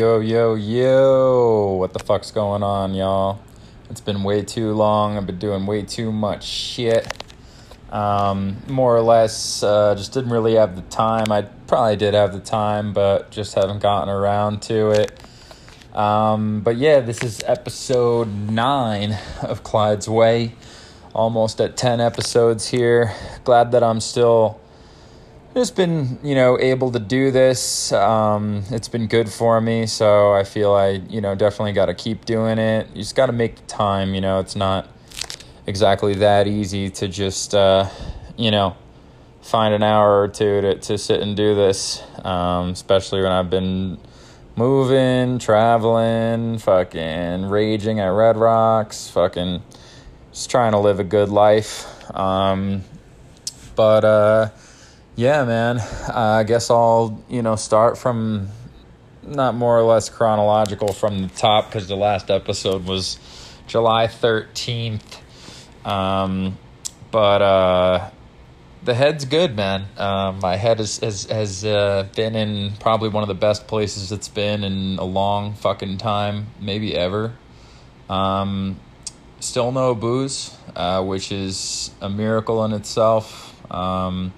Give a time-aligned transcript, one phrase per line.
[0.00, 3.38] Yo, yo, yo, what the fuck's going on, y'all?
[3.90, 5.18] It's been way too long.
[5.18, 7.22] I've been doing way too much shit.
[7.90, 11.30] Um, more or less, uh, just didn't really have the time.
[11.30, 15.22] I probably did have the time, but just haven't gotten around to it.
[15.94, 20.54] Um, but yeah, this is episode nine of Klyde's Way.
[21.14, 23.12] Almost at 10 episodes here.
[23.44, 24.62] Glad that I'm still
[25.54, 27.92] just been, you know, able to do this.
[27.92, 31.94] Um, it's been good for me, so I feel I, you know, definitely got to
[31.94, 32.88] keep doing it.
[32.94, 34.88] You just got to make time, you know, it's not
[35.66, 37.88] exactly that easy to just, uh,
[38.36, 38.76] you know,
[39.42, 43.50] find an hour or two to, to sit and do this, um, especially when I've
[43.50, 43.98] been
[44.54, 49.62] moving, traveling, fucking raging at Red Rocks, fucking
[50.32, 51.86] just trying to live a good life.
[52.14, 52.84] Um,
[53.74, 54.48] but uh,
[55.20, 58.48] yeah, man, uh, I guess I'll you know start from
[59.22, 63.18] not more or less chronological from the top because the last episode was
[63.66, 65.20] July thirteenth.
[65.84, 66.56] Um,
[67.10, 68.10] but uh,
[68.82, 69.84] the head's good, man.
[69.98, 74.12] Um, my head has has has uh, been in probably one of the best places
[74.12, 77.34] it's been in a long fucking time, maybe ever.
[78.08, 78.80] Um,
[79.38, 83.54] still no booze, uh, which is a miracle in itself.
[83.70, 84.32] Um,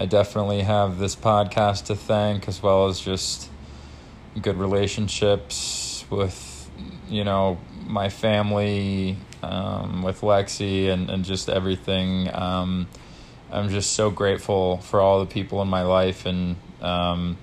[0.00, 3.50] I definitely have this podcast to thank, as well as just
[4.40, 6.70] good relationships with,
[7.10, 12.34] you know, my family, um, with Lexi, and, and just everything.
[12.34, 12.88] Um,
[13.52, 17.36] I'm just so grateful for all the people in my life and um,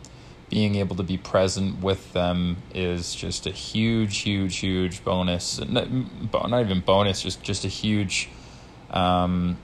[0.49, 5.59] being able to be present with them is just a huge, huge, huge bonus.
[5.59, 8.29] Not, not even bonus, just just a huge,
[8.89, 9.59] um,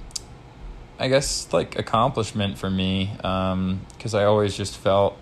[1.03, 3.09] I guess, like accomplishment for me.
[3.17, 5.17] Because um, I always just felt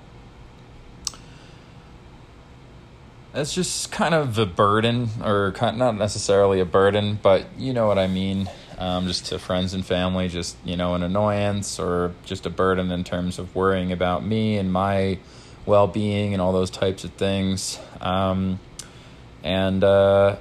[3.33, 7.97] it's just kind of a burden, or not necessarily a burden, but you know what
[7.97, 8.47] I mean
[8.77, 12.91] um, just to friends and family, just, you know, an annoyance or just a burden
[12.91, 15.17] in terms of worrying about me and my
[15.65, 17.79] well being and all those types of things.
[17.99, 18.59] Um,
[19.43, 20.35] and, uh,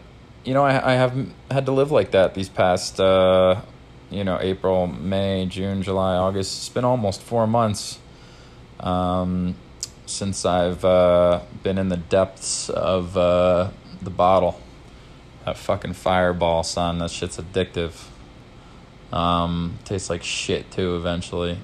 [0.44, 1.16] you know, I, I have
[1.50, 3.62] had to live like that these past, uh,
[4.10, 6.58] you know, April, May, June, July, August.
[6.58, 7.98] It's been almost four months
[8.80, 9.54] um,
[10.06, 13.70] since I've uh, been in the depths of uh,
[14.02, 14.60] the bottle.
[15.44, 16.98] That fucking fireball, son.
[16.98, 17.92] That shit's addictive.
[19.12, 21.58] Um, tastes like shit too eventually.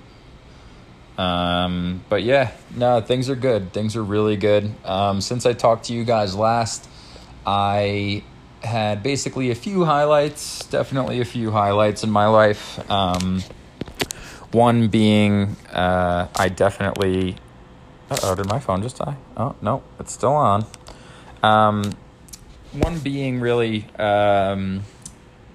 [1.18, 3.72] Um, but yeah, no, things are good.
[3.72, 4.74] Things are really good.
[4.84, 6.88] Um, since I talked to you guys last,
[7.46, 8.22] I
[8.66, 12.78] had basically a few highlights, definitely a few highlights in my life.
[12.90, 13.42] Um,
[14.52, 17.36] one being, uh, I definitely.
[18.10, 19.16] oh, did my phone just die?
[19.36, 20.66] Oh, no, it's still on.
[21.42, 21.92] Um,
[22.72, 23.86] one being really.
[23.98, 24.82] Um,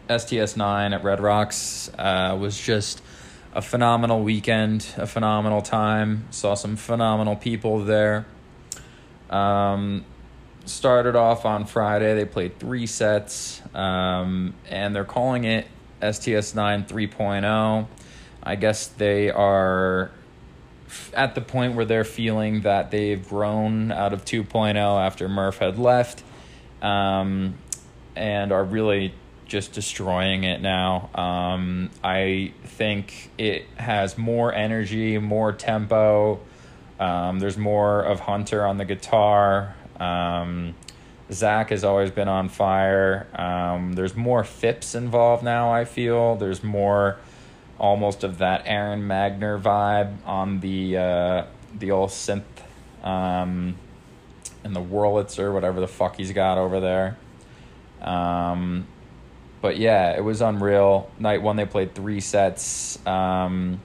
[0.10, 3.02] STS9 at Red Rocks uh, was just
[3.54, 6.26] a phenomenal weekend, a phenomenal time.
[6.32, 8.26] Saw some phenomenal people there.
[9.30, 10.04] Um,
[10.66, 12.14] started off on Friday.
[12.16, 15.68] They played three sets, um, and they're calling it
[16.02, 17.88] STS9 3.0.
[18.44, 20.12] I guess they are
[21.14, 25.80] at the point where they're feeling that they've grown out of 2.0 after Murph had
[25.80, 26.24] left
[26.82, 27.56] um,
[28.16, 29.14] and are really
[29.46, 31.10] just destroying it now.
[31.14, 36.40] Um, I think it has more energy, more tempo.
[37.00, 39.76] Um, there's more of Hunter on the guitar.
[40.02, 40.76] Um,
[41.32, 43.28] Zach has always been on fire.
[43.36, 46.36] Um, there's more Phipps involved now, I feel.
[46.36, 47.18] There's more
[47.80, 51.46] almost of that Aaron Magner vibe on the uh,
[51.78, 52.44] the old synth
[53.04, 53.76] um,
[54.64, 57.18] and the Wurlitzer, whatever the fuck he's got over there.
[58.02, 58.88] Um,
[59.62, 61.10] but yeah, it was unreal.
[61.20, 63.04] Night one, they played three sets.
[63.06, 63.80] Um,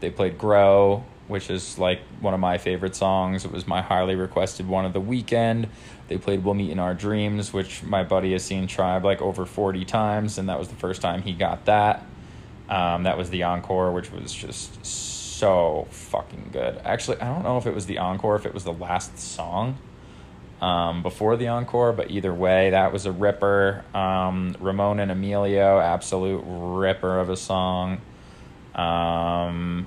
[0.00, 3.44] they played Grow, which is like one of my favorite songs.
[3.44, 5.68] It was my highly requested one of the weekend.
[6.08, 9.46] They played We'll Meet in Our Dreams, which my buddy has seen Tribe like over
[9.46, 12.04] 40 times, and that was the first time he got that.
[12.68, 16.80] Um, that was the encore, which was just so fucking good.
[16.84, 19.78] Actually, I don't know if it was the encore, if it was the last song
[20.60, 23.84] um, before the encore, but either way, that was a ripper.
[23.94, 28.00] Um, Ramon and Emilio, absolute ripper of a song.
[28.74, 29.86] Um,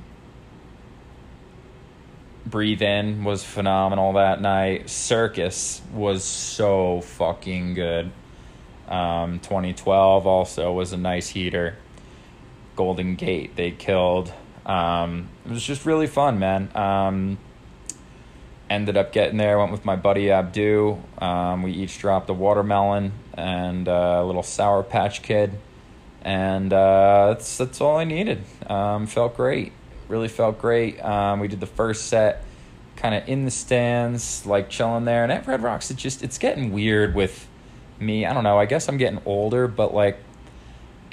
[2.45, 4.89] Breathe In was phenomenal that night.
[4.89, 8.11] Circus was so fucking good.
[8.87, 11.77] Um, 2012 also was a nice heater.
[12.75, 13.55] Golden Gate.
[13.55, 14.33] They killed.
[14.65, 16.69] Um, it was just really fun, man.
[16.75, 17.37] Um,
[18.69, 19.57] ended up getting there.
[19.57, 20.97] Went with my buddy Abdu.
[21.19, 25.57] Um, we each dropped a watermelon and a little sour patch kid,
[26.21, 28.43] and uh, that's that's all I needed.
[28.67, 29.71] Um, felt great.
[30.07, 31.03] Really felt great.
[31.03, 32.43] Um, we did the first set,
[32.95, 35.23] kind of in the stands, like chilling there.
[35.23, 37.47] And at Red Rocks, it just it's getting weird with
[37.99, 38.25] me.
[38.25, 38.59] I don't know.
[38.59, 40.17] I guess I'm getting older, but like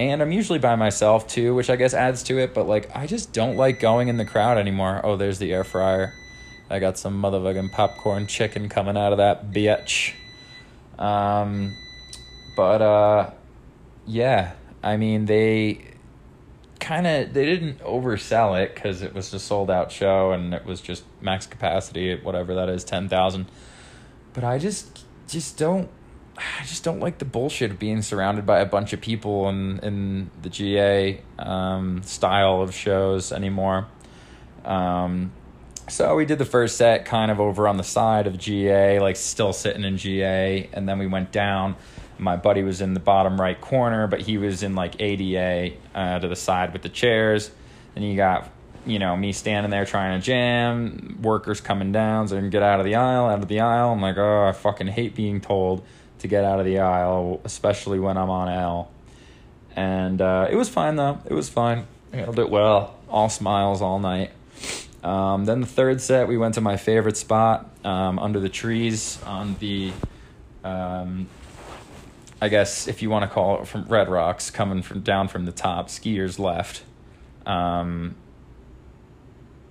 [0.01, 2.55] and I'm usually by myself too, which I guess adds to it.
[2.55, 5.03] But like, I just don't like going in the crowd anymore.
[5.05, 6.15] Oh, there's the air fryer.
[6.71, 10.15] I got some motherfucking popcorn chicken coming out of that bitch.
[10.99, 11.77] Um,
[12.57, 13.31] but uh,
[14.07, 14.53] yeah,
[14.83, 15.85] I mean they
[16.81, 20.65] kind of they didn't oversell it because it was a sold out show and it
[20.65, 23.47] was just max capacity at whatever that is ten thousand.
[24.33, 25.89] But I just just don't
[26.37, 29.79] I just don't like the bullshit of being surrounded by a bunch of people in
[29.81, 33.87] in the GA um, style of shows anymore.
[34.65, 35.33] Um,
[35.89, 39.17] so we did the first set kind of over on the side of GA, like
[39.17, 41.77] still sitting in GA, and then we went down.
[42.21, 46.19] My buddy was in the bottom right corner, but he was in like ADA uh,
[46.19, 47.51] to the side with the chairs.
[47.97, 48.51] And you got,
[48.87, 52.63] you know, me standing there trying to jam, workers coming down, so I can get
[52.63, 53.93] out of the aisle, out of the aisle.
[53.93, 55.85] I'm like, oh, I fucking hate being told
[56.19, 58.91] to get out of the aisle, especially when I'm on L.
[59.75, 61.21] And uh, it was fine though.
[61.25, 61.87] It was fine.
[62.13, 62.97] Handled it well.
[63.09, 64.31] All smiles all night.
[65.03, 69.19] Um, then the third set, we went to my favorite spot um, under the trees
[69.25, 69.93] on the,
[70.63, 71.29] um,
[72.41, 75.45] I guess if you want to call it from Red Rocks, coming from down from
[75.45, 76.85] the top, skiers left.
[77.45, 78.17] Um,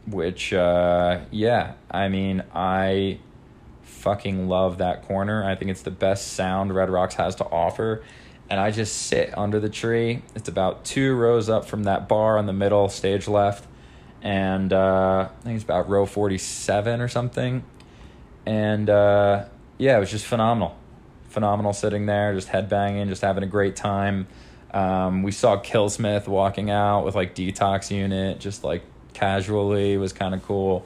[0.08, 3.20] which, uh, yeah, I mean, I
[3.82, 5.44] fucking love that corner.
[5.44, 8.04] I think it's the best sound Red Rocks has to offer.
[8.50, 10.24] And I just sit under the tree.
[10.36, 13.68] It's about two rows up from that bar on the middle, stage left.
[14.22, 17.64] And uh, I think it's about row 47 or something.
[18.46, 19.46] And uh,
[19.78, 20.76] yeah, it was just phenomenal.
[21.30, 24.28] Phenomenal sitting there, just headbanging, just having a great time.
[24.72, 28.84] Um, we saw Killsmith walking out with like detox unit, just like
[29.14, 29.94] casually.
[29.94, 30.86] It was kind of cool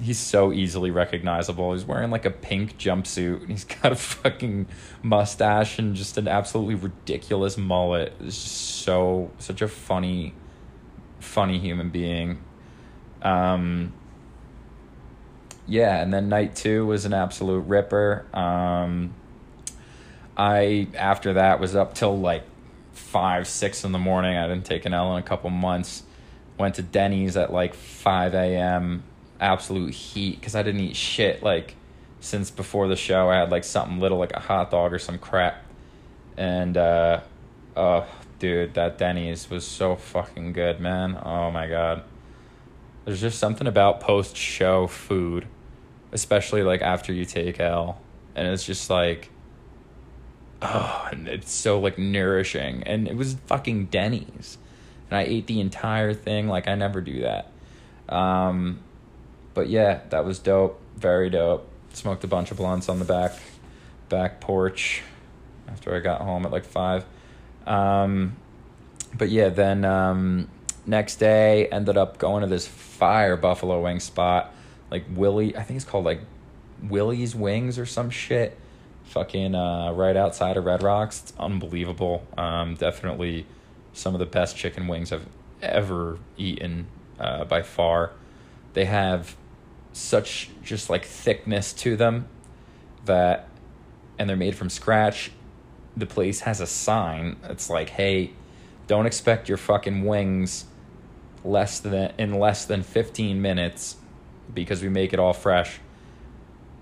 [0.00, 1.72] he's so easily recognizable.
[1.72, 4.66] He's wearing like a pink jumpsuit and he's got a fucking
[5.02, 8.14] mustache and just an absolutely ridiculous mullet.
[8.20, 10.34] It's just so such a funny
[11.20, 12.42] funny human being.
[13.22, 13.92] Um
[15.66, 18.26] yeah, and then night 2 was an absolute ripper.
[18.34, 19.14] Um
[20.40, 22.44] I after that was up till like
[22.92, 24.36] 5 6 in the morning.
[24.36, 26.02] I didn't take an L in a couple months.
[26.58, 29.02] Went to Denny's at like 5 a.m
[29.40, 31.74] absolute heat because I didn't eat shit like
[32.20, 33.30] since before the show.
[33.30, 35.64] I had like something little like a hot dog or some crap,
[36.36, 37.20] and uh,
[37.76, 38.06] oh,
[38.38, 41.18] dude, that Denny's was so fucking good, man.
[41.22, 42.04] Oh my god,
[43.04, 45.46] there's just something about post show food,
[46.12, 48.00] especially like after you take L,
[48.36, 49.30] and it's just like.
[50.62, 54.58] Oh, and it's so like nourishing, and it was fucking Denny's,
[55.08, 56.48] and I ate the entire thing.
[56.48, 57.50] Like I never do that.
[58.08, 58.80] Um,
[59.54, 60.80] but yeah, that was dope.
[60.96, 61.66] Very dope.
[61.92, 63.32] Smoked a bunch of blunts on the back
[64.08, 65.02] back porch
[65.68, 67.04] after I got home at like five.
[67.66, 68.36] Um,
[69.16, 70.48] but yeah, then um,
[70.86, 74.52] next day ended up going to this fire buffalo wing spot,
[74.90, 75.56] like Willie.
[75.56, 76.20] I think it's called like
[76.82, 78.58] Willie's Wings or some shit.
[79.10, 81.22] Fucking uh, right outside of Red Rocks.
[81.22, 82.26] It's unbelievable.
[82.38, 83.46] Um, definitely
[83.92, 85.26] some of the best chicken wings I've
[85.60, 86.86] ever eaten
[87.18, 88.12] uh, by far.
[88.72, 89.36] They have
[89.92, 92.28] such just like thickness to them
[93.04, 93.48] that
[94.18, 95.32] and they're made from scratch
[95.96, 98.30] the place has a sign it's like hey
[98.86, 100.66] don't expect your fucking wings
[101.44, 103.96] less than in less than 15 minutes
[104.52, 105.80] because we make it all fresh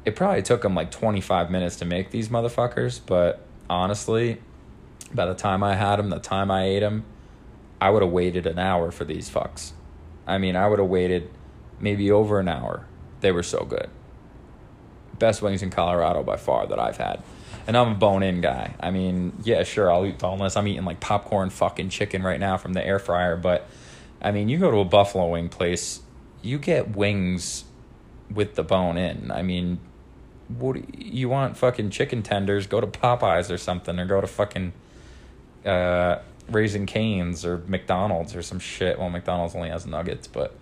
[0.08, 4.40] it probably took them like 25 minutes to make these motherfuckers but honestly
[5.14, 7.04] by the time i had them the time i ate them
[7.80, 9.72] i would have waited an hour for these fucks
[10.26, 11.30] i mean i would have waited
[11.80, 12.86] maybe over an hour
[13.20, 13.88] they were so good.
[15.18, 17.22] Best wings in Colorado by far that I've had.
[17.66, 18.74] And I'm a bone in guy.
[18.80, 20.56] I mean, yeah, sure, I'll eat boneless.
[20.56, 23.36] I'm eating like popcorn fucking chicken right now from the air fryer.
[23.36, 23.68] But
[24.22, 26.00] I mean, you go to a buffalo wing place,
[26.40, 27.64] you get wings
[28.32, 29.30] with the bone in.
[29.30, 29.80] I mean,
[30.48, 32.66] what you want fucking chicken tenders?
[32.66, 34.72] Go to Popeyes or something, or go to fucking
[35.64, 36.18] uh,
[36.50, 38.98] Raising Cane's or McDonald's or some shit.
[38.98, 40.54] Well, McDonald's only has nuggets, but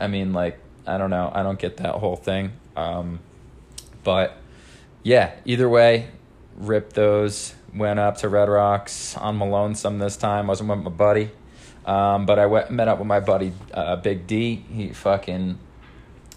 [0.00, 1.30] I mean, like I don't know.
[1.34, 2.52] I don't get that whole thing.
[2.76, 3.20] Um,
[4.04, 4.36] but
[5.02, 6.08] yeah, either way,
[6.56, 7.54] ripped those.
[7.74, 10.46] Went up to Red Rocks on Malone some this time.
[10.46, 11.30] Wasn't with my buddy.
[11.84, 14.64] Um, but I went, met up with my buddy uh, Big D.
[14.72, 15.58] He fucking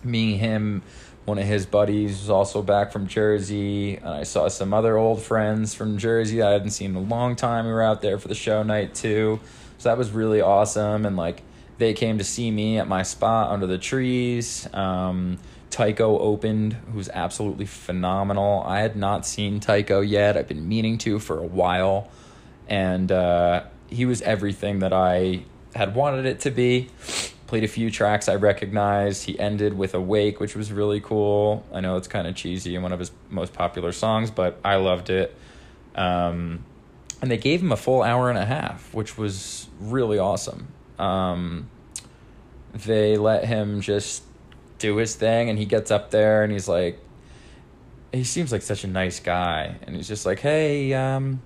[0.04, 0.84] me, him,
[1.30, 3.98] one of his buddies was also back from Jersey.
[3.98, 7.02] And I saw some other old friends from Jersey that I hadn't seen in a
[7.02, 7.66] long time.
[7.66, 9.40] We were out there for the show night too.
[9.78, 11.06] So that was really awesome.
[11.06, 11.44] And like
[11.78, 14.68] they came to see me at my spot under the trees.
[14.74, 15.38] Um,
[15.70, 18.64] Tycho opened, who's absolutely phenomenal.
[18.66, 20.36] I had not seen Tycho yet.
[20.36, 22.10] I've been meaning to for a while.
[22.68, 25.44] And uh, he was everything that I
[25.76, 26.90] had wanted it to be
[27.50, 29.26] played a few tracks I recognized.
[29.26, 31.66] He ended with Awake, which was really cool.
[31.74, 34.76] I know it's kind of cheesy and one of his most popular songs, but I
[34.76, 35.36] loved it.
[35.96, 36.64] Um,
[37.24, 40.68] and they gave him a full hour and a half, which was really awesome.
[41.00, 41.70] Um,
[42.74, 44.24] they let him just
[44.78, 47.00] do his thing, and he gets up there and he's like,
[48.14, 51.42] he seems like such a nice guy, and he's just like, hey, um,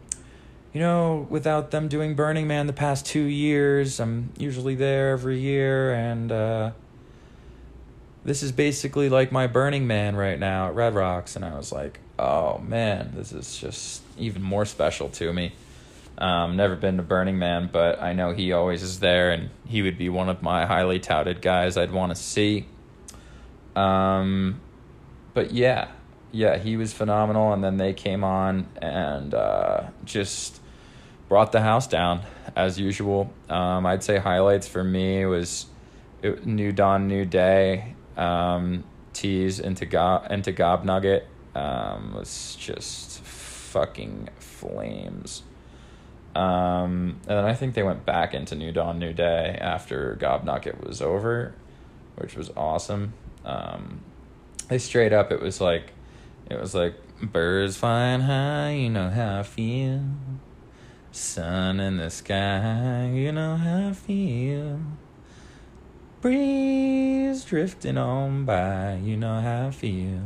[0.73, 5.39] you know, without them doing Burning Man the past two years, I'm usually there every
[5.39, 6.71] year, and uh,
[8.25, 11.35] this is basically like my Burning Man right now at Red Rocks.
[11.35, 15.53] And I was like, oh man, this is just even more special to me.
[16.17, 19.83] Um, never been to Burning Man, but I know he always is there, and he
[19.83, 22.65] would be one of my highly touted guys I'd want to see.
[23.75, 24.59] Um,
[25.35, 25.89] but yeah,
[26.31, 30.61] yeah, he was phenomenal, and then they came on and uh, just
[31.29, 32.21] brought the house down
[32.55, 33.31] as usual.
[33.49, 35.65] Um, I'd say highlights for me was
[36.21, 43.21] it, New Dawn, New Day, um, Tease into Gob into Gob Nugget um, was just
[43.21, 45.43] fucking flames.
[46.35, 50.43] Um, and then I think they went back into New Dawn, New Day after Gob
[50.43, 51.53] Nugget was over,
[52.15, 53.13] which was awesome.
[53.45, 54.01] Um,
[54.67, 55.91] they straight up, it was like,
[56.49, 60.01] it was like birds flying high, you know how I feel.
[61.15, 64.79] Sun in the sky, you know how I feel.
[66.21, 70.23] Breeze drifting on by, you know how I feel.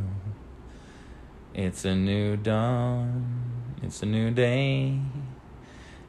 [1.53, 5.01] It's a new dawn, it's a new day.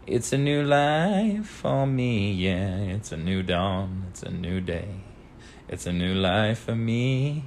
[0.06, 2.76] It's a new life for me, yeah.
[2.76, 5.00] It's a new dawn, it's a new day.
[5.68, 7.42] It's a new life for me.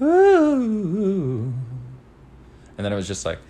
[0.00, 1.52] Ooh.
[2.76, 3.40] And then it was just like,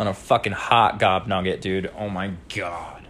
[0.00, 1.90] on a fucking hot gob nugget, dude.
[1.96, 3.06] Oh my god.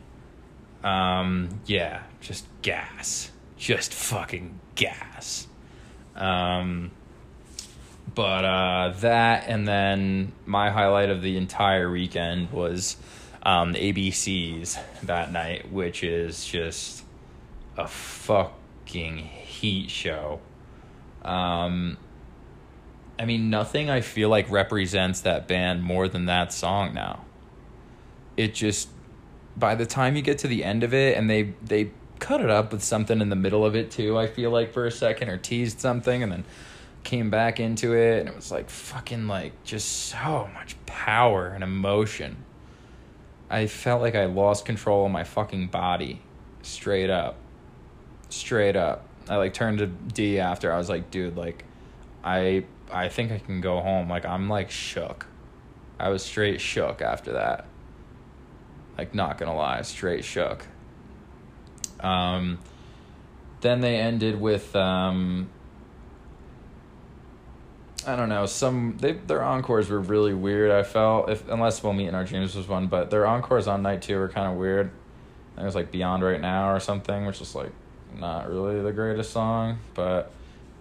[0.82, 3.30] Um, yeah, just gas.
[3.56, 5.46] Just fucking gas.
[6.16, 6.90] Um,
[8.14, 12.96] but uh, that and then my highlight of the entire weekend was
[13.44, 17.04] um, ABCs that night, which is just
[17.76, 20.40] a fucking heat show.
[21.22, 21.98] Um,
[23.18, 27.24] I mean, nothing I feel like represents that band more than that song now.
[28.36, 28.88] It just,
[29.56, 32.50] by the time you get to the end of it, and they they cut it
[32.50, 34.18] up with something in the middle of it too.
[34.18, 36.44] I feel like for a second, or teased something, and then
[37.02, 41.62] came back into it, and it was like fucking like just so much power and
[41.62, 42.44] emotion.
[43.50, 46.22] I felt like I lost control of my fucking body,
[46.62, 47.36] straight up,
[48.28, 49.06] straight up.
[49.30, 50.72] I like turned to D after.
[50.72, 51.64] I was like, dude, like,
[52.24, 54.08] I I think I can go home.
[54.08, 55.26] Like I'm like shook.
[56.00, 57.66] I was straight shook after that.
[58.98, 60.66] Like not gonna lie, straight shook.
[62.00, 62.58] Um,
[63.60, 65.48] then they ended with um,
[68.04, 70.72] I don't know some they their encores were really weird.
[70.72, 73.82] I felt if unless we'll meet in our dreams was one, but their encores on
[73.82, 74.88] night two were kind of weird.
[74.88, 77.70] I think it was like Beyond Right Now or something, which is like
[78.18, 80.32] not really the greatest song, but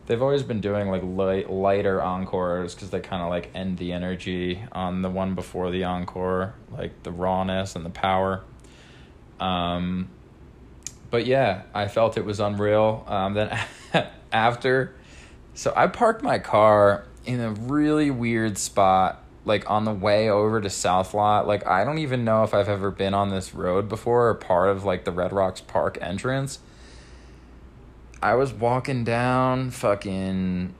[0.09, 3.91] they've always been doing like light lighter encores because they kind of like end the
[3.93, 8.41] energy on the one before the encore, like the rawness and the power.
[9.39, 10.09] Um,
[11.11, 13.03] but yeah, I felt it was unreal.
[13.07, 13.59] Um, then
[14.31, 14.93] after,
[15.53, 20.59] so I parked my car in a really weird spot, like on the way over
[20.59, 21.47] to South Lot.
[21.47, 24.69] Like I don't even know if I've ever been on this road before or part
[24.69, 26.59] of like the Red Rocks Park entrance.
[28.21, 30.75] I was walking down, fucking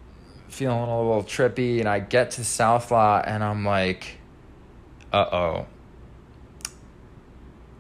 [0.50, 4.18] feeling a little trippy, and I get to South Lot, and I'm like,
[5.14, 5.66] uh oh.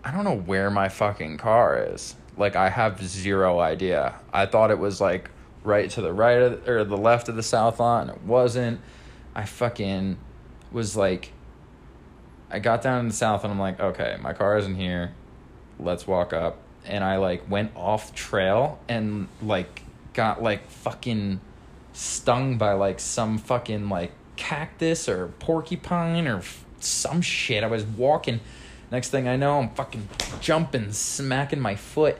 [0.03, 2.15] I don't know where my fucking car is.
[2.37, 4.15] Like, I have zero idea.
[4.31, 5.29] I thought it was like
[5.65, 8.79] right to the right of, or the left of the South Lot, and it wasn't.
[9.35, 10.17] I fucking
[10.71, 11.33] was like,
[12.49, 15.13] I got down in the South, and I'm like, okay, my car isn't here.
[15.77, 19.83] Let's walk up and I like went off trail and like
[20.13, 21.39] got like fucking
[21.93, 27.63] stung by like some fucking like cactus or porcupine or f- some shit.
[27.63, 28.39] I was walking.
[28.91, 30.09] Next thing I know, I'm fucking
[30.41, 32.17] jumping, smacking my foot.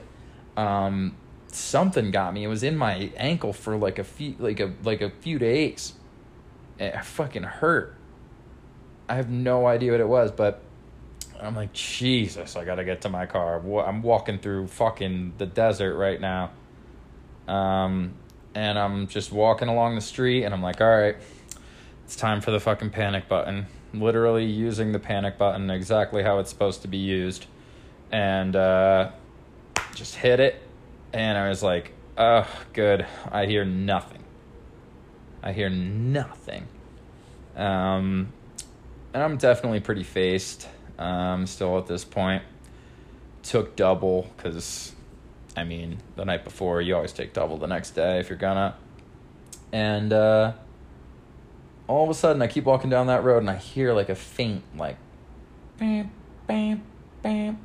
[0.56, 1.16] Um,
[1.48, 2.44] something got me.
[2.44, 5.94] It was in my ankle for like a few, like a like a few days.
[6.78, 7.96] It fucking hurt.
[9.08, 10.62] I have no idea what it was, but
[11.42, 13.62] I'm like, Jesus, I gotta get to my car.
[13.86, 16.52] I'm walking through fucking the desert right now.
[17.48, 18.14] Um,
[18.54, 21.16] and I'm just walking along the street, and I'm like, all right,
[22.06, 23.68] it's time for the fucking panic button.
[23.94, 27.46] Literally using the panic button exactly how it's supposed to be used.
[28.12, 29.12] And uh,
[29.96, 30.62] just hit it.
[31.12, 33.06] And i was like oh good.
[33.32, 34.24] I hear nothing.
[35.42, 36.68] I hear nothing.
[37.56, 38.32] Um,
[39.14, 40.68] and i'm definitely pretty faced
[41.00, 42.44] um, still at this point
[43.42, 44.94] took double because
[45.58, 48.76] i mean the night before you always take double the next day if you're gonna
[49.72, 50.54] and uh,
[51.88, 54.16] all of a sudden I keep walking down that road and I hear like a
[54.16, 54.98] faint like
[55.78, 56.12] bam
[56.48, 56.84] bam
[57.22, 57.60] bam.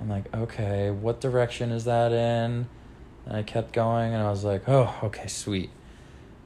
[0.00, 2.66] I'm like, okay, what direction is that in?
[3.26, 5.70] And I kept going and I was like, oh, okay, sweet.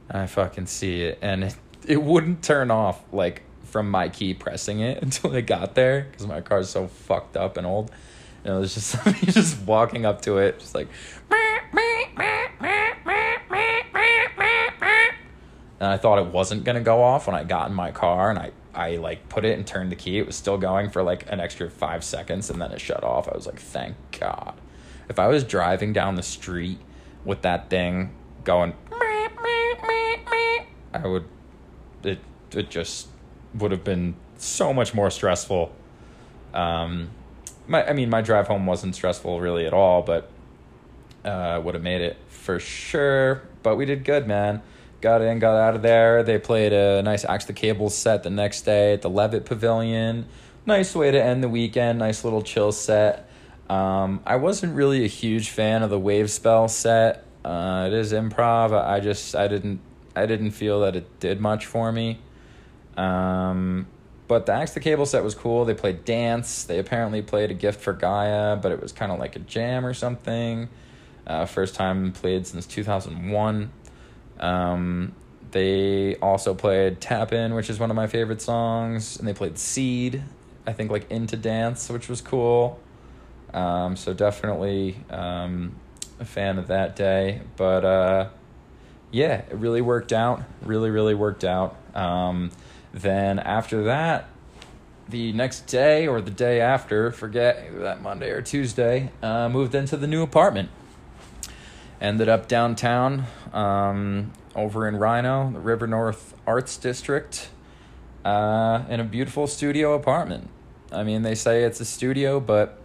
[0.07, 1.55] And I fucking see it and it,
[1.85, 6.27] it wouldn't turn off like from my key pressing it until I got there because
[6.27, 7.91] my car's so fucked up and old.
[8.43, 10.87] And it was just me just walking up to it, just like
[15.79, 18.39] and I thought it wasn't gonna go off when I got in my car and
[18.39, 20.19] I I like put it and turned the key.
[20.19, 23.27] It was still going for like an extra five seconds and then it shut off.
[23.27, 24.53] I was like, thank God.
[25.09, 26.77] If I was driving down the street
[27.25, 28.11] with that thing
[28.43, 28.73] going,
[30.93, 31.25] I would
[32.03, 32.19] it
[32.51, 33.07] it just
[33.53, 35.71] would have been so much more stressful.
[36.53, 37.09] Um,
[37.67, 40.29] my I mean my drive home wasn't stressful really at all, but
[41.23, 43.43] uh, would have made it for sure.
[43.61, 44.61] But we did good, man
[45.01, 46.23] got in, got out of there.
[46.23, 50.25] They played a nice Axe the Cable set the next day at the Levitt Pavilion.
[50.65, 51.99] Nice way to end the weekend.
[51.99, 53.29] Nice little chill set.
[53.69, 57.25] Um, I wasn't really a huge fan of the Wave Spell set.
[57.45, 58.73] Uh, it is improv.
[58.73, 59.79] I just I didn't
[60.15, 62.19] I didn't feel that it did much for me.
[62.99, 63.87] Um,
[64.27, 65.65] but the Axe the Cable set was cool.
[65.65, 66.65] They played dance.
[66.65, 69.85] They apparently played a gift for Gaia, but it was kind of like a jam
[69.85, 70.69] or something.
[71.25, 73.71] Uh, first time played since two thousand one.
[74.39, 75.13] Um,
[75.51, 79.57] they also played Tap In, which is one of my favorite songs, and they played
[79.57, 80.21] Seed,
[80.67, 82.79] I think like Into Dance, which was cool.
[83.53, 85.75] Um, so definitely um,
[86.19, 87.41] a fan of that day.
[87.57, 88.29] But uh,
[89.11, 90.43] yeah, it really worked out.
[90.61, 91.75] Really, really worked out.
[91.95, 92.51] Um,
[92.93, 94.29] then after that,
[95.07, 99.97] the next day or the day after, forget that Monday or Tuesday, uh, moved into
[99.97, 100.69] the new apartment
[102.01, 107.49] ended up downtown um, over in RiNo, the River North Arts District,
[108.25, 110.49] uh, in a beautiful studio apartment.
[110.91, 112.79] I mean, they say it's a studio, but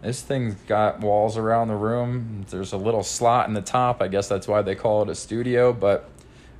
[0.00, 2.44] this thing's got walls around the room.
[2.50, 4.02] There's a little slot in the top.
[4.02, 6.08] I guess that's why they call it a studio, but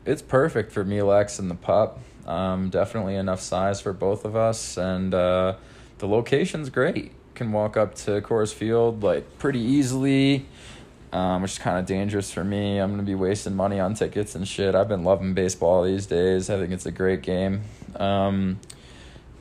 [0.05, 2.01] it's perfect for me, Lex, and the pup.
[2.27, 5.57] Um, definitely enough size for both of us, and uh,
[5.99, 7.13] the location's great.
[7.35, 10.47] Can walk up to Coors Field like pretty easily
[11.13, 12.79] um, which is kind of dangerous for me.
[12.79, 14.75] I'm gonna be wasting money on tickets and shit.
[14.75, 16.49] I've been loving baseball these days.
[16.49, 17.63] I think it's a great game.
[17.97, 18.59] Um,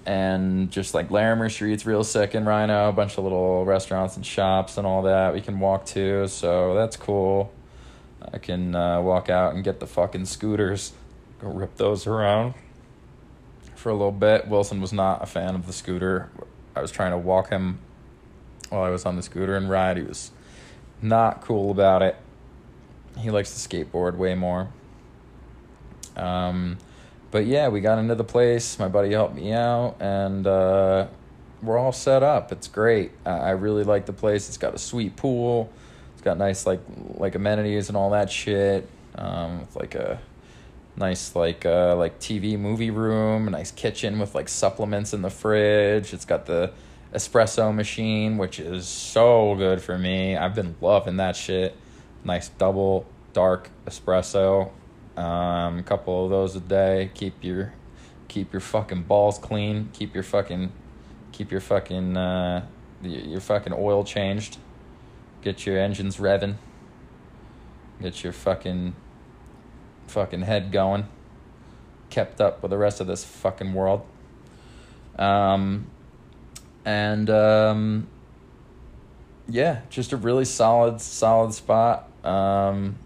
[0.05, 4.25] and just like Larimer Street's real sick in RiNo, a bunch of little restaurants and
[4.25, 7.53] shops and all that we can walk to, so that's cool.
[8.33, 10.91] I can uh, walk out and get the fucking scooters,
[11.39, 12.53] go rip those around
[13.81, 14.47] for a little bit.
[14.47, 16.29] Wilson was not a fan of the scooter.
[16.75, 17.79] I was trying to walk him
[18.69, 19.97] while I was on the scooter and ride.
[19.97, 20.31] He was
[21.01, 22.15] not cool about it.
[23.17, 24.69] He likes the skateboard way more.
[26.15, 26.77] Um,
[27.31, 28.77] but yeah, we got into the place.
[28.77, 31.07] My buddy helped me out, and uh,
[31.61, 32.51] we're all set up.
[32.51, 33.11] It's great.
[33.25, 34.47] I really like the place.
[34.47, 35.71] It's got a sweet pool.
[36.13, 36.81] It's got nice like
[37.15, 38.87] like amenities and all that shit.
[39.15, 40.21] Um, like a
[40.95, 46.13] nice like uh like TV movie room, nice kitchen with like supplements in the fridge.
[46.13, 46.71] It's got the
[47.13, 50.37] espresso machine, which is so good for me.
[50.37, 51.75] I've been loving that shit.
[52.23, 54.71] Nice double dark espresso.
[55.17, 57.11] Um, a couple of those a day.
[57.13, 57.73] Keep your
[58.27, 59.89] keep your fucking balls clean.
[59.93, 60.71] Keep your fucking
[61.31, 62.65] keep your fucking uh,
[63.03, 64.57] your fucking oil changed.
[65.41, 66.55] Get your engines revving.
[68.01, 68.95] Get your fucking
[70.11, 71.07] fucking head going.
[72.09, 74.05] Kept up with the rest of this fucking world.
[75.17, 75.87] Um,
[76.85, 78.07] and um,
[79.47, 82.09] yeah, just a really solid, solid spot.
[82.23, 82.97] Um,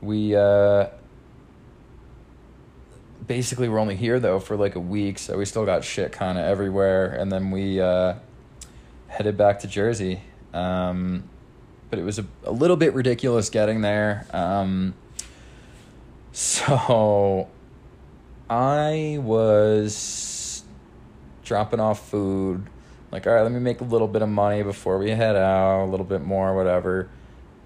[0.00, 0.88] we uh,
[3.26, 6.38] basically we're only here though for like a week, so we still got shit kind
[6.38, 8.14] of everywhere, and then we uh,
[9.08, 10.20] headed back to Jersey.
[10.52, 11.24] Um,
[11.90, 14.26] but it was a, a little bit ridiculous getting there.
[14.32, 14.94] Um,
[16.32, 17.48] so
[18.48, 20.64] I was
[21.44, 22.66] dropping off food.
[23.10, 25.84] Like, all right, let me make a little bit of money before we head out,
[25.84, 27.08] a little bit more, whatever.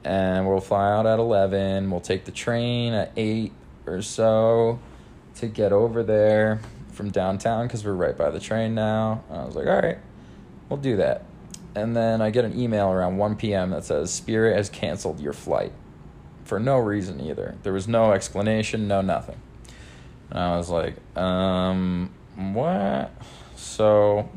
[0.05, 1.90] And we'll fly out at 11.
[1.90, 3.53] We'll take the train at 8
[3.87, 4.79] or so
[5.37, 6.61] to get over there
[6.92, 9.22] from downtown because we're right by the train now.
[9.29, 9.98] And I was like, all right,
[10.68, 11.24] we'll do that.
[11.74, 13.70] And then I get an email around 1 p.m.
[13.70, 15.72] that says Spirit has canceled your flight
[16.44, 17.57] for no reason either.
[17.62, 19.40] There was no explanation, no nothing.
[20.30, 23.12] And I was like, um, what?
[23.57, 24.28] So,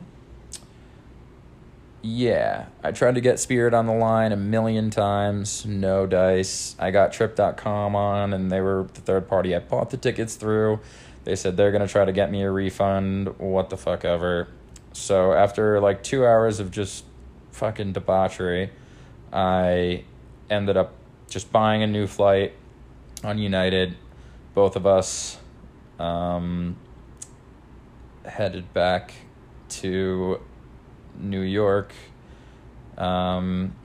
[2.02, 6.76] yeah, I tried to get Spirit on the line a million times, no dice.
[6.80, 10.80] I got Trip.com on, and they were the third party I bought the tickets through.
[11.26, 14.48] They said they're going to try to get me a refund, what the fuck ever.
[14.94, 17.04] So, after like two hours of just
[17.52, 18.72] fucking debauchery,
[19.34, 20.04] I
[20.50, 20.94] ended up
[21.30, 22.54] just buying a new flight
[23.24, 23.96] on United.
[24.54, 25.38] Both of us
[26.00, 26.78] um,
[28.26, 29.14] headed back
[29.70, 30.42] to
[31.20, 31.94] New York.
[32.98, 33.76] Um,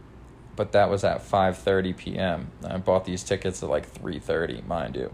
[0.56, 2.50] but that was at 5:30 p.m.
[2.64, 5.12] I bought these tickets at like 3:30, mind you.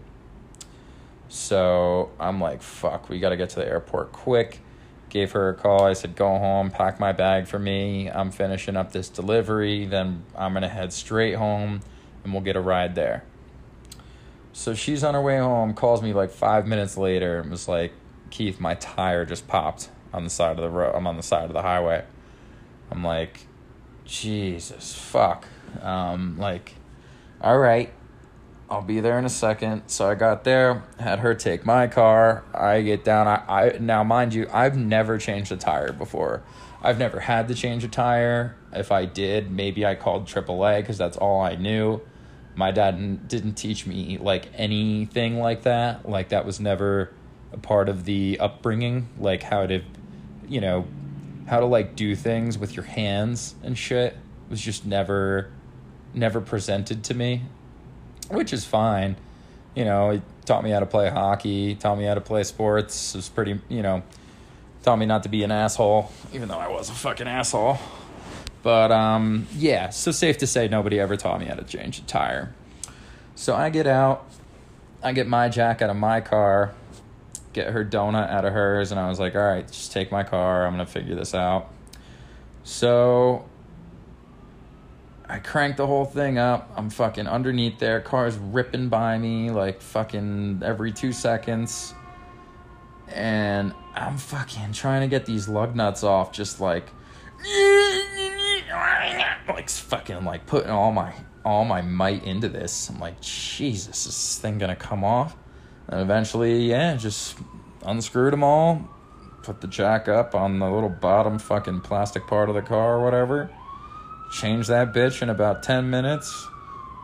[1.27, 4.61] So I'm like, fuck, we got to get to the airport quick
[5.09, 5.83] gave her a call.
[5.83, 8.09] I said, Go home, pack my bag for me.
[8.09, 9.85] I'm finishing up this delivery.
[9.85, 11.81] Then I'm going to head straight home
[12.23, 13.23] and we'll get a ride there.
[14.53, 17.93] So she's on her way home, calls me like five minutes later and was like,
[18.29, 20.93] Keith, my tire just popped on the side of the road.
[20.95, 22.03] I'm on the side of the highway.
[22.91, 23.45] I'm like,
[24.05, 25.45] Jesus, fuck.
[25.81, 26.73] Um, like,
[27.41, 27.93] all right,
[28.69, 29.83] I'll be there in a second.
[29.87, 32.43] So I got there, had her take my car.
[32.53, 33.27] I get down.
[33.27, 36.43] I, I now mind you, I've never changed a tire before.
[36.81, 38.55] I've never had to change a tire.
[38.73, 42.01] If I did, maybe I called AAA because that's all I knew.
[42.55, 46.07] My dad didn't teach me like anything like that.
[46.07, 47.11] Like that was never
[47.51, 49.07] a part of the upbringing.
[49.19, 49.81] Like how to,
[50.47, 50.85] you know,
[51.47, 54.15] how to like do things with your hands and shit
[54.49, 55.51] was just never,
[56.13, 57.43] never presented to me
[58.29, 59.15] which is fine.
[59.75, 63.13] You know, he taught me how to play hockey, taught me how to play sports.
[63.13, 64.03] It was pretty, you know,
[64.83, 67.77] taught me not to be an asshole, even though I was a fucking asshole.
[68.61, 72.03] But um, yeah, so safe to say nobody ever taught me how to change a
[72.03, 72.53] tire.
[73.35, 74.27] So I get out,
[75.01, 76.73] I get my jack out of my car,
[77.53, 80.23] get her donut out of hers, and I was like, all right, just take my
[80.23, 80.65] car.
[80.65, 81.71] I'm gonna figure this out.
[82.63, 83.45] So
[85.29, 86.71] I crank the whole thing up.
[86.75, 88.01] I'm fucking underneath there.
[88.01, 91.93] Cars ripping by me like fucking every two seconds.
[93.07, 96.87] And I'm fucking trying to get these lug nuts off, just like,
[99.47, 101.13] like fucking like putting all my
[101.45, 102.89] all my might into this.
[102.89, 105.35] I'm like, Jesus, is this thing gonna come off?
[105.87, 107.37] And eventually, yeah, just
[107.83, 108.87] unscrewed them all,
[109.43, 113.03] put the jack up on the little bottom fucking plastic part of the car or
[113.03, 113.49] whatever
[114.29, 116.47] Changed that bitch in about 10 minutes.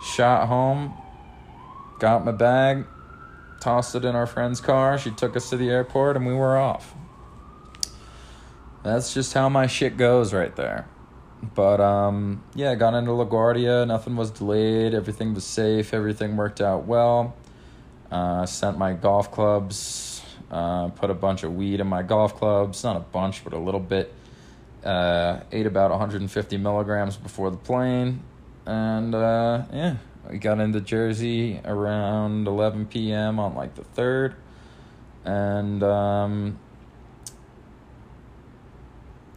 [0.03, 0.93] Shot home.
[1.99, 2.85] Got my bag.
[3.59, 4.99] Tossed it in our friend's car.
[4.99, 6.93] She took us to the airport and we were off.
[8.83, 10.87] That's just how my shit goes right there.
[11.53, 13.87] But um, yeah, got into LaGuardia.
[13.87, 14.93] Nothing was delayed.
[14.93, 15.93] Everything was safe.
[15.93, 17.35] Everything worked out well.
[18.11, 20.21] Uh, sent my golf clubs.
[20.49, 22.83] Uh, put a bunch of weed in my golf clubs.
[22.83, 24.13] Not a bunch, but a little bit
[24.85, 28.21] uh, ate about 150 milligrams before the plane,
[28.65, 29.95] and uh, yeah,
[30.29, 33.39] we got into Jersey around 11 p.m.
[33.39, 34.35] on like the third,
[35.25, 36.59] and um,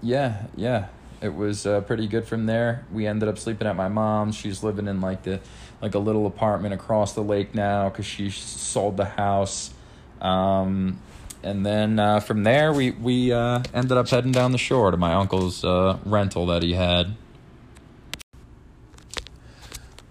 [0.02, 0.88] yeah, yeah,
[1.20, 2.84] it was uh, pretty good from there.
[2.92, 4.36] We ended up sleeping at my mom's.
[4.36, 5.40] She's living in like the
[5.80, 9.72] like a little apartment across the lake now because she sold the house.
[10.20, 11.00] Um,
[11.42, 14.96] and then uh, from there we we uh, ended up heading down the shore to
[14.96, 17.16] my uncle's uh, rental that he had.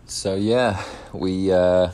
[0.06, 1.92] So yeah, we uh,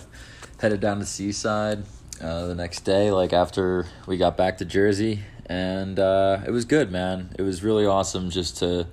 [0.59, 1.83] headed down to Seaside
[2.21, 6.91] uh, the next day, like after we got back to Jersey, and it was good,
[6.91, 7.35] man.
[7.37, 8.87] It was really awesome just to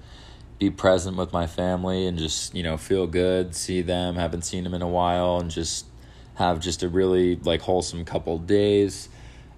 [0.60, 4.14] be present with my family and just you know feel good, see them.
[4.14, 5.86] Haven't seen them in a while, and just
[6.34, 9.08] have just a really like wholesome couple days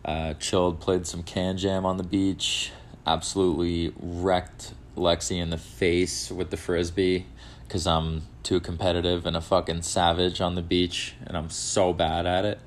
[0.05, 2.71] uh, chilled, played some KanJam on the beach.
[3.07, 7.27] Absolutely wrecked Lexi in the face with the frisbee
[7.67, 12.27] because I'm too competitive and a fucking savage on the beach, and I'm so bad
[12.27, 12.61] at it.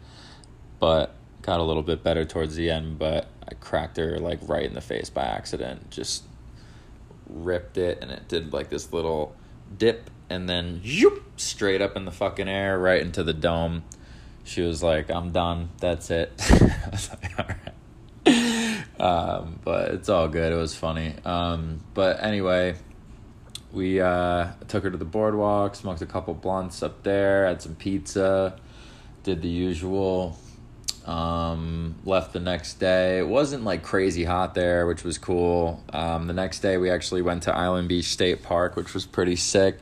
[0.80, 4.66] But got a little bit better towards the end, but I cracked her like right
[4.66, 5.90] in the face by accident.
[5.90, 6.24] Just
[7.28, 9.36] ripped it, and it did like this little
[9.78, 13.84] dip, and then zoop, straight up in the fucking air, right into the dome.
[14.44, 15.70] She was like, "I'm done.
[15.80, 17.76] That's it." I was like, "All right."
[19.00, 20.54] Um, but it's all good.
[20.54, 21.16] It was funny.
[21.26, 22.76] Um, but anyway,
[23.72, 27.76] we uh, took her to the boardwalk, smoked a couple blunts up there, had some
[27.76, 28.58] pizza,
[29.24, 30.40] did the usual.
[31.06, 33.20] Um, left the next day.
[33.20, 35.84] It wasn't like crazy hot there, which was cool.
[35.94, 39.36] Um, the next day, we actually went to Island Beach State Park, which was pretty
[39.36, 39.78] sick.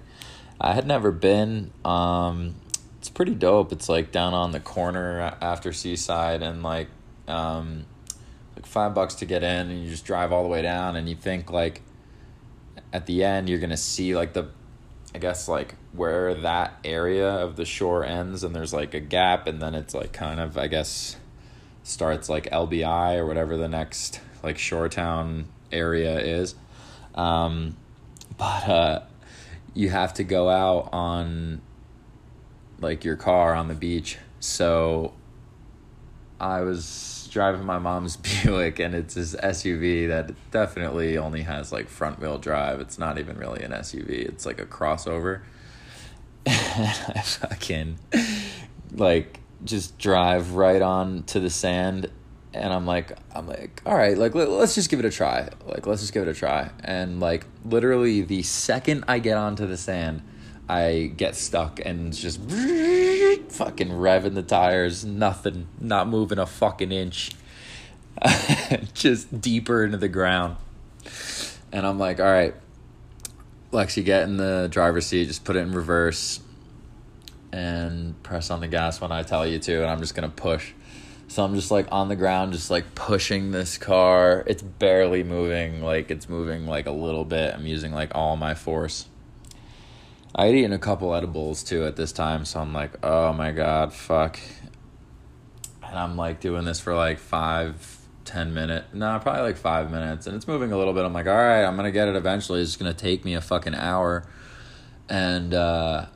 [0.59, 1.71] I had never been.
[1.85, 2.55] Um,
[2.99, 3.71] it's pretty dope.
[3.71, 6.89] It's like down on the corner after Seaside, and like,
[7.27, 7.85] um,
[8.55, 11.07] like five bucks to get in, and you just drive all the way down, and
[11.07, 11.81] you think like,
[12.91, 14.47] at the end, you're gonna see like the
[15.15, 19.47] I guess like where that area of the shore ends and there's like a gap
[19.47, 21.17] and then it's like kind of I guess
[21.83, 26.55] starts like LBI or whatever the next like shore town area is.
[27.15, 27.77] Um,
[28.37, 29.01] but uh,
[29.73, 31.61] you have to go out on
[32.79, 34.17] like your car on the beach.
[34.39, 35.13] So
[36.39, 36.85] I was
[37.33, 42.37] driving my mom's Buick and it's this SUV that definitely only has like front wheel
[42.37, 42.79] drive.
[42.79, 44.09] It's not even really an SUV.
[44.09, 45.41] It's like a crossover.
[46.45, 47.99] And I fucking
[48.91, 52.09] like just drive right on to the sand
[52.53, 55.49] and I'm like I'm like all right like let, us just give it a try.
[55.65, 56.69] Like let's just give it a try.
[56.83, 60.23] And like literally the second I get onto the sand
[60.67, 62.39] I get stuck and just
[63.35, 67.31] fucking revving the tires, nothing, not moving a fucking inch,
[68.93, 70.57] just deeper into the ground.
[71.71, 72.53] And I'm like, all right,
[73.71, 76.39] Lexi, get in the driver's seat, just put it in reverse
[77.51, 80.73] and press on the gas when I tell you to, and I'm just gonna push.
[81.27, 84.43] So I'm just like on the ground, just like pushing this car.
[84.45, 87.53] It's barely moving, like it's moving like a little bit.
[87.53, 89.07] I'm using like all my force
[90.35, 93.51] I had eaten a couple edibles too at this time, so I'm like, oh my
[93.51, 94.39] god, fuck.
[95.83, 98.87] And I'm like doing this for like five, ten minutes.
[98.93, 100.25] No, probably like five minutes.
[100.25, 101.05] And it's moving a little bit.
[101.05, 102.61] I'm like, all right, I'm gonna get it eventually.
[102.61, 104.25] It's gonna take me a fucking hour.
[105.07, 106.07] And uh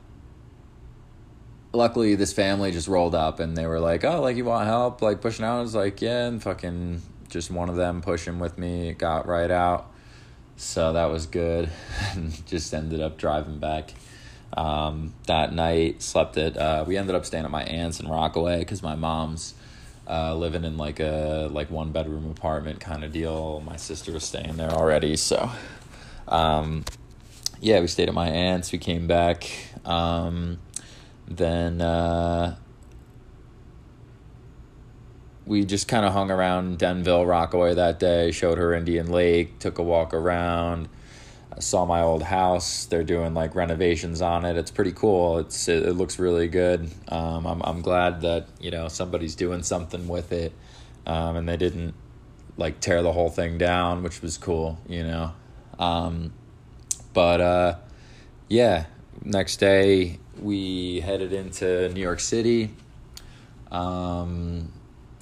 [1.72, 5.00] luckily this family just rolled up and they were like, Oh, like you want help?
[5.00, 5.58] Like pushing out?
[5.58, 9.50] I was like, Yeah, and fucking just one of them pushing with me, got right
[9.50, 9.92] out.
[10.56, 11.70] So that was good.
[12.14, 13.92] and just ended up driving back
[14.56, 16.02] um, that night.
[16.02, 19.54] Slept at uh, we ended up staying at my aunt's in Rockaway because my mom's
[20.08, 23.60] uh, living in like a like one bedroom apartment kind of deal.
[23.60, 25.50] My sister was staying there already, so
[26.26, 26.84] um,
[27.60, 28.72] yeah, we stayed at my aunt's.
[28.72, 29.50] We came back.
[29.84, 30.58] Um,
[31.26, 32.56] then uh,
[35.44, 38.30] we just kind of hung around Denville, Rockaway that day.
[38.30, 39.58] Showed her Indian Lake.
[39.58, 40.88] Took a walk around
[41.60, 42.84] saw my old house.
[42.86, 44.56] They're doing like renovations on it.
[44.56, 45.38] It's pretty cool.
[45.38, 46.90] It's it, it looks really good.
[47.08, 50.52] Um, I'm I'm glad that you know somebody's doing something with it,
[51.06, 51.94] um, and they didn't
[52.56, 54.78] like tear the whole thing down, which was cool.
[54.88, 55.32] You know,
[55.78, 56.32] um,
[57.12, 57.76] but uh,
[58.48, 58.86] yeah.
[59.24, 62.70] Next day we headed into New York City.
[63.70, 64.72] Um,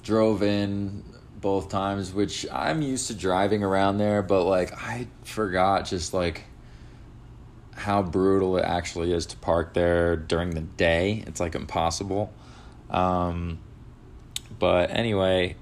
[0.03, 1.03] drove in
[1.47, 6.43] both times, which I'm used to driving around there, but like I forgot just like
[7.73, 11.23] how brutal it actually is to park there during the day.
[11.25, 12.33] It's like impossible.
[12.89, 13.59] Um,
[14.59, 15.55] but anyway,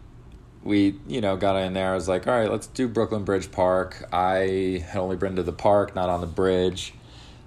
[0.64, 1.92] we you know got in there.
[1.92, 4.10] I was like, all right, let's do Brooklyn Bridge Park.
[4.12, 6.96] I had only been to the park, not on the bridge,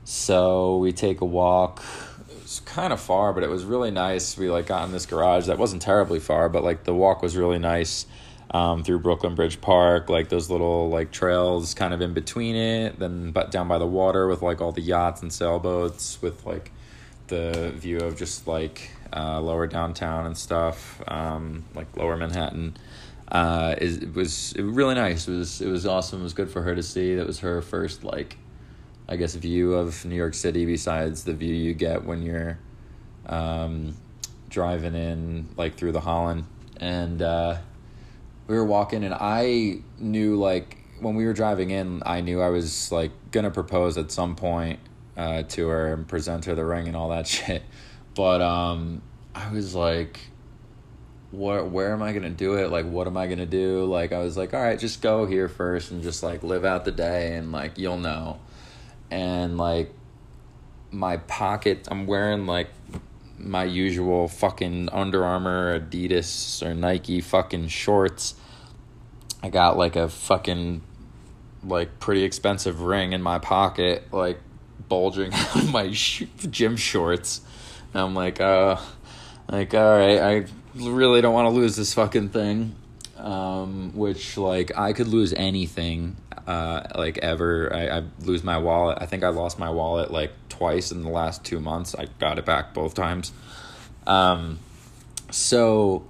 [0.05, 1.83] so we take a walk.
[2.31, 4.39] It was kind of far, but it was really nice.
[4.39, 7.37] We like got in this garage that wasn't terribly far, but like the walk was
[7.37, 8.07] really nice
[8.51, 12.99] um, through Brooklyn Bridge Park, like those little like trails kind of in between it,
[12.99, 16.73] then but down by the water with like all the yachts and sailboats with like
[17.27, 22.77] the view of just like uh, lower downtown and stuff, um, like lower Manhattan.
[23.31, 25.29] Uh, is it was it was really nice.
[25.29, 26.21] It was it was awesome.
[26.21, 27.15] It was good for her to see.
[27.17, 28.39] That was her first like,
[29.07, 32.59] I guess, view of New York City besides the view you get when you're
[33.27, 33.95] um,
[34.49, 36.47] driving in like through the Holland
[36.81, 37.21] and.
[37.21, 37.59] Uh,
[38.49, 42.49] we were walking and I knew like when we were driving in, I knew I
[42.49, 44.81] was like gonna propose at some point
[45.17, 47.63] uh, to her and present her the ring and all that shit.
[48.15, 49.03] But um,
[49.35, 50.19] I was like,
[51.31, 51.71] what?
[51.71, 52.71] Where am I gonna do it?
[52.71, 53.85] Like, what am I gonna do?
[53.85, 56.85] Like, I was like, all right, just go here first and just like live out
[56.85, 58.41] the day and like you'll know.
[59.11, 59.93] And like,
[60.91, 62.71] my pocket, I'm wearing like
[63.39, 68.35] my usual fucking Under Armour, Adidas, or Nike fucking shorts.
[69.43, 70.83] I got like a fucking
[71.65, 74.41] like pretty expensive ring in my pocket, like
[74.89, 77.41] bulging out of my sh- gym shorts.
[77.95, 78.77] And I'm like, uh,
[79.51, 82.75] like all right, I really don't want to lose this fucking thing.
[83.29, 87.71] Um, which like I could lose anything, uh, like ever.
[87.75, 88.97] I, I lose my wallet.
[89.03, 91.95] I think I lost my wallet like twice in the last two months.
[91.95, 93.33] I got it back both times.
[94.07, 94.61] Um,
[95.31, 96.07] so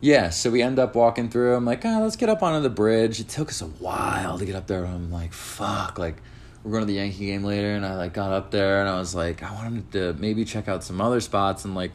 [0.00, 1.54] yeah, so we end up walking through.
[1.54, 3.20] I'm like, oh, let's get up onto the bridge.
[3.20, 4.84] It took us a while to get up there.
[4.84, 6.16] I'm like, fuck, like
[6.64, 8.98] we're going to the Yankee game later, and I like got up there, and I
[8.98, 11.92] was like, I wanted to maybe check out some other spots and like,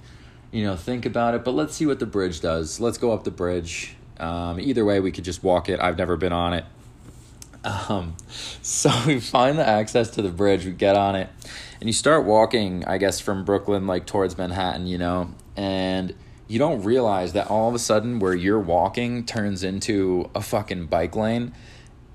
[0.52, 1.44] you know, think about it.
[1.44, 2.80] But let's see what the bridge does.
[2.80, 3.98] Let's go up the bridge.
[4.20, 5.80] Um, either way, we could just walk it.
[5.80, 6.66] I've never been on it.
[7.64, 8.16] Um,
[8.62, 10.66] so we find the access to the bridge.
[10.66, 11.30] We get on it,
[11.80, 12.86] and you start walking.
[12.86, 16.14] I guess from Brooklyn, like towards Manhattan, you know, and
[16.48, 20.88] you don't realize that all of a sudden where you're walking turns into a fucking
[20.88, 21.54] bike lane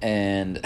[0.01, 0.61] and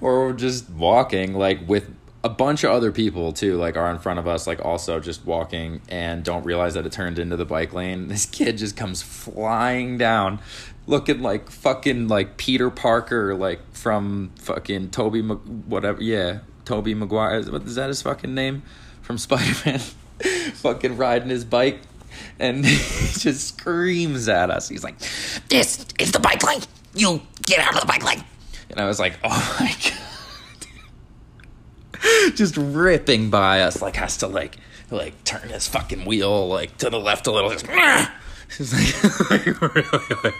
[0.00, 1.90] or we're just walking like with
[2.26, 5.24] a bunch of other people too like are in front of us like also just
[5.24, 8.08] walking and don't realize that it turned into the bike lane.
[8.16, 10.40] This kid just comes flying down
[10.88, 17.62] looking like fucking like peter parker like from fucking tobey whatever yeah tobey maguire what
[17.62, 18.64] is that his fucking name?
[19.02, 19.78] From spider-man.
[20.54, 21.78] Fucking riding his bike
[22.40, 22.76] and he
[23.20, 24.68] just screams at us.
[24.68, 24.98] He's like
[25.48, 26.62] this is the bike lane.
[26.92, 28.24] You get out of the bike lane.
[28.68, 30.15] And i was like oh my god
[32.34, 34.56] just ripping by us, like has to like
[34.90, 37.50] like turn his fucking wheel like to the left a little.
[37.50, 37.66] Just,
[38.56, 39.62] He's like,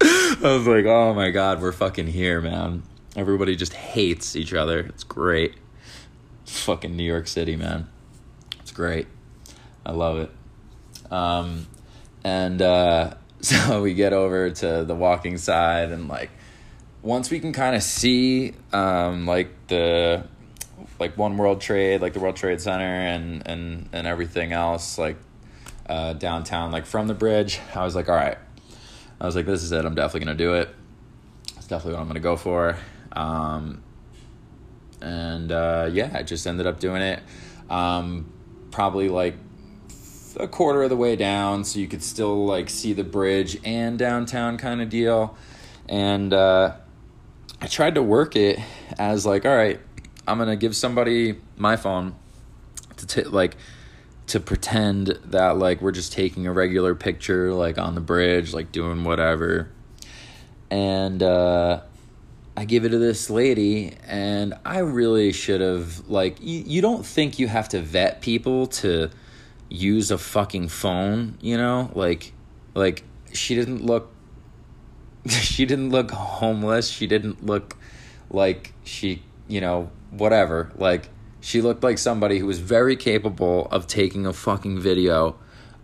[0.00, 2.82] I was like, oh my god, we're fucking here, man.
[3.16, 4.80] Everybody just hates each other.
[4.80, 5.54] It's great.
[6.46, 7.88] Fucking New York City, man.
[8.60, 9.06] It's great.
[9.86, 10.30] I love it.
[11.12, 11.66] Um,
[12.24, 16.30] and uh, so we get over to the walking side, and like
[17.02, 20.24] once we can kind of see um, like the
[20.98, 25.16] like One World Trade, like the World Trade Center, and and and everything else, like
[25.88, 27.60] uh, downtown, like from the bridge.
[27.74, 28.38] I was like, all right.
[29.20, 29.84] I was like, this is it.
[29.84, 30.68] I'm definitely gonna do it.
[31.56, 32.76] It's definitely what I'm gonna go for.
[33.12, 33.82] Um,
[35.00, 37.20] and uh, yeah, I just ended up doing it.
[37.68, 38.32] Um,
[38.70, 39.34] probably like
[40.38, 43.98] a quarter of the way down, so you could still like see the bridge and
[43.98, 45.36] downtown kind of deal.
[45.88, 46.74] And uh,
[47.60, 48.58] I tried to work it
[48.98, 49.80] as like, all right,
[50.28, 52.14] I'm gonna give somebody my phone
[52.96, 53.56] to t- like
[54.28, 58.70] to pretend that like we're just taking a regular picture like on the bridge, like
[58.70, 59.70] doing whatever.
[60.70, 61.80] And uh
[62.56, 67.06] I give it to this lady and I really should have like you, you don't
[67.06, 69.10] think you have to vet people to
[69.70, 71.90] use a fucking phone, you know?
[71.94, 72.32] Like
[72.74, 74.12] like she didn't look
[75.28, 76.88] she didn't look homeless.
[76.88, 77.76] She didn't look
[78.30, 80.72] like she, you know, whatever.
[80.76, 81.08] Like
[81.40, 85.36] she looked like somebody who was very capable of taking a fucking video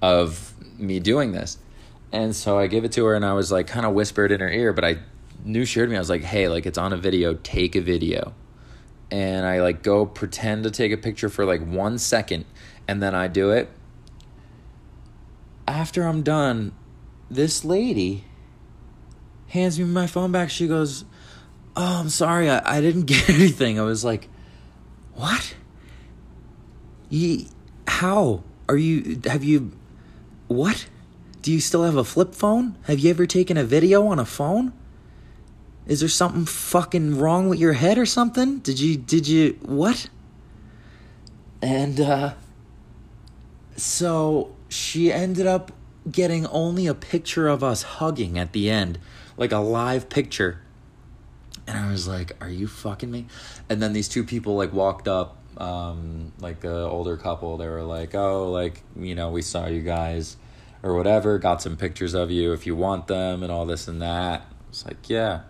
[0.02, 1.58] of me doing this.
[2.12, 4.40] And so I gave it to her and I was like kind of whispered in
[4.40, 4.98] her ear, but I
[5.44, 5.96] knew she heard me.
[5.96, 8.32] I was like, "Hey, like it's on a video, take a video."
[9.10, 12.44] And I like go pretend to take a picture for like 1 second
[12.88, 13.68] and then I do it.
[15.66, 16.72] After I'm done,
[17.30, 18.24] this lady
[19.48, 20.50] hands me my phone back.
[20.50, 21.04] She goes,
[21.76, 23.78] oh, I'm sorry, I, I didn't get anything.
[23.78, 24.28] I was like,
[25.14, 25.54] what?
[27.08, 27.46] You,
[27.86, 29.20] how are you?
[29.26, 29.72] Have you,
[30.48, 30.86] what?
[31.42, 32.76] Do you still have a flip phone?
[32.84, 34.72] Have you ever taken a video on a phone?
[35.86, 38.60] Is there something fucking wrong with your head or something?
[38.60, 40.08] Did you, did you, what?
[41.60, 42.34] And, uh,
[43.76, 45.72] so she ended up
[46.10, 48.98] getting only a picture of us hugging at the end,
[49.36, 50.63] like a live picture
[51.66, 53.26] and I was like, "Are you fucking me?"
[53.68, 57.56] And then these two people like walked up, um, like a older couple.
[57.56, 60.36] They were like, "Oh, like you know, we saw you guys,
[60.82, 61.38] or whatever.
[61.38, 64.84] Got some pictures of you if you want them, and all this and that." It's
[64.84, 65.42] like, yeah,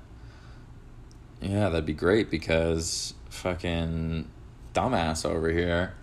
[1.41, 4.29] yeah, that'd be great because fucking
[4.75, 5.95] dumbass over here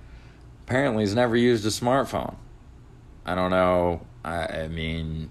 [0.66, 2.36] apparently has never used a smartphone.
[3.24, 4.08] I don't know.
[4.26, 5.30] I, I mean,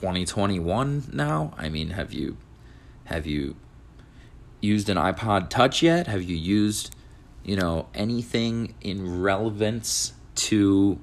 [0.00, 1.54] 2021 now.
[1.56, 2.36] I mean, have you
[3.04, 3.56] have you
[4.60, 6.06] used an iPod Touch yet?
[6.06, 6.94] Have you used,
[7.42, 10.98] you know, anything in relevance to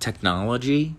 [0.00, 0.94] technology?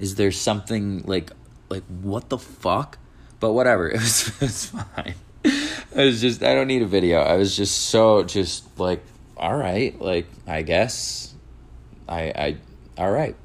[0.00, 1.30] Is there something like
[1.68, 2.98] like what the fuck?
[3.38, 5.14] But whatever, it was it was fine.
[5.44, 7.20] I was just I don't need a video.
[7.20, 9.04] I was just so just like
[9.36, 11.32] all right, like I guess
[12.08, 12.56] I I
[12.98, 13.36] all right.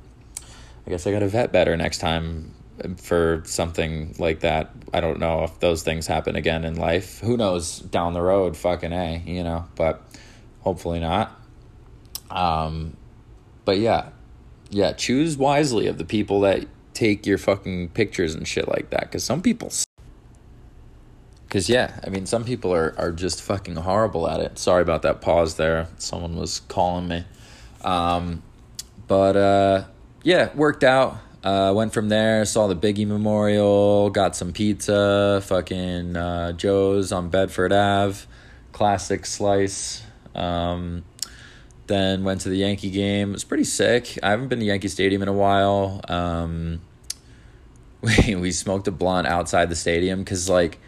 [0.90, 2.52] I guess I got to vet better next time
[2.98, 4.72] for something like that.
[4.92, 7.20] I don't know if those things happen again in life.
[7.20, 10.02] Who knows down the road, fucking A, you know, but
[10.62, 11.40] hopefully not.
[12.32, 12.98] Um,
[13.66, 14.10] but yeah,
[14.72, 16.66] yeah, choose wisely of the people that
[16.96, 19.12] take your fucking pictures and shit like that.
[19.12, 19.72] Cause some people,
[21.52, 24.58] cause yeah, I mean, some people are, are just fucking horrible at it.
[24.58, 25.88] Sorry about that pause there.
[26.00, 27.26] Someone was calling me.
[27.84, 28.42] Um,
[29.08, 29.84] but, uh,
[30.24, 31.18] yeah, worked out.
[31.44, 37.30] Uh, went from there, saw the Biggie Memorial, got some pizza, fucking uh, Joe's on
[37.30, 38.26] Bedford Ave,
[38.74, 40.04] classic slice.
[40.36, 41.06] Um,
[41.88, 43.30] then went to the Yankee game.
[43.30, 44.18] It was pretty sick.
[44.22, 46.02] I haven't been to Yankee Stadium in a while.
[46.08, 46.82] Um,
[48.02, 50.80] we, we smoked a blunt outside the stadium because, like,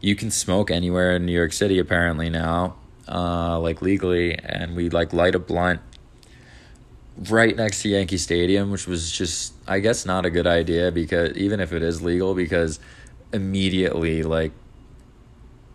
[0.00, 2.76] you can smoke anywhere in New York City apparently now,
[3.08, 4.38] uh, like legally.
[4.38, 5.80] And we, like, light a blunt
[7.28, 11.36] right next to Yankee Stadium, which was just I guess not a good idea because
[11.36, 12.78] even if it is legal because
[13.32, 14.52] immediately like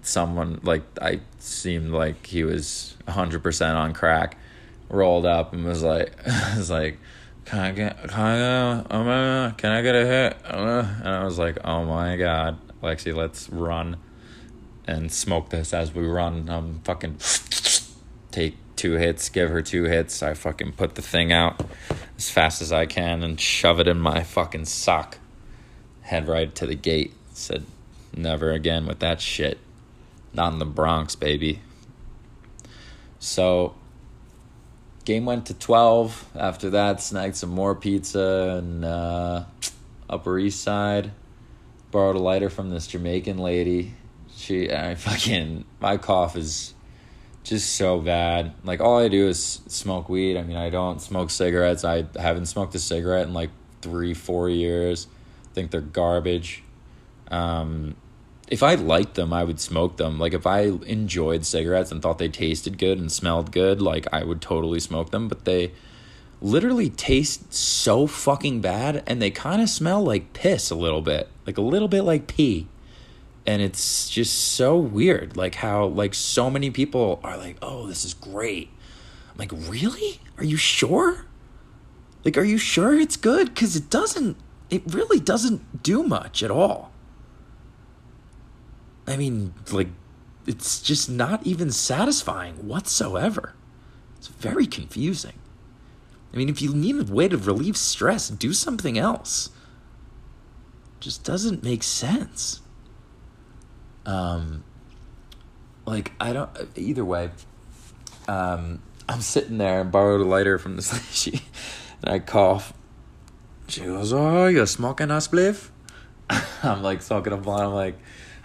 [0.02, 4.38] someone like I seemed like he was 100% on crack
[4.90, 6.14] rolled up and was like
[6.56, 6.98] was like
[7.46, 10.38] can I get can I get, can I get a hit?
[10.46, 13.98] And I was like oh my god Lexi let's run
[14.88, 16.50] and smoke this as we run.
[16.50, 17.18] I'm fucking
[18.32, 20.24] take two hits, give her two hits.
[20.24, 21.64] I fucking put the thing out
[22.18, 25.20] as fast as I can and shove it in my fucking sock.
[26.02, 27.14] Head right to the gate.
[27.32, 27.66] Said,
[28.12, 29.60] never again with that shit.
[30.34, 31.62] Not in the Bronx, baby.
[33.20, 33.76] So,
[35.06, 36.32] game went to 12.
[36.34, 39.44] After that, snagged some more pizza and uh,
[40.10, 41.12] Upper East Side.
[41.92, 43.94] Borrowed a lighter from this Jamaican lady.
[44.36, 46.74] She, I fucking, my cough is
[47.44, 48.54] just so bad.
[48.64, 50.38] Like all I do is smoke weed.
[50.38, 51.84] I mean, I don't smoke cigarettes.
[51.84, 53.50] I haven't smoked a cigarette in like
[53.82, 55.08] three, four years.
[55.52, 56.64] I think they're garbage.
[57.30, 57.96] Um,
[58.48, 60.20] if I liked them, I would smoke them.
[60.20, 64.24] Like if I enjoyed cigarettes and thought they tasted good and smelled good, like I
[64.24, 65.28] would totally smoke them.
[65.28, 65.72] But they
[66.42, 71.30] literally taste so fucking bad, and they kind of smell like piss a little bit,
[71.46, 72.68] like a little bit like pee
[73.46, 78.06] and it's just so weird like how like so many people are like oh this
[78.06, 78.70] is great.
[79.32, 80.20] I'm like really?
[80.38, 81.26] Are you sure?
[82.24, 83.50] Like are you sure it's good?
[83.50, 84.38] Because it doesn't
[84.70, 86.92] it really doesn't do much at all.
[89.08, 89.90] I mean like
[90.46, 93.56] it's just not even satisfying whatsoever.
[94.18, 95.40] It's very confusing.
[96.32, 99.50] I mean if you need a way to relieve stress do something else.
[100.98, 102.62] It just doesn't make sense
[104.06, 104.64] um,
[105.86, 106.50] like I don't.
[106.76, 107.30] Either way,
[108.28, 110.92] um, I'm sitting there and borrowed a lighter from this
[111.26, 111.44] lady,
[112.02, 112.74] and I cough.
[113.68, 115.70] She goes, "Oh, you're smoking a spliff?"
[116.64, 117.64] I'm like smoking a blunt.
[117.64, 118.00] I'm like,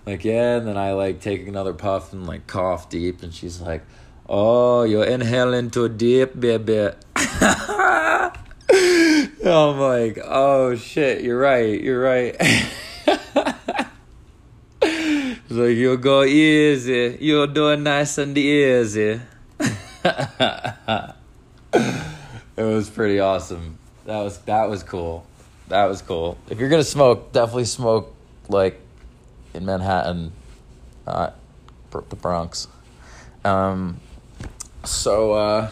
[0.05, 0.57] like yeah.
[0.57, 3.85] And then I like take another puff and like cough deep, and she's like,
[4.29, 6.91] "Oh, you're inhaling too deep, baby."
[9.47, 11.81] I'm like, "Oh shit, you're right.
[11.81, 12.37] You're right."
[15.49, 17.19] So you go easy.
[17.21, 19.21] You're doing nice and easy.
[19.61, 21.15] it
[22.57, 23.79] was pretty awesome.
[24.07, 25.25] That was that was cool.
[25.69, 26.37] That was cool.
[26.51, 28.13] If you're gonna smoke, definitely smoke
[28.49, 28.81] like
[29.55, 30.33] in Manhattan,
[31.07, 31.37] not
[31.91, 32.67] the Bronx.
[33.45, 34.01] Um,
[34.85, 35.71] so uh,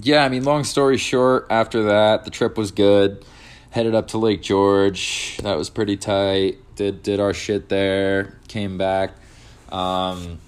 [0.00, 3.24] yeah, I mean, long story short, after that, the trip was good.
[3.72, 5.38] Headed up to Lake George.
[5.42, 9.14] That was pretty tight did did our shit there, came back,
[9.70, 10.38] um,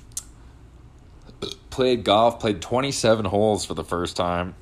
[1.71, 4.55] played golf, played twenty seven holes for the first time,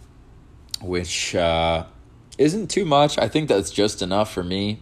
[0.81, 1.85] which uh,
[2.39, 3.19] isn't too much.
[3.19, 4.81] I think that's just enough for me,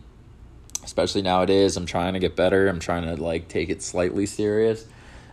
[0.84, 1.76] especially nowadays.
[1.76, 2.68] I'm trying to get better.
[2.68, 4.86] I'm trying to like take it slightly serious,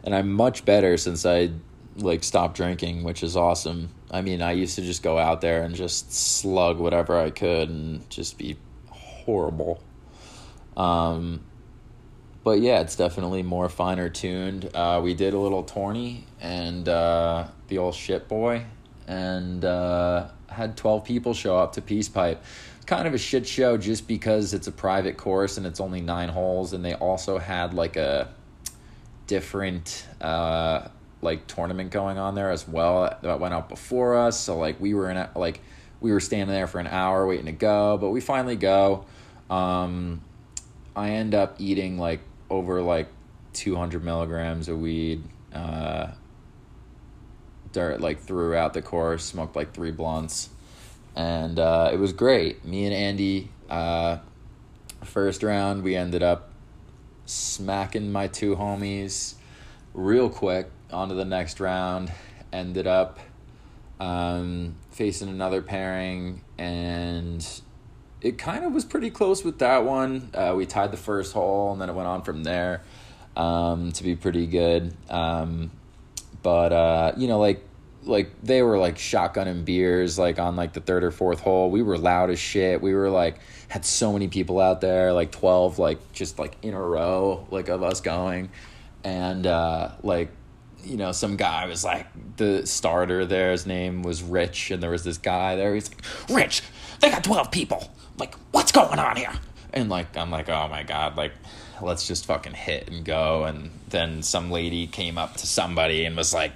[0.04, 1.52] and I'm much better since I
[1.96, 3.90] like stopped drinking, which is awesome.
[4.10, 7.70] I mean, I used to just go out there and just slug whatever I could
[7.70, 8.58] and just be
[8.90, 9.84] horrible.
[10.78, 11.44] Um,
[12.44, 14.70] but yeah, it's definitely more finer tuned.
[14.74, 18.64] Uh, we did a little tourney and uh, the old shit boy,
[19.08, 22.42] and uh, had twelve people show up to Peace Pipe.
[22.86, 26.30] Kind of a shit show just because it's a private course and it's only nine
[26.30, 28.30] holes, and they also had like a
[29.26, 30.88] different uh,
[31.22, 34.40] like tournament going on there as well that went out before us.
[34.40, 35.62] So like we were in a, like
[36.00, 39.06] we were standing there for an hour waiting to go, but we finally go.
[39.50, 40.22] Um,
[40.96, 43.08] I end up eating like over like
[43.54, 45.24] 200 milligrams of weed.
[45.54, 46.12] Uh,
[47.72, 49.24] dirt like throughout the course.
[49.24, 50.50] Smoked like three blunts,
[51.16, 52.66] and uh, it was great.
[52.66, 54.18] Me and Andy, uh,
[55.04, 56.52] first round, we ended up
[57.26, 59.36] smacking my two homies
[59.94, 62.12] real quick onto the next round.
[62.52, 63.20] Ended up
[64.00, 67.46] um, facing another pairing, and
[68.22, 70.30] it kind of was pretty close with that one.
[70.34, 72.82] Uh, we tied the first hole, and then it went on from there
[73.36, 74.94] um, to be pretty good.
[75.10, 75.72] Um,
[76.42, 77.64] but uh, you know, like
[78.04, 81.70] like they were like shotgunning beers like on like the third or fourth hole.
[81.70, 82.82] We were loud as shit.
[82.82, 86.74] We were like had so many people out there, like twelve, like just like in
[86.74, 88.50] a row, like of us going,
[89.04, 90.32] and uh, like
[90.84, 92.08] you know, some guy was like
[92.38, 93.52] the starter there.
[93.52, 95.74] His name was Rich, and there was this guy there.
[95.74, 96.64] He's like, Rich,
[97.02, 97.92] they got twelve people.
[98.18, 99.34] Like, what's going on here?
[99.74, 101.34] And like, I'm like, oh my god, like,
[101.82, 103.44] let's just fucking hit and go.
[103.44, 106.52] And then some lady came up to somebody and was like,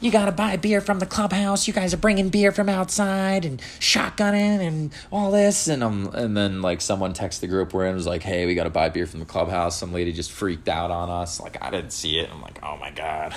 [0.00, 1.66] you gotta buy beer from the clubhouse.
[1.66, 5.68] You guys are bringing beer from outside and shotgunning and all this.
[5.68, 8.54] And um, and then like someone texted the group we're in was like, hey, we
[8.54, 9.78] gotta buy beer from the clubhouse.
[9.78, 11.40] Some lady just freaked out on us.
[11.40, 12.30] Like I didn't see it.
[12.30, 13.34] I'm like, oh my god,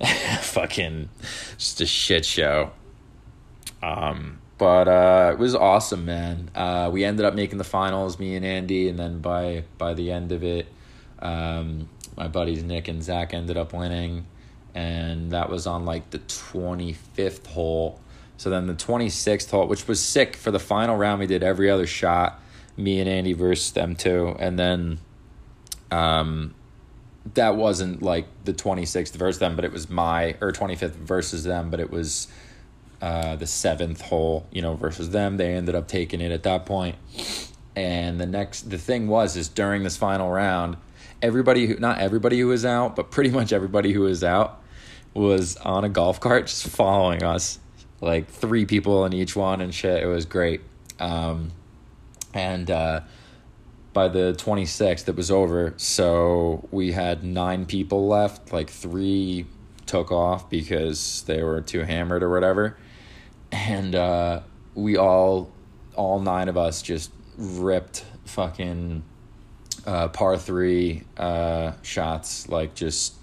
[0.40, 1.08] fucking,
[1.56, 2.72] just a shit show.
[3.82, 6.50] Um, but uh, it was awesome, man.
[6.54, 10.10] Uh, we ended up making the finals, me and Andy, and then by by the
[10.10, 10.66] end of it,
[11.20, 14.26] um, my buddies Nick and Zach ended up winning
[14.78, 17.98] and that was on like the 25th hole.
[18.36, 21.68] So then the 26th hole, which was sick for the final round, we did every
[21.68, 22.40] other shot,
[22.76, 24.36] me and Andy versus them two.
[24.38, 24.98] And then
[25.90, 26.54] um,
[27.34, 31.70] that wasn't like the 26th versus them, but it was my, or 25th versus them,
[31.70, 32.28] but it was
[33.02, 35.38] uh, the seventh hole, you know, versus them.
[35.38, 36.94] They ended up taking it at that point.
[37.74, 40.76] And the next, the thing was, is during this final round,
[41.20, 44.57] everybody who not everybody who was out, but pretty much everybody who was out
[45.18, 47.58] was on a golf cart just following us.
[48.00, 50.02] Like three people in each one and shit.
[50.02, 50.60] It was great.
[51.00, 51.50] Um,
[52.32, 53.00] and uh,
[53.92, 55.74] by the 26th, it was over.
[55.76, 58.52] So we had nine people left.
[58.52, 59.46] Like three
[59.86, 62.76] took off because they were too hammered or whatever.
[63.50, 64.42] And uh,
[64.74, 65.50] we all,
[65.96, 69.02] all nine of us just ripped fucking
[69.86, 73.14] uh, par three uh, shots, like just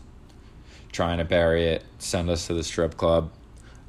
[0.95, 3.31] trying to bury it, send us to the strip club.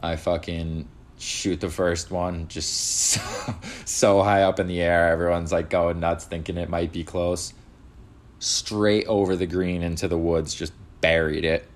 [0.01, 0.89] I fucking
[1.19, 3.21] shoot the first one just so,
[3.85, 5.09] so high up in the air.
[5.09, 7.55] Everyone's like going nuts, thinking it might be close.
[8.39, 11.67] Straight over the green into the woods, just buried it.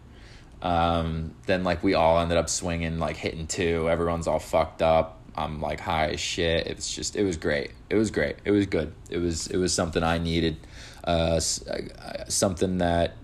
[0.63, 3.89] Um, then like we all ended up swinging, like hitting two.
[3.89, 5.19] Everyone's all fucked up.
[5.37, 6.67] I'm like high as shit.
[6.67, 7.71] It's just it was great.
[7.89, 8.37] It was great.
[8.45, 8.93] It was good.
[9.09, 10.59] It was it was something I needed
[11.05, 13.17] uh, something that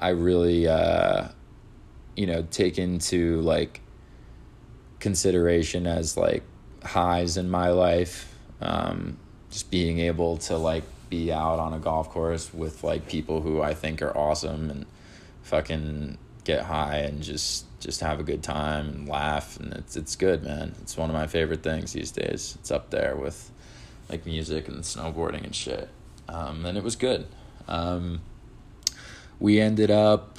[0.00, 1.28] I really, uh,
[2.16, 3.80] you know, take into like
[5.00, 6.42] consideration as like
[6.84, 8.36] highs in my life.
[8.60, 9.18] Um,
[9.50, 13.60] just being able to like be out on a golf course with like people who
[13.60, 14.86] I think are awesome and
[15.42, 20.16] fucking get high and just just have a good time and laugh and it's it's
[20.16, 23.50] good man it's one of my favorite things these days it's up there with
[24.08, 25.88] like music and snowboarding and shit
[26.28, 27.26] um, and it was good.
[27.68, 28.20] Um,
[29.38, 30.38] we ended up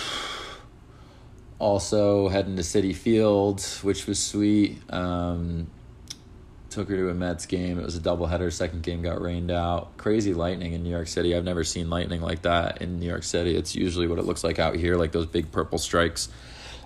[1.63, 4.81] also heading to Citi Field, which was sweet.
[4.91, 5.67] Um,
[6.69, 7.79] took her to a Mets game.
[7.79, 8.51] It was a doubleheader.
[8.51, 9.95] Second game got rained out.
[9.95, 11.35] Crazy lightning in New York City.
[11.35, 13.55] I've never seen lightning like that in New York City.
[13.55, 16.27] It's usually what it looks like out here, like those big purple strikes.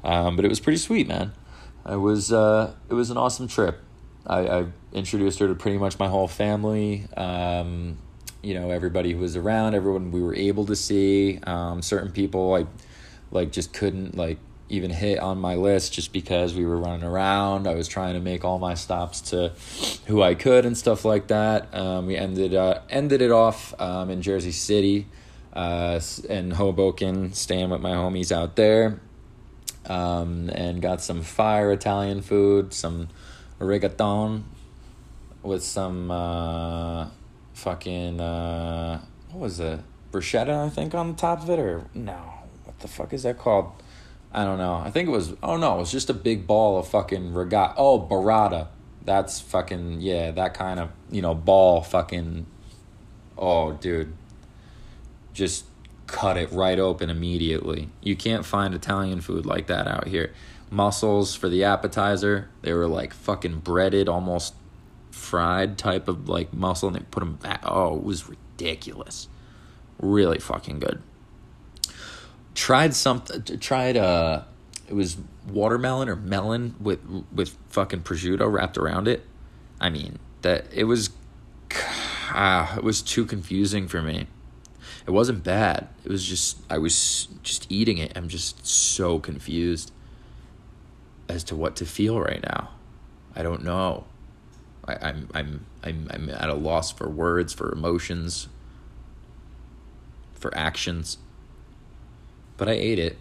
[0.04, 1.34] Um, but it was pretty sweet, man.
[1.90, 3.80] It was uh, it was an awesome trip.
[4.28, 7.08] I, I introduced her to pretty much my whole family.
[7.18, 7.98] Um,
[8.44, 12.54] you know everybody who was around everyone we were able to see um, certain people
[12.54, 12.66] i
[13.32, 14.38] like just couldn't like
[14.70, 18.20] even hit on my list just because we were running around i was trying to
[18.20, 19.51] make all my stops to
[20.07, 24.09] who i could and stuff like that um, we ended uh, ended it off um,
[24.09, 25.07] in jersey city
[25.53, 25.99] uh,
[26.30, 28.99] in hoboken staying with my homies out there
[29.86, 33.07] um, and got some fire italian food some
[33.59, 34.43] rigatoni
[35.43, 37.07] with some uh,
[37.53, 39.01] fucking uh,
[39.32, 39.80] what was it?
[40.11, 42.15] Bruschetta, I think, on the top of it, or no?
[42.63, 43.72] What the fuck is that called?
[44.32, 44.76] I don't know.
[44.76, 45.34] I think it was.
[45.42, 47.74] Oh no, it was just a big ball of fucking regatta.
[47.78, 48.68] Oh, burrata.
[49.04, 50.32] That's fucking yeah.
[50.32, 52.46] That kind of you know ball fucking.
[53.38, 54.14] Oh, dude.
[55.34, 55.66] Just
[56.08, 57.90] cut it right open immediately.
[58.02, 60.34] You can't find Italian food like that out here.
[60.70, 62.50] Mussels for the appetizer.
[62.62, 64.56] They were like fucking breaded, almost
[65.12, 67.62] fried type of like mussel and they put them back.
[67.64, 69.28] Oh, it was ridiculous.
[70.00, 71.02] Really fucking good.
[72.58, 73.60] Tried something.
[73.60, 74.41] Tried uh
[74.88, 75.16] it was
[75.47, 76.99] watermelon or melon with
[77.32, 79.24] with fucking prosciutto wrapped around it.
[79.80, 81.12] I mean, that it was
[82.32, 84.26] ah, it was too confusing for me.
[85.05, 85.88] It wasn't bad.
[86.03, 88.12] It was just I was just eating it.
[88.16, 89.91] I'm just so confused
[91.30, 92.72] as to what to feel right now.
[93.36, 94.05] I don't know.
[94.88, 98.47] I, I'm I'm I'm I'm at a loss for words, for emotions,
[100.34, 101.20] for actions.
[102.58, 103.18] But I ate it.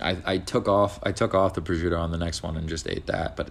[0.00, 2.88] I, I took off I took off the prosciutto on the next one and just
[2.88, 3.50] ate that, but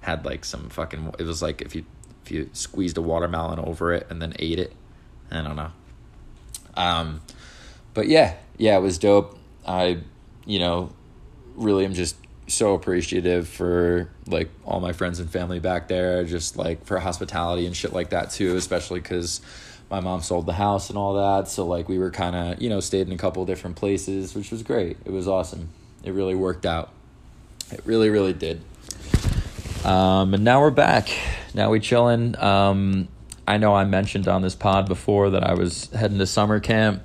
[0.00, 1.84] had like some fucking it was like if you
[2.24, 4.72] if you squeezed a watermelon over it and then ate it.
[5.30, 5.70] I don't know.
[6.76, 7.20] Um
[7.92, 9.38] but yeah, yeah, it was dope.
[9.66, 9.98] I
[10.46, 10.92] you know,
[11.54, 16.56] really am just so appreciative for like all my friends and family back there, just
[16.56, 19.40] like for hospitality and shit like that too, especially cuz
[19.90, 22.68] my mom sold the house and all that, so like we were kind of, you
[22.68, 24.96] know, stayed in a couple different places, which was great.
[25.04, 25.68] It was awesome.
[26.02, 26.90] It really worked out.
[27.70, 28.62] It really, really did.
[29.84, 31.10] Um, and now we're back.
[31.52, 32.36] Now we chilling.
[32.38, 33.08] Um,
[33.46, 37.02] I know I mentioned on this pod before that I was heading to summer camp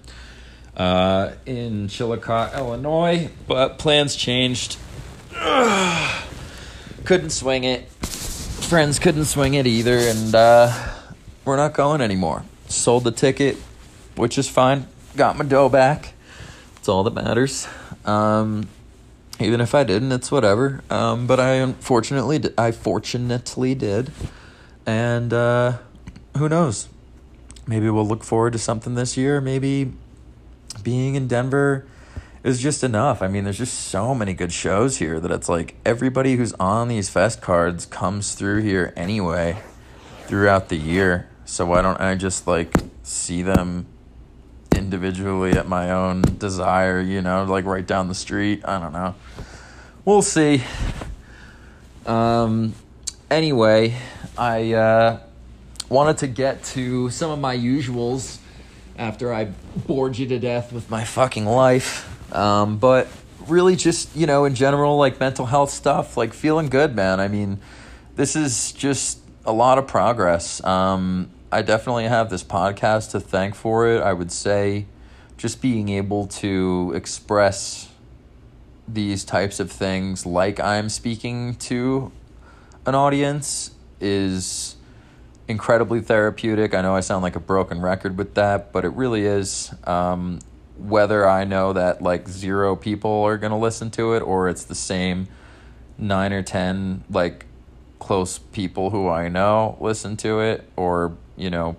[0.78, 4.78] uh, in Chillicothe, Illinois, but plans changed.
[7.04, 7.90] couldn't swing it.
[7.90, 10.92] Friends couldn't swing it either, and uh,
[11.44, 12.44] we're not going anymore.
[12.70, 13.57] Sold the ticket,
[14.15, 14.88] which is fine.
[15.17, 16.13] Got my dough back.
[16.78, 17.67] It's all that matters.
[18.05, 18.70] Um,
[19.39, 20.82] even if I didn't, it's whatever.
[20.89, 24.11] Um, but I unfortunately, I fortunately did,
[24.86, 25.78] and uh,
[26.38, 26.89] who knows?
[27.65, 29.41] Maybe we'll look forward to something this year.
[29.41, 29.93] Maybe
[30.84, 31.86] being in Denver
[32.43, 33.22] is just enough.
[33.22, 36.88] I mean, there's just so many good shows here that it's like everybody who's on
[36.88, 39.61] these fest cards comes through here anyway
[40.26, 41.29] throughout the year.
[41.50, 43.88] So why don't I just like see them
[44.76, 48.62] individually at my own desire, you know, like right down the street.
[48.66, 49.16] I don't know.
[50.06, 50.62] We'll see.
[52.06, 52.76] Um,
[53.32, 53.95] anyway,
[54.38, 55.20] I uh,
[55.89, 58.38] wanted to get to some of my usuals
[58.95, 59.45] after I
[59.88, 62.08] bored you to death with my fucking life.
[62.34, 63.08] Um, but
[63.47, 67.20] really, just, you know, in general, like mental health stuff, like feeling good, man.
[67.20, 67.60] I mean,
[68.16, 70.64] this is just a lot of progress.
[70.64, 74.02] Um, I definitely have this podcast to thank for it.
[74.02, 74.86] I would say
[75.38, 77.89] just being able to express
[78.88, 82.12] these types of things like I'm speaking to
[82.86, 84.76] an audience is
[85.47, 86.74] incredibly therapeutic.
[86.74, 89.74] I know I sound like a broken record with that, but it really is.
[89.86, 90.39] Um,
[90.78, 94.64] whether I know that like zero people are going to listen to it or it's
[94.64, 95.28] the same
[95.97, 97.45] nine or 10 like
[98.00, 101.78] close people who I know listen to it or you know,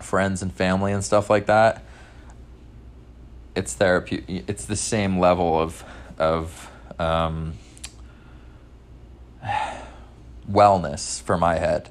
[0.00, 1.84] friends and family and stuff like that,
[3.54, 4.44] it's therapy.
[4.46, 5.84] It's the same level of
[6.18, 7.54] of um,
[10.50, 11.90] wellness for my head.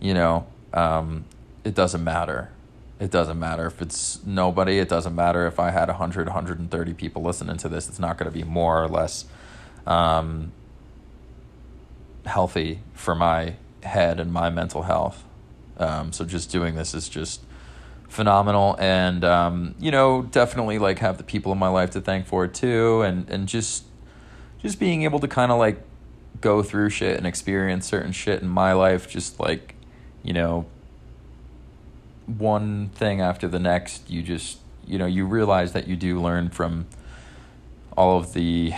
[0.00, 1.24] You know, um,
[1.64, 2.50] it doesn't matter.
[2.98, 4.78] It doesn't matter if it's nobody.
[4.78, 7.88] It doesn't matter if I had 100, 130 people listening to this.
[7.88, 9.24] It's not going to be more or less
[9.86, 10.52] um,
[12.24, 15.24] healthy for my head and my mental health.
[15.78, 17.40] Um, so just doing this is just
[18.08, 22.26] phenomenal, and um, you know, definitely like have the people in my life to thank
[22.26, 23.84] for it too, and and just
[24.60, 25.82] just being able to kind of like
[26.40, 29.74] go through shit and experience certain shit in my life, just like
[30.22, 30.66] you know,
[32.26, 36.50] one thing after the next, you just you know you realize that you do learn
[36.50, 36.86] from
[37.96, 38.72] all of the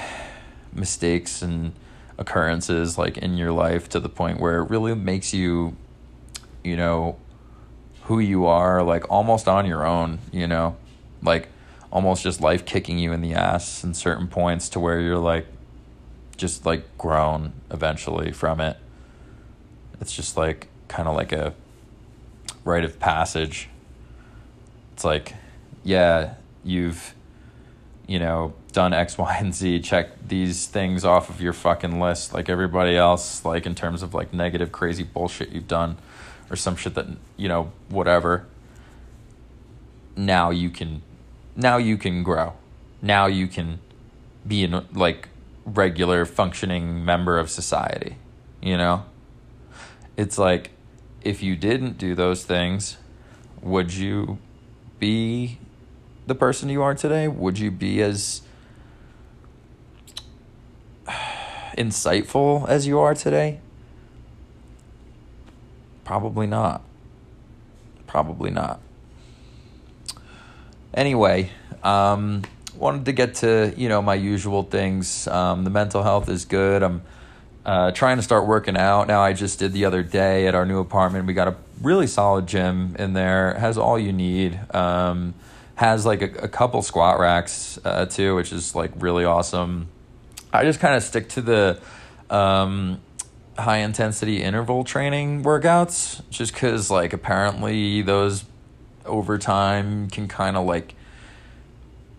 [0.72, 1.72] mistakes and
[2.18, 5.76] occurrences like in your life to the point where it really makes you
[6.64, 7.16] you know,
[8.04, 10.76] who you are, like almost on your own, you know,
[11.22, 11.48] like
[11.92, 15.46] almost just life kicking you in the ass in certain points to where you're like,
[16.36, 18.76] just like grown eventually from it.
[20.00, 21.54] It's just like kind of like a
[22.64, 23.68] rite of passage.
[24.92, 25.34] It's like,
[25.84, 26.34] yeah,
[26.64, 27.14] you've,
[28.06, 29.80] you know, done X, Y, and Z.
[29.80, 34.12] Check these things off of your fucking list, like everybody else, like in terms of
[34.12, 35.96] like negative, crazy bullshit you've done
[36.54, 38.46] or some shit that you know whatever
[40.16, 41.02] now you can
[41.56, 42.54] now you can grow.
[43.02, 43.80] Now you can
[44.46, 45.28] be a like
[45.64, 48.16] regular functioning member of society
[48.60, 49.04] you know?
[50.16, 50.70] It's like
[51.22, 52.98] if you didn't do those things
[53.60, 54.38] would you
[54.98, 55.58] be
[56.26, 57.28] the person you are today?
[57.28, 58.42] Would you be as
[61.78, 63.60] insightful as you are today
[66.04, 66.82] Probably not.
[68.06, 68.80] Probably not.
[70.92, 71.50] Anyway,
[71.82, 72.42] um,
[72.76, 75.26] wanted to get to you know my usual things.
[75.26, 76.82] Um, the mental health is good.
[76.82, 77.02] I'm
[77.64, 79.22] uh, trying to start working out now.
[79.22, 81.26] I just did the other day at our new apartment.
[81.26, 83.52] We got a really solid gym in there.
[83.52, 84.60] It has all you need.
[84.74, 85.34] Um,
[85.76, 89.88] has like a, a couple squat racks uh, too, which is like really awesome.
[90.52, 91.80] I just kind of stick to the
[92.30, 93.00] um,
[93.58, 98.44] high intensity interval training workouts, just because like apparently those
[99.04, 100.94] over time can kind of like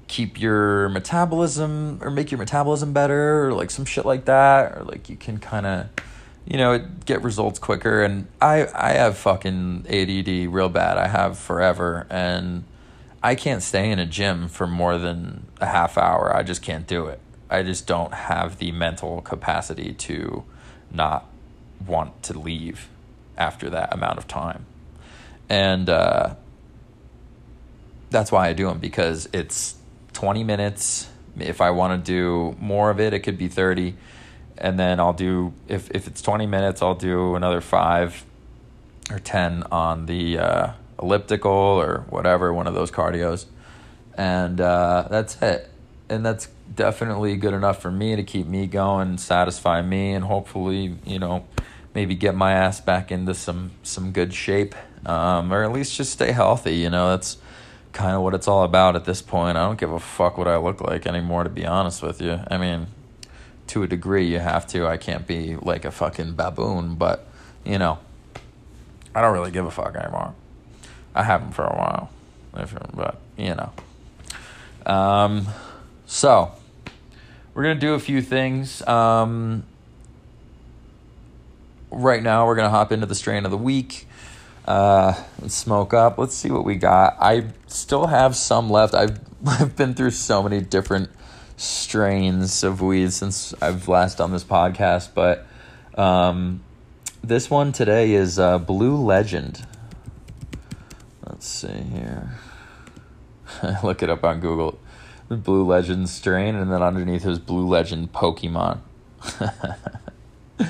[0.08, 4.84] keep your metabolism or make your metabolism better or like some shit like that or
[4.84, 5.88] like you can kind of
[6.46, 8.04] you know get results quicker.
[8.04, 10.98] And i i have fucking add real bad.
[10.98, 12.08] I have forever.
[12.10, 12.64] And
[13.24, 16.36] i can't stay in a gym for more than a half hour.
[16.36, 17.20] I just can't do it.
[17.50, 20.44] I just don't have the mental capacity to
[20.92, 21.26] not
[21.86, 22.90] want to leave
[23.38, 24.66] after that amount of time
[25.50, 26.36] and uh
[28.10, 29.76] that's why I do them because it's
[30.14, 31.10] 20 minutes.
[31.38, 33.96] If I want to do more of it, it could be 30.
[34.58, 38.24] And then I'll do, if, if it's 20 minutes, I'll do another five
[39.12, 40.72] or 10 on the uh,
[41.02, 43.46] elliptical or whatever, one of those cardios.
[44.18, 45.70] And uh, that's it.
[46.08, 50.96] And that's definitely good enough for me to keep me going, satisfy me, and hopefully,
[51.04, 51.46] you know,
[51.96, 54.76] maybe get my ass back into some some good shape,
[55.06, 56.76] um, or at least just stay healthy.
[56.76, 57.38] You know, that's
[57.92, 59.58] kind of what it's all about at this point.
[59.58, 62.40] I don't give a fuck what I look like anymore, to be honest with you.
[62.52, 62.88] I mean,
[63.68, 64.86] to a degree, you have to.
[64.86, 67.26] I can't be like a fucking baboon, but,
[67.64, 67.98] you know,
[69.16, 70.36] I don't really give a fuck anymore.
[71.16, 72.10] I haven't for a while,
[72.94, 73.72] but, you know.
[74.86, 75.48] Um,
[76.16, 76.52] so,
[77.54, 78.82] we're going to do a few things.
[78.88, 79.64] Um,
[81.92, 84.08] right now, we're going to hop into the strain of the week
[84.66, 85.14] uh,
[85.48, 86.18] smoke up.
[86.18, 87.18] Let's see what we got.
[87.20, 88.94] I still have some left.
[88.94, 91.10] I've I've been through so many different
[91.58, 95.46] strains of weed since I've last done this podcast, but
[96.00, 96.62] um,
[97.24, 99.66] this one today is uh, Blue Legend.
[101.28, 102.32] Let's see here.
[103.84, 104.80] Look it up on Google.
[105.28, 108.80] The Blue Legend strain, and then underneath is Blue Legend Pokemon.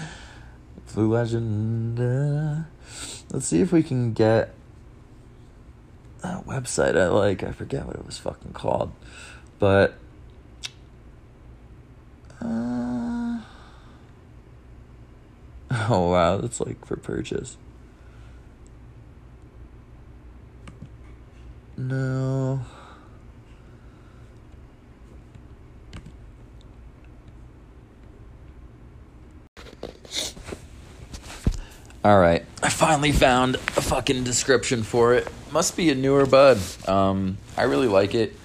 [0.93, 1.99] Blue Legend.
[1.99, 2.63] Uh,
[3.31, 4.53] Let's see if we can get
[6.21, 7.43] that website I like.
[7.43, 8.93] I forget what it was fucking called.
[9.59, 9.95] But
[12.41, 13.41] uh,
[15.89, 17.57] Oh wow, that's like for purchase.
[21.77, 22.61] No.
[32.05, 35.27] All right, I finally found a fucking description for it.
[35.51, 36.59] Must be a newer bud.
[36.87, 38.35] Um, I really like it.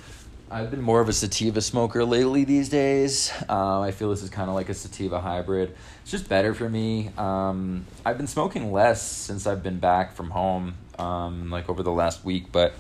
[0.51, 3.31] I've been more of a sativa smoker lately these days.
[3.51, 5.77] Uh, I feel this is kind of like a sativa hybrid.
[6.01, 7.11] It's just better for me.
[7.19, 11.93] Um, I've been smoking less since I've been back from home, um, like over the
[11.93, 12.51] last week.
[12.51, 12.73] But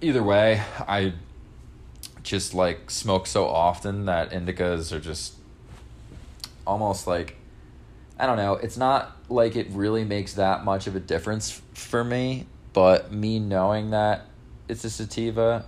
[0.00, 1.12] either way, I
[2.22, 5.34] just like smoke so often that indicas are just
[6.66, 7.36] almost like
[8.22, 8.54] I don't know.
[8.54, 13.38] It's not like it really makes that much of a difference for me, but me
[13.38, 14.26] knowing that
[14.68, 15.64] it's a sativa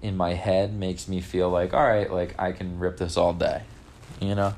[0.00, 3.32] in my head makes me feel like, all right, like I can rip this all
[3.32, 3.62] day,
[4.20, 4.54] you know?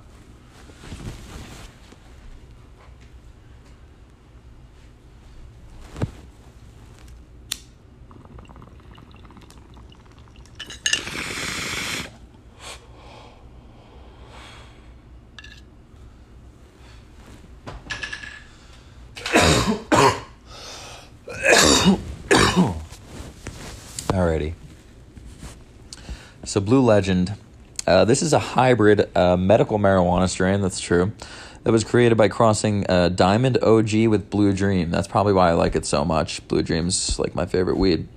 [26.50, 27.34] So, Blue Legend.
[27.86, 31.12] Uh, this is a hybrid uh, medical marijuana strain, that's true,
[31.62, 34.90] that was created by crossing uh, Diamond OG with Blue Dream.
[34.90, 36.44] That's probably why I like it so much.
[36.48, 38.08] Blue Dream's like my favorite weed.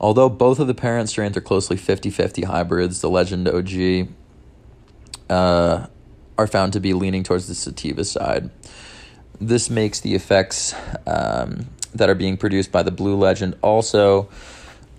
[0.00, 4.14] Although both of the parent strains are closely 50 50 hybrids, the Legend OG
[5.28, 5.88] uh,
[6.38, 8.48] are found to be leaning towards the sativa side.
[9.40, 10.72] This makes the effects
[11.04, 14.28] um, that are being produced by the Blue Legend also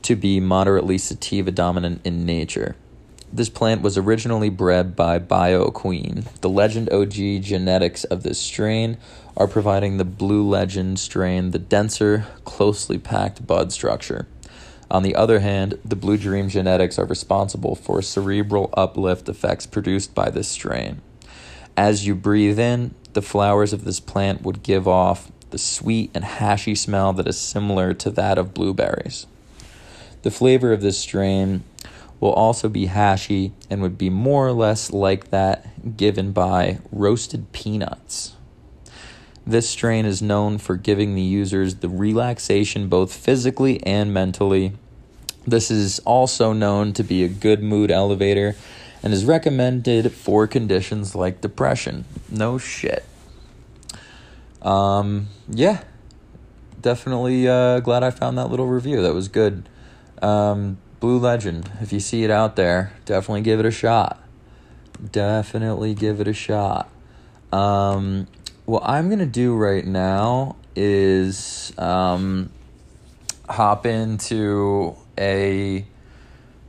[0.03, 2.75] to be moderately sativa dominant in nature.
[3.31, 6.23] This plant was originally bred by BioQueen.
[6.41, 8.97] The Legend OG genetics of this strain
[9.37, 14.27] are providing the Blue Legend strain the denser, closely packed bud structure.
[14.89, 20.15] On the other hand, the Blue Dream genetics are responsible for cerebral uplift effects produced
[20.15, 21.01] by this strain.
[21.77, 26.23] As you breathe in, the flowers of this plant would give off the sweet and
[26.23, 29.27] hashy smell that is similar to that of blueberries.
[30.21, 31.63] The flavor of this strain
[32.19, 37.51] will also be hashy and would be more or less like that given by roasted
[37.53, 38.35] peanuts.
[39.47, 44.73] This strain is known for giving the users the relaxation both physically and mentally.
[45.47, 48.55] This is also known to be a good mood elevator
[49.01, 52.05] and is recommended for conditions like depression.
[52.29, 53.05] No shit.
[54.61, 55.83] Um, yeah,
[56.81, 59.01] definitely uh, glad I found that little review.
[59.01, 59.69] That was good.
[60.21, 64.21] Um, Blue Legend, if you see it out there, definitely give it a shot.
[65.11, 66.89] Definitely give it a shot.
[67.53, 68.27] Um,
[68.65, 72.49] what I'm going to do right now is um,
[73.49, 75.85] hop into a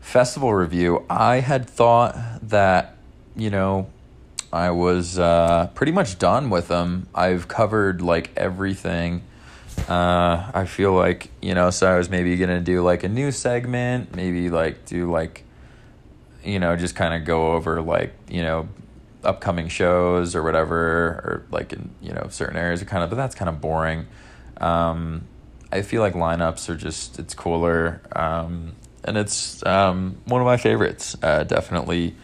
[0.01, 1.05] festival review.
[1.11, 2.96] I had thought that,
[3.36, 3.88] you know,
[4.53, 7.09] I was uh, pretty much done with them.
[7.14, 9.22] I've covered like everything.
[9.89, 13.09] Uh, I feel like, you know, so I was maybe going to do like a
[13.09, 15.45] new segment, maybe like do like,
[16.45, 18.68] you know, just kind of go over like, you know,
[19.24, 23.16] upcoming shows or whatever, or like in, you know, certain areas are kind of, but
[23.16, 24.07] that's kind of boring.
[24.59, 25.26] Um,
[25.72, 28.01] I feel like lineups are just, it's cooler.
[28.14, 28.74] Um,
[29.05, 31.16] and it's um, one of my favorites.
[31.22, 32.14] Uh, definitely,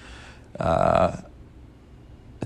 [0.58, 1.16] uh,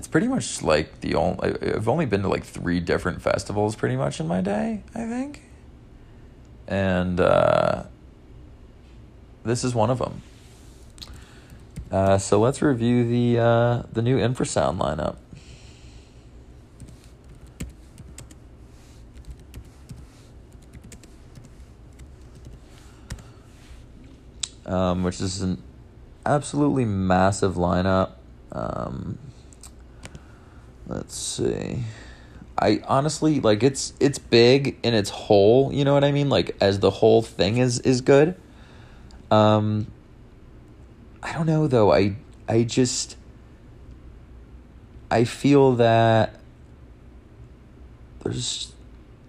[0.01, 1.53] it's pretty much like the only.
[1.61, 4.81] I've only been to like three different festivals, pretty much in my day.
[4.95, 5.43] I think,
[6.67, 7.83] and uh,
[9.43, 10.23] this is one of them.
[11.91, 15.17] Uh, so let's review the uh, the new infrasound lineup.
[24.65, 25.61] um, which is an
[26.25, 28.13] absolutely massive lineup.
[28.51, 29.19] Um,
[30.91, 31.83] let's see.
[32.57, 36.29] I honestly like it's it's big in its whole, you know what I mean?
[36.29, 38.35] Like as the whole thing is is good.
[39.29, 39.87] Um
[41.23, 41.91] I don't know though.
[41.93, 42.15] I
[42.47, 43.17] I just
[45.09, 46.39] I feel that
[48.23, 48.73] there's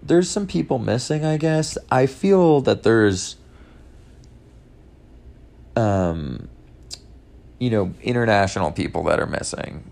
[0.01, 1.77] there's some people missing, I guess.
[1.89, 3.37] I feel that there's
[5.75, 6.49] um,
[7.59, 9.89] you know, international people that are missing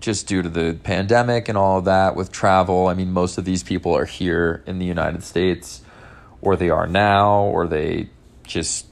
[0.00, 2.86] just due to the pandemic and all of that with travel.
[2.86, 5.82] I mean, most of these people are here in the United States,
[6.40, 8.10] or they are now, or they
[8.44, 8.86] just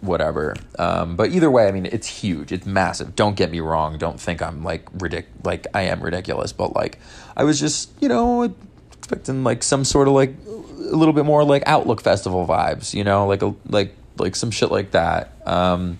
[0.00, 0.54] whatever.
[0.78, 2.52] Um, but either way, I mean, it's huge.
[2.52, 3.16] It's massive.
[3.16, 3.98] Don't get me wrong.
[3.98, 6.52] Don't think I'm like ridic like I am ridiculous.
[6.52, 6.98] But like,
[7.36, 8.54] I was just you know
[8.92, 12.94] expecting like some sort of like a little bit more like Outlook Festival vibes.
[12.94, 15.32] You know, like a like like some shit like that.
[15.46, 15.98] Um,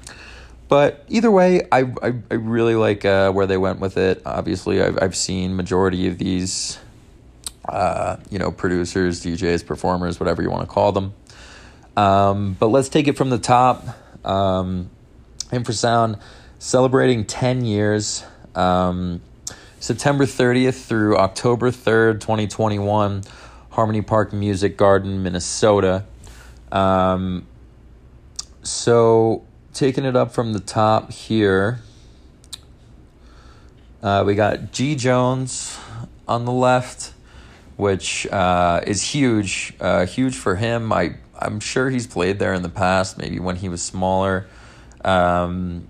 [0.68, 4.22] but either way, I I, I really like uh, where they went with it.
[4.24, 6.78] Obviously, I've I've seen majority of these,
[7.68, 11.14] uh, you know, producers, DJs, performers, whatever you want to call them.
[11.96, 13.84] Um, but let's take it from the top.
[14.24, 14.90] Um,
[15.50, 16.20] Infrasound
[16.58, 18.24] celebrating ten years.
[18.54, 19.22] Um,
[19.80, 23.22] September 30th through October 3rd, 2021,
[23.70, 26.04] Harmony Park Music Garden, Minnesota.
[26.72, 27.46] Um,
[28.62, 29.44] so
[29.78, 31.78] taking it up from the top here,
[34.02, 35.78] uh, we got G Jones
[36.26, 37.12] on the left,
[37.76, 40.92] which uh, is huge, uh, huge for him.
[40.92, 44.48] I I'm sure he's played there in the past, maybe when he was smaller,
[45.04, 45.86] um,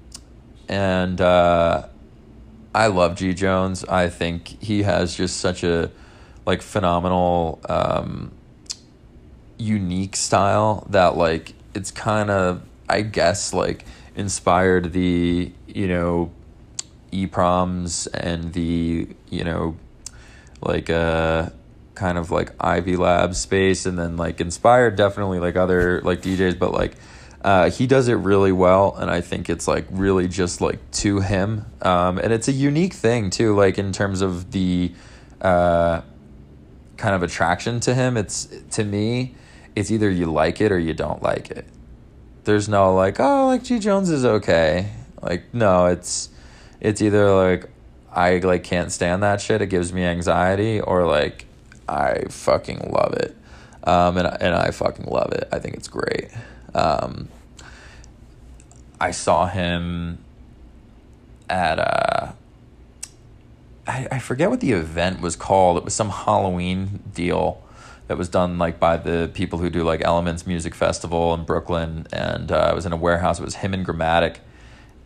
[0.69, 1.87] and uh,
[2.75, 3.87] I love G Jones.
[3.87, 5.91] I think he has just such a
[6.45, 8.33] like phenomenal, um,
[9.57, 13.85] unique style that like it's kind of I guess like
[14.15, 16.33] inspired the you know
[17.13, 19.77] EPROMs and the you know
[20.61, 21.51] like uh
[21.95, 26.59] kind of like Ivy Lab space and then like inspired definitely like other like DJs
[26.59, 26.95] but like
[27.43, 31.21] uh, he does it really well and I think it's like really just like to
[31.21, 31.67] him.
[31.83, 34.93] Um, and it's a unique thing too like in terms of the
[35.41, 36.03] uh,
[36.97, 38.17] kind of attraction to him.
[38.17, 39.35] It's to me
[39.77, 41.67] it's either you like it or you don't like it
[42.49, 44.91] there's no like oh like G Jones is okay.
[45.21, 46.31] Like no, it's
[46.81, 47.69] it's either like
[48.11, 49.61] I like can't stand that shit.
[49.61, 51.45] It gives me anxiety, or like
[51.87, 53.37] I fucking love it.
[53.85, 55.47] Um, and and I fucking love it.
[55.53, 56.31] I think it's great.
[56.75, 57.29] Um,
[58.99, 60.25] I saw him
[61.51, 62.33] at uh
[63.87, 65.77] I, I forget what the event was called.
[65.77, 67.63] It was some Halloween deal
[68.09, 72.07] that was done like by the people who do like Elements Music Festival in Brooklyn,
[72.13, 73.39] and uh, I was in a warehouse.
[73.39, 74.41] It was him and Grammatic,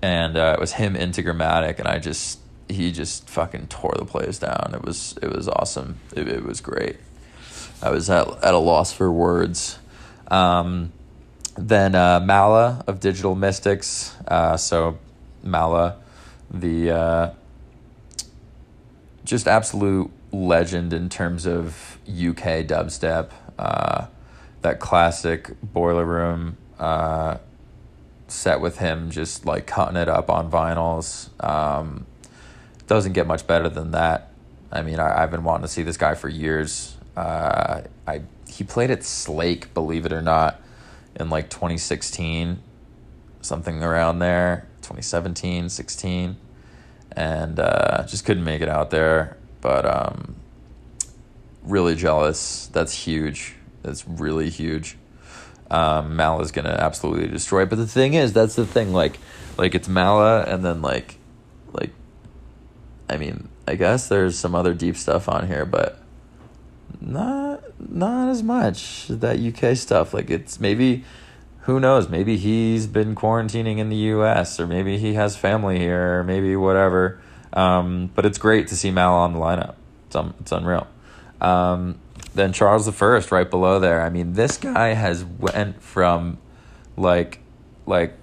[0.01, 2.39] and uh, it was him into Grammatic, and I just
[2.69, 4.73] he just fucking tore the place down.
[4.75, 5.99] It was it was awesome.
[6.15, 6.97] It, it was great.
[7.83, 9.79] I was at at a loss for words.
[10.29, 10.93] Um,
[11.57, 14.13] then uh, Mala of Digital Mystikz.
[14.27, 14.99] Uh, so
[15.43, 15.97] Mala,
[16.51, 17.31] the uh,
[19.25, 23.31] just absolute legend in terms of UK dubstep.
[23.59, 24.07] Uh,
[24.63, 27.39] that classic Boiler Room uh,
[28.29, 31.29] set with him just like cutting it up on vinyls.
[31.45, 32.07] Um,
[32.87, 34.31] doesn't get much better than that.
[34.71, 36.97] I mean, I, have been wanting to see this guy for years.
[37.17, 40.61] Uh, I he played at Slake, believe it or not,
[41.17, 42.59] in like 2016,
[43.41, 46.37] something around there, 2017, 16,
[47.13, 49.37] and uh, just couldn't make it out there.
[49.63, 50.37] But um,
[51.63, 52.67] really jealous.
[52.67, 53.55] That's huge.
[53.83, 54.99] That's really huge.
[55.71, 57.71] Um, Mala is gonna absolutely destroy it.
[57.71, 58.93] But the thing is, that's the thing.
[58.93, 59.19] Like,
[59.57, 61.17] like it's Mala, and then like,
[61.73, 61.93] like,
[63.09, 65.99] I mean, I guess there's some other deep stuff on here, but
[67.01, 70.13] not not as much that UK stuff.
[70.13, 71.05] Like it's maybe
[71.63, 76.19] who knows, maybe he's been quarantining in the US or maybe he has family here
[76.19, 77.21] or maybe whatever.
[77.53, 79.75] Um, but it's great to see Mal on the lineup.
[80.07, 80.87] It's um, it's unreal.
[81.41, 81.99] Um,
[82.35, 84.03] then Charles the First right below there.
[84.03, 86.39] I mean, this guy has went from
[86.97, 87.41] like
[87.87, 88.15] like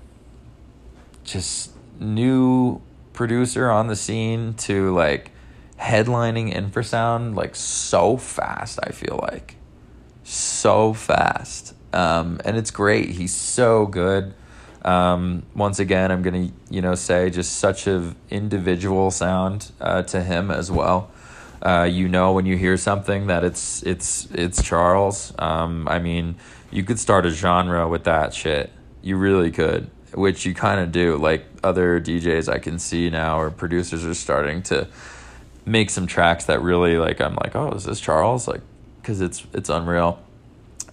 [1.23, 2.81] just new
[3.13, 5.31] producer on the scene to like
[5.77, 9.55] headlining infrasound like so fast i feel like
[10.23, 14.33] so fast um, and it's great he's so good
[14.83, 20.21] um, once again i'm gonna you know say just such a individual sound uh, to
[20.21, 21.11] him as well
[21.61, 26.35] uh, you know when you hear something that it's it's it's charles um, i mean
[26.71, 28.71] you could start a genre with that shit
[29.01, 33.39] you really could which you kind of do like other djs i can see now
[33.39, 34.87] or producers are starting to
[35.69, 38.47] make some tracks that really like I'm like, oh, is this Charles?
[38.47, 38.61] Like,
[39.01, 40.19] because it's it's unreal.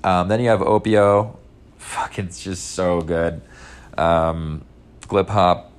[0.04, 1.36] Um, then you have Opiuo,
[1.78, 3.40] fucking it's just so good.
[3.98, 4.64] Um,
[5.02, 5.72] Glip Hop,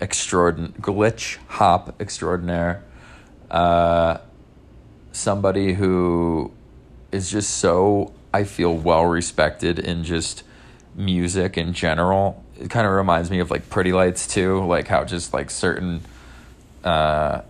[0.00, 2.82] extraordinary glitch hop extraordinaire.
[3.50, 4.18] Uh,
[5.12, 6.52] somebody who
[7.12, 10.42] is just so I feel well respected in just
[10.94, 12.44] music in general.
[12.60, 16.02] It kind of reminds me of like Pretty Lights too, like how just like certain
[16.84, 17.42] uh,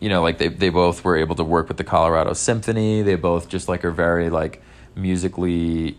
[0.00, 3.02] you know, like they they both were able to work with the Colorado Symphony.
[3.02, 4.62] They both just like are very like
[4.94, 5.96] musically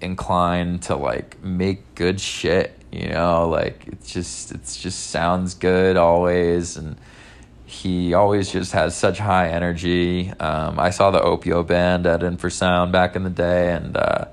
[0.00, 5.96] inclined to like make good shit, you know, like it's just it's just sounds good
[5.96, 6.96] always and
[7.66, 10.30] he always just has such high energy.
[10.30, 14.26] Um, I saw the Opiuo band at Infrasound back in the day, and uh,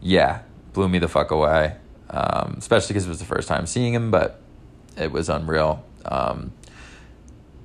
[0.00, 0.40] yeah,
[0.72, 1.76] blew me the fuck away.
[2.10, 4.40] Um, especially because it was the first time seeing him, but
[4.96, 5.84] it was unreal.
[6.06, 6.52] Um,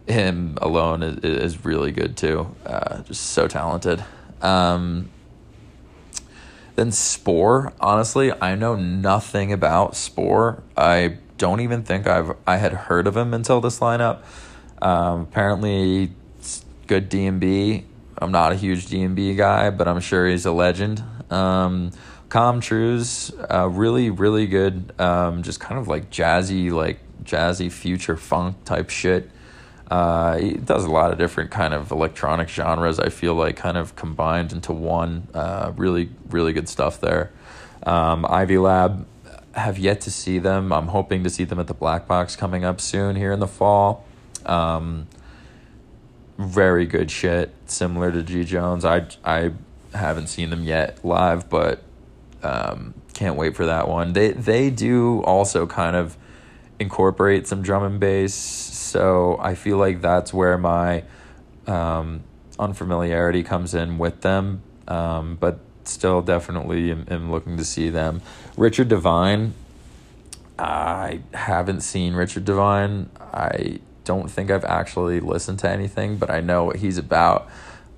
[0.05, 2.53] him alone is, is really good too.
[2.65, 4.03] Uh, just so talented.
[6.75, 10.63] Then Spor, honestly, I know nothing about Spor.
[10.75, 14.23] I don't even think I've I had heard of him until this lineup.
[14.81, 16.11] Um, apparently,
[16.87, 17.83] good DMB.
[18.17, 21.03] I'm not a huge DMB guy, but I'm sure he's a legend.
[21.29, 21.91] Um,
[22.29, 24.99] Com Truise, uh, really, really good.
[24.99, 29.29] Um, just kind of like jazzy, like jazzy future funk type shit.
[29.93, 32.99] Uh, he does a lot of different kind of electronic genres.
[32.99, 35.27] I feel like kind of combined into one.
[35.35, 37.31] Uh, really, really good stuff there.
[37.85, 39.05] Um, Ivy Lab
[39.53, 40.73] have yet to see them.
[40.73, 43.47] I'm hoping to see them at the Black Box coming up soon here in the
[43.47, 44.03] fall.
[44.47, 45.05] Um,
[46.39, 48.85] very good shit, similar to G Jones.
[48.85, 49.51] I I
[49.93, 51.83] haven't seen them yet live, but
[52.41, 54.13] um, can't wait for that one.
[54.13, 56.17] They they do also kind of
[56.79, 58.33] incorporate some drum and bass
[58.93, 61.03] so I feel like that's where my
[61.65, 62.21] um,
[62.59, 64.61] unfamiliarity comes in with them.
[64.87, 68.21] Um, but still, definitely am, am, looking to see them.
[68.55, 69.55] Richard Devine,
[70.59, 73.09] I haven't seen Richard Devine.
[73.19, 77.49] I don't think I've actually listened to anything, but I know what he's about.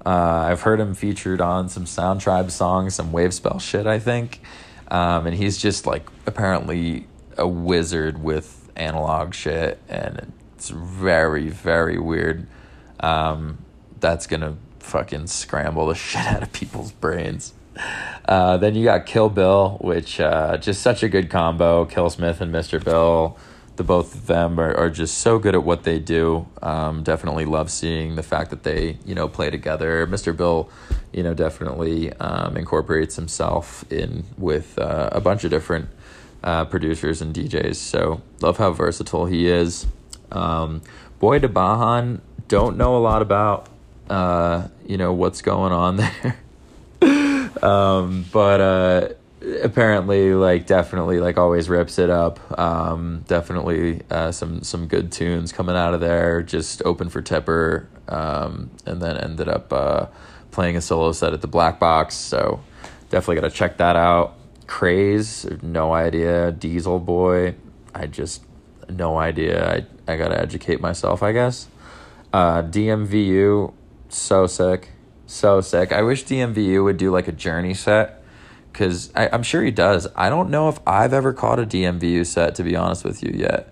[0.06, 4.00] Uh, I've heard him featured on some Sound Tribe songs, some Wave Spell shit, I
[4.00, 4.40] think.
[4.88, 7.06] Um, and he's just like apparently
[7.38, 12.48] a wizard with analog shit and it's very, very weird.
[13.00, 13.60] Um,
[14.00, 17.54] that's gonna fucking scramble the shit out of people's brains.
[18.28, 21.86] Uh, then you got Kill Bill, which uh, just such a good combo.
[21.86, 22.82] Kill Smith and Mr.
[22.84, 23.38] Bill,
[23.76, 26.48] the both of them are, are just so good at what they do.
[26.62, 30.08] Um, definitely love seeing the fact that they you know play together.
[30.08, 30.36] Mr.
[30.36, 30.70] Bill,
[31.12, 35.90] you know, definitely um, incorporates himself in with uh, a bunch of different
[36.44, 37.76] uh, producers and DJs.
[37.76, 39.88] So love how versatile he is.
[40.32, 40.82] Um,
[41.20, 43.68] Boy de Bajan, don't know a lot about,
[44.10, 45.98] uh, you know, what's going on
[47.02, 47.64] there.
[47.64, 49.10] um, but uh,
[49.64, 52.40] apparently like definitely like always rips it up.
[52.60, 56.42] Um definitely uh some some good tunes coming out of there.
[56.42, 60.08] Just open for tipper um and then ended up uh
[60.52, 62.16] playing a solo set at the black box.
[62.16, 62.62] So
[63.10, 64.36] definitely gotta check that out.
[64.68, 66.52] Craze no idea.
[66.52, 67.56] Diesel boy
[67.94, 68.44] i just
[68.90, 71.68] no idea i i gotta educate myself i guess
[72.34, 73.74] uh dmvu
[74.10, 74.90] so sick
[75.26, 78.22] so sick i wish dmvu would do like a journey set
[78.76, 80.06] because I'm sure he does.
[80.18, 83.32] I don't know if I've ever caught a DMVU set, to be honest with you,
[83.34, 83.72] yet.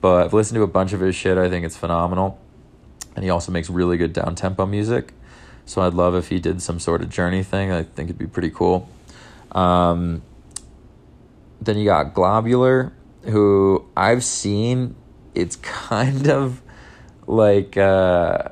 [0.00, 1.36] But I've listened to a bunch of his shit.
[1.36, 2.38] I think it's phenomenal.
[3.16, 5.12] And he also makes really good down tempo music.
[5.66, 7.72] So I'd love if he did some sort of journey thing.
[7.72, 8.88] I think it'd be pretty cool.
[9.50, 10.22] Um,
[11.60, 12.92] then you got Globular,
[13.26, 14.96] who I've seen.
[15.34, 16.62] It's kind of
[17.26, 18.48] like uh,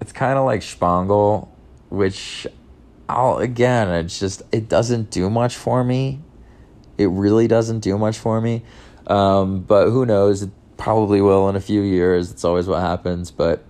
[0.00, 1.54] it's kind of like Spangle,
[1.88, 2.46] which
[3.08, 6.20] I'll again, it's just it doesn't do much for me.
[6.98, 8.62] It really doesn't do much for me.
[9.06, 10.42] Um, but who knows?
[10.42, 12.30] It probably will in a few years.
[12.30, 13.30] It's always what happens.
[13.30, 13.64] But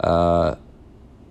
[0.00, 0.56] uh,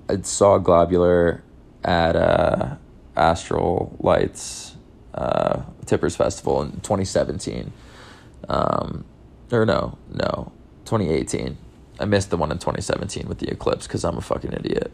[0.07, 1.43] I saw Globular
[1.83, 2.75] at uh,
[3.15, 4.70] Astral Lights
[5.13, 7.71] uh, Tippers Festival in 2017.
[8.49, 9.05] Um,
[9.51, 10.51] or no, no,
[10.85, 11.57] 2018.
[11.99, 14.91] I missed the one in 2017 with the eclipse because I'm a fucking idiot.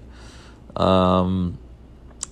[0.75, 1.57] Um,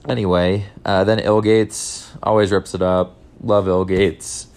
[0.08, 3.18] Anyway, uh, then Illgates always rips it up.
[3.42, 4.48] Love Illgates.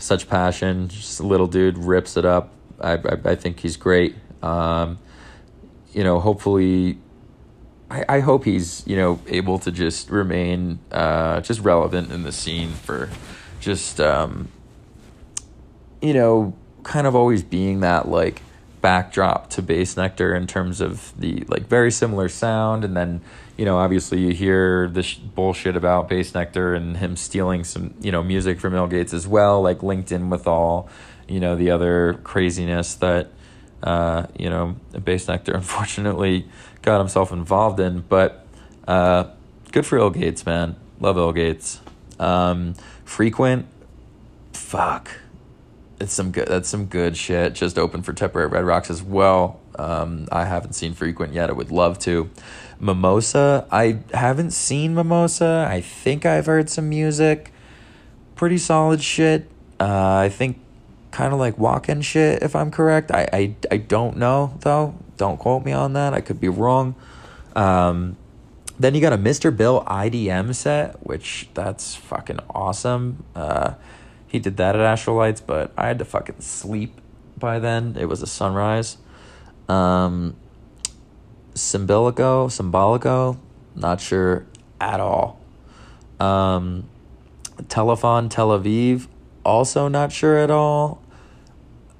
[0.00, 0.88] Such passion.
[0.88, 2.52] Just a little dude rips it up.
[2.80, 4.16] I, I, I think he's great.
[4.42, 4.98] Um,
[5.92, 6.98] you know, hopefully,
[7.90, 12.32] I, I hope he's, you know, able to just remain uh, just relevant in the
[12.32, 13.08] scene for
[13.60, 14.48] just, um,
[16.02, 18.42] you know, kind of always being that, like,
[18.80, 22.84] backdrop to Bassnectar in terms of the, like, very similar sound.
[22.84, 23.22] And then,
[23.56, 28.22] you know, obviously you hear this bullshit about Bassnectar and him stealing some, you know,
[28.22, 30.88] music from Illgates as well, like linked in with all,
[31.26, 33.28] you know, the other craziness that,
[33.82, 36.46] uh, you know, Bassnectar unfortunately
[36.88, 38.00] got himself involved in.
[38.00, 38.46] But
[38.86, 39.24] uh,
[39.72, 40.74] good for Illgates, man.
[41.00, 41.82] Love Illgates.
[42.18, 42.74] Um,
[43.04, 43.66] frequent,
[44.54, 45.10] fuck.
[46.00, 46.48] It's some good.
[46.48, 47.54] That's some good shit.
[47.54, 49.60] Just open for at Red Rocks as well.
[49.78, 51.50] Um, I haven't seen Frequent yet.
[51.50, 52.30] I would love to.
[52.80, 55.68] Mimosa, I haven't seen Mimosa.
[55.68, 57.52] I think I've heard some music.
[58.34, 59.50] Pretty solid shit.
[59.78, 60.58] Uh, I think
[61.10, 63.10] kind of like walk in shit, if I'm correct.
[63.10, 64.94] I, I, I don't know, though.
[65.18, 66.14] Don't quote me on that.
[66.14, 66.94] I could be wrong.
[67.54, 68.16] Um,
[68.78, 69.54] then you got a Mr.
[69.54, 73.24] Bill IDM set, which that's fucking awesome.
[73.34, 73.74] Uh,
[74.26, 77.00] he did that at Astral Lights, but I had to fucking sleep
[77.36, 77.96] by then.
[77.98, 78.98] It was a sunrise.
[79.68, 80.36] Um,
[81.54, 83.38] Symbolico, Symbolico,
[83.74, 84.46] not sure
[84.80, 85.40] at all.
[86.20, 86.88] Um,
[87.68, 89.08] Telephone Tel Aviv,
[89.44, 91.02] also not sure at all.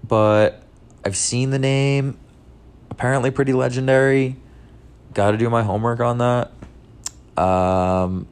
[0.06, 0.62] But
[1.04, 2.18] I've seen the name.
[2.98, 4.36] Apparently, pretty legendary.
[5.14, 6.50] Got to do my homework on that.
[7.40, 8.26] Um,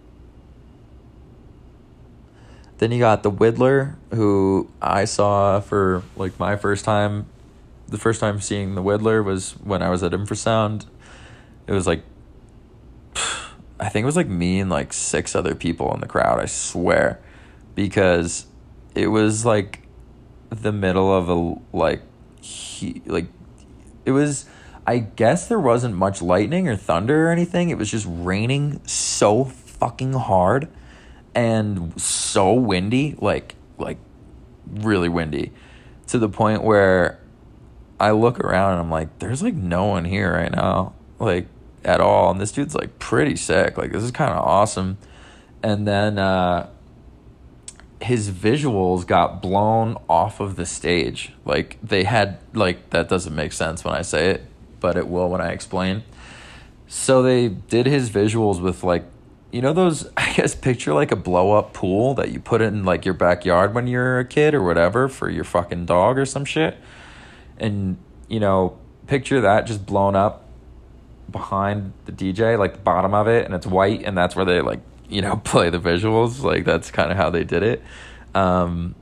[2.79, 7.27] then you got the Whittler, who I saw for like my first time.
[7.89, 10.87] The first time seeing the Whittler was when I was at Infrasound
[11.67, 12.03] it was like
[13.81, 16.47] I think it was like me and like six other people in the crowd, I
[16.47, 17.21] swear.
[17.75, 18.47] Because
[18.95, 19.87] it was like
[20.49, 22.03] the middle of a like
[22.41, 23.27] he like
[24.05, 24.47] it was
[24.87, 27.71] I guess there wasn't much lightning or thunder or anything.
[27.71, 30.69] It was just raining so fucking hard
[31.35, 33.99] and so windy, like like
[34.67, 35.53] really windy
[36.07, 37.21] to the point where
[37.99, 40.95] I look around and I'm like there's like no one here right now.
[41.19, 41.49] Like
[41.87, 42.31] at all.
[42.31, 43.79] And this dude's like pretty sick.
[43.79, 44.99] Like this is kind of awesome.
[45.63, 46.69] And then uh,
[48.03, 51.33] his visuals got blown off of the stage.
[51.45, 54.45] Like they had like that doesn't make sense when I say it,
[54.81, 56.03] but it will when I explain.
[56.87, 59.05] So they did his visuals with like
[59.53, 62.85] you know those I guess picture like a blow up pool that you put in
[62.85, 66.45] like your backyard when you're a kid or whatever for your fucking dog or some
[66.45, 66.77] shit.
[67.59, 67.97] And
[68.29, 70.45] you know, picture that just blown up
[71.31, 74.61] behind the DJ, like the bottom of it, and it's white, and that's where they
[74.61, 76.43] like you know play the visuals.
[76.43, 77.83] Like that's kind of how they did it.
[78.35, 78.95] Um,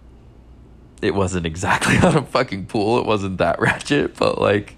[1.02, 2.98] it wasn't exactly on a fucking pool.
[2.98, 4.76] It wasn't that ratchet, but like,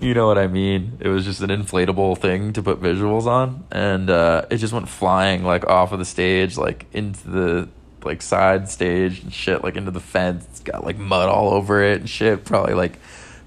[0.00, 0.98] you know what I mean.
[1.00, 4.88] It was just an inflatable thing to put visuals on, and uh, it just went
[4.88, 7.68] flying like off of the stage, like into the
[8.02, 10.46] like side stage and shit, like into the fence.
[10.50, 12.44] It's got like mud all over it and shit.
[12.44, 12.98] Probably like,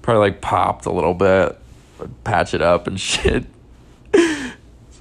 [0.02, 1.58] probably like popped a little bit
[2.24, 3.46] patch it up and shit.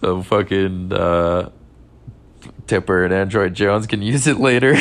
[0.01, 1.49] so fucking uh,
[2.67, 4.75] Tipper and Android Jones can use it later.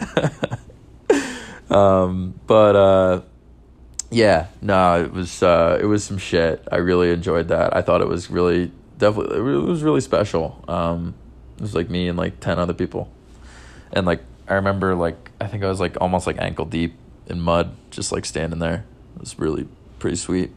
[1.70, 3.20] um, but uh,
[4.12, 6.66] yeah, no, it was uh, it was some shit.
[6.70, 7.74] I really enjoyed that.
[7.74, 10.62] I thought it was really definitely it was really special.
[10.68, 11.14] Um,
[11.56, 13.10] it was like me and like ten other people,
[13.92, 16.94] and like I remember like I think I was like almost like ankle deep
[17.26, 18.84] in mud, just like standing there.
[19.16, 19.66] It was really
[19.98, 20.50] pretty sweet.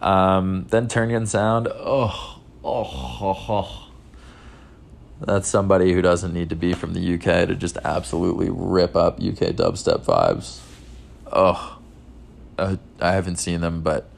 [0.00, 1.66] Um, then Turnian Sound.
[1.68, 3.84] Oh, oh, oh, oh.
[5.20, 9.14] That's somebody who doesn't need to be from the UK to just absolutely rip up
[9.14, 10.60] UK dubstep vibes.
[11.32, 11.77] Oh,
[12.58, 14.10] uh, I haven't seen them, but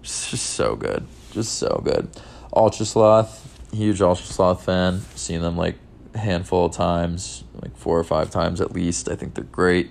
[0.00, 1.06] it's just so good.
[1.32, 2.08] Just so good.
[2.54, 5.00] Ultra Sloth, huge Ultra Sloth fan.
[5.14, 5.76] Seen them like
[6.14, 9.08] a handful of times, like four or five times at least.
[9.08, 9.90] I think they're great.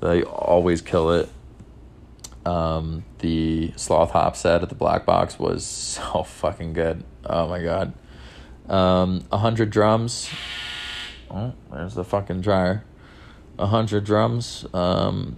[0.00, 1.28] They always kill it.
[2.44, 7.04] Um, the Sloth Hop set at the Black Box was so fucking good.
[7.24, 7.92] Oh my god.
[8.68, 10.28] Um, 100 drums.
[11.30, 12.84] Oh, there's the fucking dryer.
[13.56, 14.66] 100 drums.
[14.72, 15.36] Um,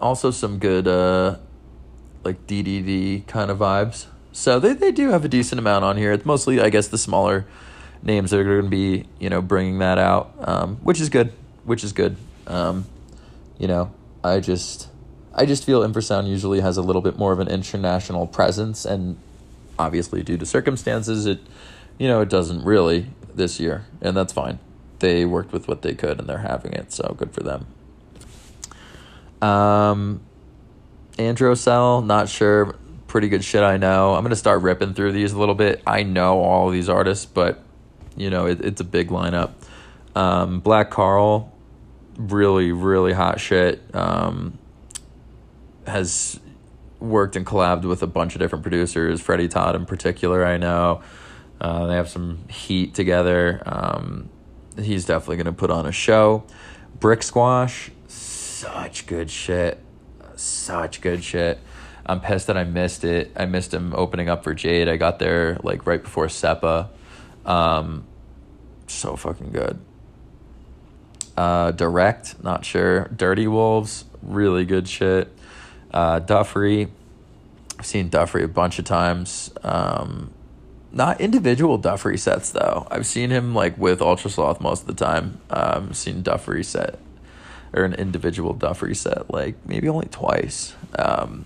[0.00, 1.36] also some good uh,
[2.24, 4.06] like DDD kind of vibes.
[4.32, 6.12] So they, they do have a decent amount on here.
[6.12, 7.46] It's mostly, I guess, the smaller
[8.02, 11.32] names that are going to be, you know, bringing that out, um, which is good,
[11.64, 12.16] which is good.
[12.46, 12.86] Um,
[13.58, 13.92] you know,
[14.22, 14.88] I just,
[15.34, 19.16] I just feel infrasound usually has a little bit more of an international presence, and
[19.78, 21.40] obviously due to circumstances, it,
[21.98, 24.58] you know, it doesn't really this year, and that's fine.
[24.98, 27.66] They worked with what they could, and they're having it, so good for them.
[29.42, 30.20] Um,
[31.18, 32.74] Androcell, not sure.
[33.06, 34.14] Pretty good shit, I know.
[34.14, 35.82] I'm gonna start ripping through these a little bit.
[35.86, 37.62] I know all these artists, but
[38.16, 39.52] you know it, it's a big lineup.
[40.14, 41.52] Um, Black Carl,
[42.16, 43.82] really really hot shit.
[43.94, 44.58] Um,
[45.86, 46.40] has
[46.98, 49.20] worked and collabed with a bunch of different producers.
[49.20, 51.02] Freddie Todd in particular, I know.
[51.60, 53.62] Uh, they have some heat together.
[53.64, 54.28] Um,
[54.78, 56.44] he's definitely gonna put on a show.
[56.98, 57.90] Brick Squash,
[58.56, 59.78] such good shit.
[60.36, 61.58] Such good shit.
[62.06, 63.32] I'm pissed that I missed it.
[63.36, 64.88] I missed him opening up for Jade.
[64.88, 66.88] I got there like right before Seppa.
[67.44, 68.04] Um,
[68.86, 69.78] so fucking good.
[71.36, 73.08] Uh, direct, not sure.
[73.14, 75.30] Dirty Wolves, really good shit.
[75.90, 76.88] Uh, Duffrey,
[77.78, 79.52] I've seen Duffrey a bunch of times.
[79.62, 80.32] Um,
[80.92, 82.86] not individual Duffrey sets though.
[82.90, 85.40] I've seen him like with Ultra Sloth most of the time.
[85.50, 86.98] Um, seen Duffrey set
[87.76, 90.74] or an individual duff reset like maybe only twice.
[90.98, 91.44] Um,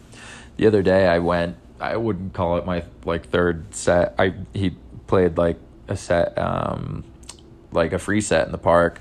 [0.56, 1.56] the other day I went.
[1.80, 4.14] I wouldn't call it my like third set.
[4.18, 4.76] I he
[5.06, 5.58] played like
[5.88, 7.04] a set, um,
[7.72, 9.00] like a free set in the park,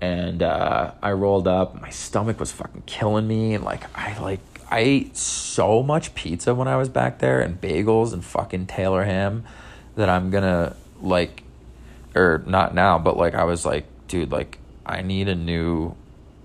[0.00, 1.80] and uh, I rolled up.
[1.80, 6.54] My stomach was fucking killing me, and like I like I ate so much pizza
[6.54, 9.44] when I was back there, and bagels and fucking Taylor ham,
[9.94, 11.44] that I'm gonna like,
[12.14, 15.94] or not now, but like I was like, dude, like I need a new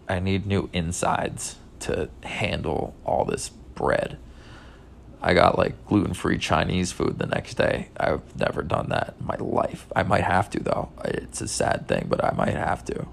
[0.07, 4.17] I need new insides to handle all this bread.
[5.21, 7.89] I got like gluten free Chinese food the next day.
[7.97, 9.87] I've never done that in my life.
[9.95, 10.89] I might have to though.
[11.03, 13.07] It's a sad thing, but I might have to.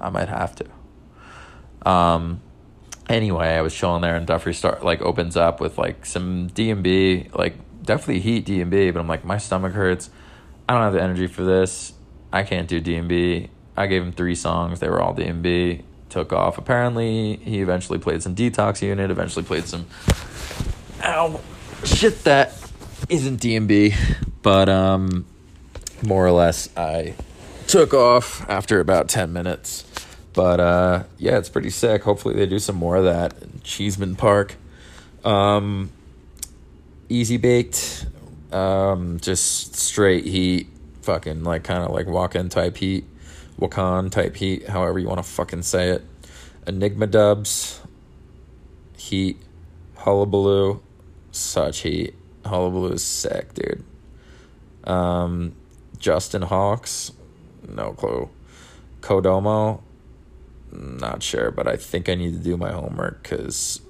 [0.00, 1.88] I might have to.
[1.88, 2.40] Um.
[3.08, 6.70] Anyway, I was chilling there, and Duffrey start like opens up with like some D
[6.70, 8.90] and B, like definitely heat D and B.
[8.90, 10.10] But I'm like, my stomach hurts.
[10.68, 11.92] I don't have the energy for this.
[12.32, 13.50] I can't do D and B.
[13.76, 14.80] I gave him three songs.
[14.80, 16.58] They were all D and B took off.
[16.58, 19.86] Apparently, he eventually played some Detox Unit, eventually played some
[21.02, 21.40] ow,
[21.84, 22.52] shit that
[23.08, 23.94] isn't DMB,
[24.42, 25.24] but um,
[26.02, 27.14] more or less, I
[27.66, 29.84] took off after about 10 minutes.
[30.32, 32.02] But uh, yeah, it's pretty sick.
[32.02, 34.54] Hopefully, they do some more of that in Cheesman Park.
[35.24, 35.90] Um,
[37.08, 38.06] easy baked,
[38.52, 40.68] um, just straight heat,
[41.02, 43.04] fucking like kind of like walk in type heat.
[43.60, 46.02] Wakaan type heat, however you want to fucking say it.
[46.66, 47.78] Enigma Dubz,
[48.96, 49.36] heat,
[49.96, 50.80] hullabaloo,
[51.30, 52.14] such heat.
[52.44, 53.84] Hullabaloo is sick, dude.
[54.84, 55.54] Um,
[55.98, 57.12] Justin Hawks,
[57.68, 58.30] no clue.
[59.02, 59.82] Kodomo,
[60.72, 63.82] not sure, but I think I need to do my homework because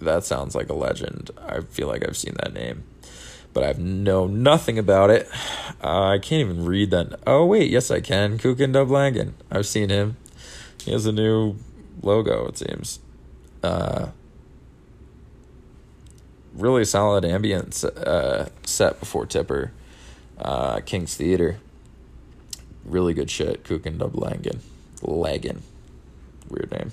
[0.00, 1.30] that sounds like a legend.
[1.48, 2.84] I feel like I've seen that name
[3.56, 5.26] but I know nothing about it.
[5.82, 7.18] Uh, I can't even read that.
[7.26, 8.36] Oh, wait, yes, I can.
[8.36, 9.32] Kukin Dublangan.
[9.50, 10.18] I've seen him.
[10.84, 11.56] He has a new
[12.02, 13.00] logo, it seems.
[13.62, 14.08] Uh,
[16.52, 19.72] really solid ambient uh, set before Tipper.
[20.36, 21.56] Uh, King's Theater.
[22.84, 23.64] Really good shit.
[23.64, 24.58] Kukin Dublangan.
[25.00, 25.62] Lagan.
[26.50, 26.92] Weird name.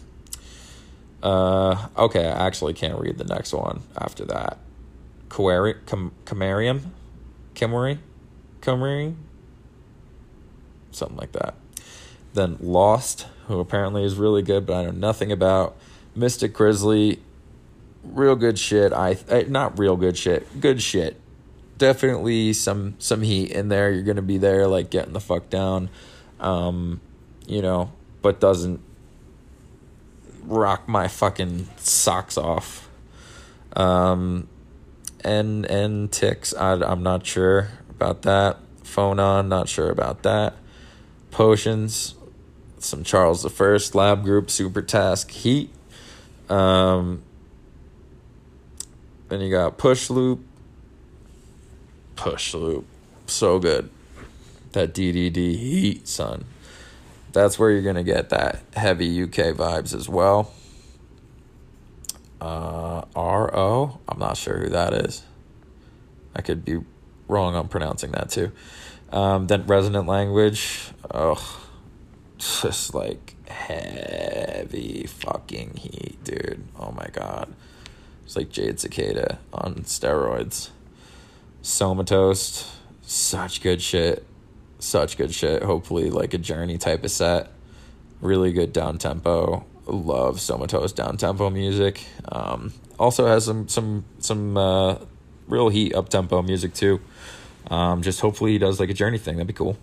[1.21, 4.59] Uh, okay, I actually can't read the next one after that.
[5.33, 6.81] Camarium,
[7.55, 7.97] Camari,
[8.61, 9.15] Camry,
[10.91, 11.55] something like that.
[12.33, 15.75] Then Lost, who apparently is really good, but I know nothing about.
[16.15, 17.19] Mystic Grizzly,
[18.03, 18.93] real good shit.
[18.93, 21.19] I, I not real good shit, good shit.
[21.79, 23.91] Definitely some some heat in there.
[23.91, 25.89] You're gonna be there, like getting the fuck down,
[26.39, 27.01] um,
[27.47, 27.91] you know,
[28.21, 28.79] but doesn't
[30.43, 32.87] rock my fucking socks off.
[33.75, 34.47] Um,
[35.23, 36.53] and and ticks.
[36.53, 38.57] I, I'm not sure about that.
[38.83, 40.55] Phonon, not sure about that.
[41.31, 42.15] Potions,
[42.79, 45.71] some Charles the First, Lab Group, Super Task, Heat.
[46.49, 47.23] Um,
[49.29, 50.41] then you got Push Loop.
[52.15, 52.85] Push Loop,
[53.25, 53.89] so good.
[54.73, 56.45] That DDD Heat, son.
[57.31, 60.51] That's where you're gonna get that heavy UK vibes as well.
[62.43, 63.99] Uh, R.O.
[64.05, 65.23] I'm not sure who that is.
[66.35, 66.79] I could be
[67.29, 68.51] wrong on pronouncing that too.
[69.13, 70.91] Um, then resonant language.
[71.09, 71.61] Oh,
[72.37, 76.65] just like heavy fucking heat, dude.
[76.77, 77.53] Oh my god.
[78.25, 80.71] It's like Jade Cicada on steroids.
[81.61, 82.69] Somatoast.
[83.03, 84.25] Such good shit.
[84.79, 85.63] Such good shit.
[85.63, 87.51] Hopefully, like a journey type of set.
[88.19, 92.05] Really good down tempo love Somatoast's down tempo music.
[92.29, 94.97] Um, also has some some some uh,
[95.47, 97.01] real heat up tempo music too.
[97.69, 99.35] Um, just hopefully he does like a journey thing.
[99.35, 99.77] That'd be cool.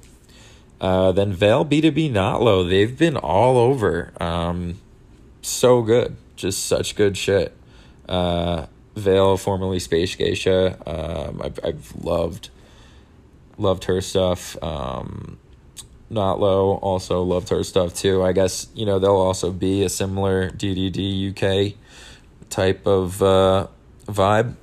[0.80, 4.12] Uh, then Veil B2B Notlo, they've been all over.
[4.18, 4.80] Um,
[5.42, 7.54] so good, just such good shit.
[8.08, 8.66] Uh,
[8.96, 12.50] Veil, formerly Space Geisha, um, I've I've loved
[13.58, 14.60] loved her stuff.
[14.62, 15.38] Um,
[16.10, 18.22] Notlo also loved her stuff too.
[18.22, 21.74] I guess you know they'll also be a similar ddd uk
[22.50, 23.68] type of uh,
[24.06, 24.54] vibe.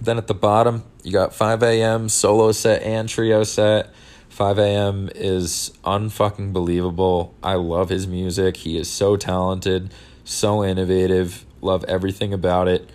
[0.00, 3.92] Then at the bottom you got 5 a.m solo set and trio set.
[4.28, 7.34] 5 a.m is unfucking believable.
[7.42, 8.58] I love his music.
[8.58, 9.90] He is so talented
[10.24, 11.44] so innovative.
[11.60, 12.90] Love everything about it.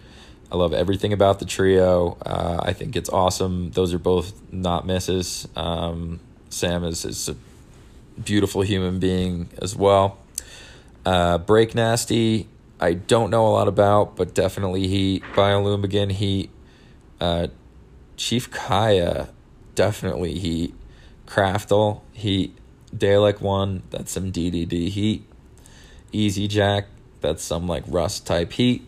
[0.52, 2.18] I love everything about the trio.
[2.26, 3.72] Uh, i think it's awesome.
[3.72, 5.48] Those are both not misses.
[5.56, 6.20] Um,
[6.50, 7.30] sam is, is
[8.24, 10.18] beautiful human being as well.
[11.06, 12.48] Uh, Break Nasty,
[12.80, 15.24] I don't know a lot about, but definitely Heat.
[15.34, 16.50] Biolumigen Heat.
[17.20, 17.48] Uh,
[18.18, 19.30] Chief Kaya,
[19.76, 20.74] definitely Heat.
[21.26, 22.56] Craftle Heat.
[22.96, 25.26] Dalek 1, that's some DDD Heat.
[26.12, 26.88] Easy Jack,
[27.22, 28.84] that's some like Rust type Heat.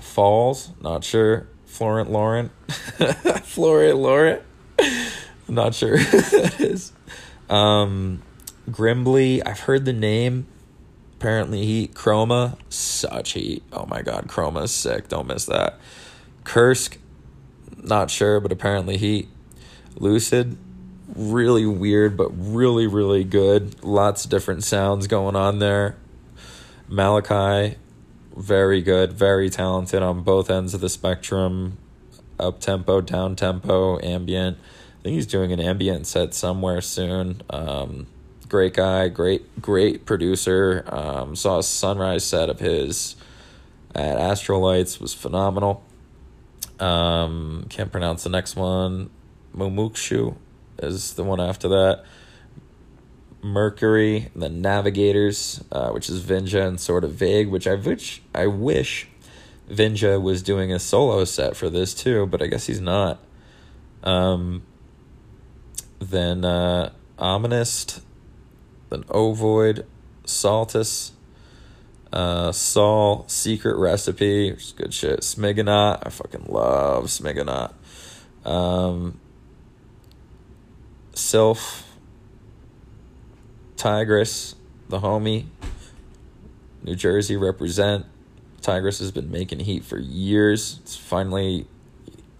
[0.00, 1.48] Falls, not sure.
[1.66, 2.52] Florent Laurent.
[3.42, 4.42] Florent Laurent.
[4.78, 5.10] I'm
[5.54, 6.92] not sure who that is.
[7.48, 8.22] Um,
[8.70, 10.46] Grimbly, I've heard the name.
[11.16, 11.94] Apparently, heat.
[11.94, 13.62] Chroma, such heat.
[13.72, 15.08] Oh my god, Chroma is sick.
[15.08, 15.78] Don't miss that.
[16.44, 16.98] Kursk,
[17.82, 19.28] not sure, but apparently heat.
[19.96, 20.56] Lucid,
[21.14, 23.82] really weird, but really, really good.
[23.82, 25.96] Lots of different sounds going on there.
[26.88, 27.76] Malachi,
[28.36, 31.78] very good, very talented on both ends of the spectrum.
[32.38, 34.58] Up tempo, down tempo, ambient
[35.04, 37.42] think he's doing an ambient set somewhere soon.
[37.50, 38.06] Um,
[38.48, 40.82] great guy, great great producer.
[40.88, 43.14] Um, saw a sunrise set of his
[43.94, 45.84] at Astrolights was phenomenal.
[46.80, 49.10] Um, can't pronounce the next one.
[49.54, 50.36] Mumukshu
[50.78, 52.04] is the one after that.
[53.42, 58.46] Mercury, the Navigators, uh, which is Vinja and sort of vague, which I wish I
[58.46, 59.06] wish
[59.70, 63.20] Vinja was doing a solo set for this too, but I guess he's not.
[64.02, 64.62] Um,
[65.98, 68.02] then uh, Ominist,
[68.90, 69.84] then Ovoid,
[70.24, 71.12] Saltus,
[72.12, 75.20] uh, Saul, Secret Recipe, which is good shit.
[75.20, 77.72] Smigonaut, I fucking love Smigonaut.
[78.44, 79.20] Um,
[81.14, 81.96] Sylph,
[83.76, 84.54] Tigress,
[84.88, 85.46] the homie,
[86.82, 88.06] New Jersey represent.
[88.60, 90.78] Tigress has been making heat for years.
[90.82, 91.66] It's finally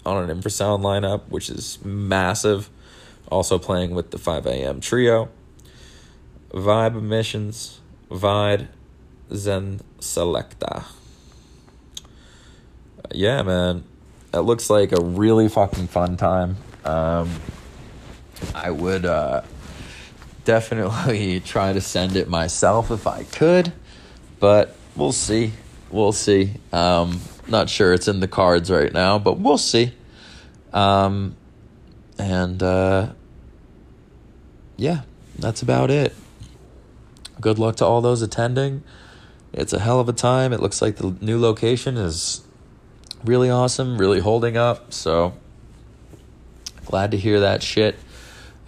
[0.07, 2.71] on an infrasound lineup, which is massive
[3.31, 4.81] also playing with the 5 a.m.
[4.81, 5.29] trio.
[6.51, 7.81] Vibe Emissions,
[8.11, 8.69] Vide,
[9.33, 10.85] Zen Selecta.
[13.11, 13.85] Yeah, man.
[14.33, 16.57] It looks like a really fucking fun time.
[16.85, 17.31] Um,
[18.55, 19.43] I would uh,
[20.45, 23.73] definitely try to send it myself if I could,
[24.41, 25.53] but we'll see.
[25.91, 26.55] We'll see.
[26.73, 29.93] Um, not sure it's in the cards right now, but we'll see.
[30.73, 31.37] Um,
[32.19, 33.13] and uh,
[34.77, 35.03] yeah,
[35.39, 36.15] that's about it.
[37.41, 38.83] Good luck to all those attending.
[39.53, 40.53] It's a hell of a time.
[40.53, 42.43] It looks like the new location is
[43.25, 44.93] really awesome, really holding up.
[44.93, 45.35] So
[46.87, 47.97] glad to hear that shit.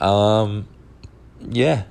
[0.01, 0.67] Um,
[1.41, 1.85] yeah.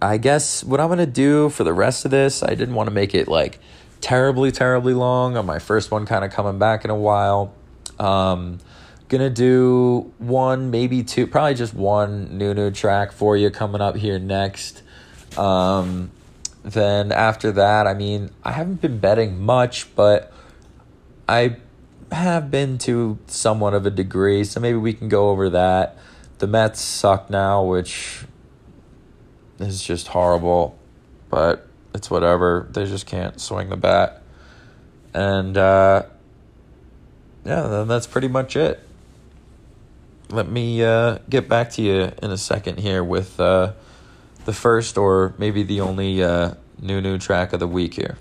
[0.00, 2.94] I guess what I'm gonna do for the rest of this, I didn't want to
[2.94, 3.58] make it like
[4.00, 7.54] terribly, terribly long on my first one kind of coming back in a while.
[7.98, 8.58] Um,
[9.16, 13.96] gonna do one, maybe two, probably just one new new track for you coming up
[13.96, 14.82] here next.
[15.38, 16.10] Um,
[16.64, 20.32] then after that, I mean, I haven't been betting much, but
[21.28, 21.56] I
[22.10, 25.98] have been to somewhat of a degree, so maybe we can go over that.
[26.38, 28.24] The Mets suck now, which
[29.58, 30.78] is just horrible,
[31.30, 32.66] but it's whatever.
[32.70, 34.22] They just can't swing the bat.
[35.12, 36.04] And uh,
[37.44, 38.80] yeah, then that's pretty much it.
[40.34, 43.74] Let me uh, get back to you in a second here with uh,
[44.46, 48.18] the first or maybe the only uh, new new track of the week here.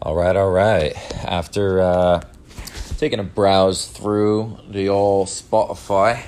[0.00, 0.94] All right, all right.
[1.24, 2.22] After uh,
[2.98, 6.22] taking a browse through the old Spotify,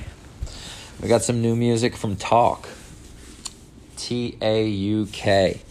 [1.01, 2.69] we got some new music from TAUK.
[3.97, 5.63] T A U K.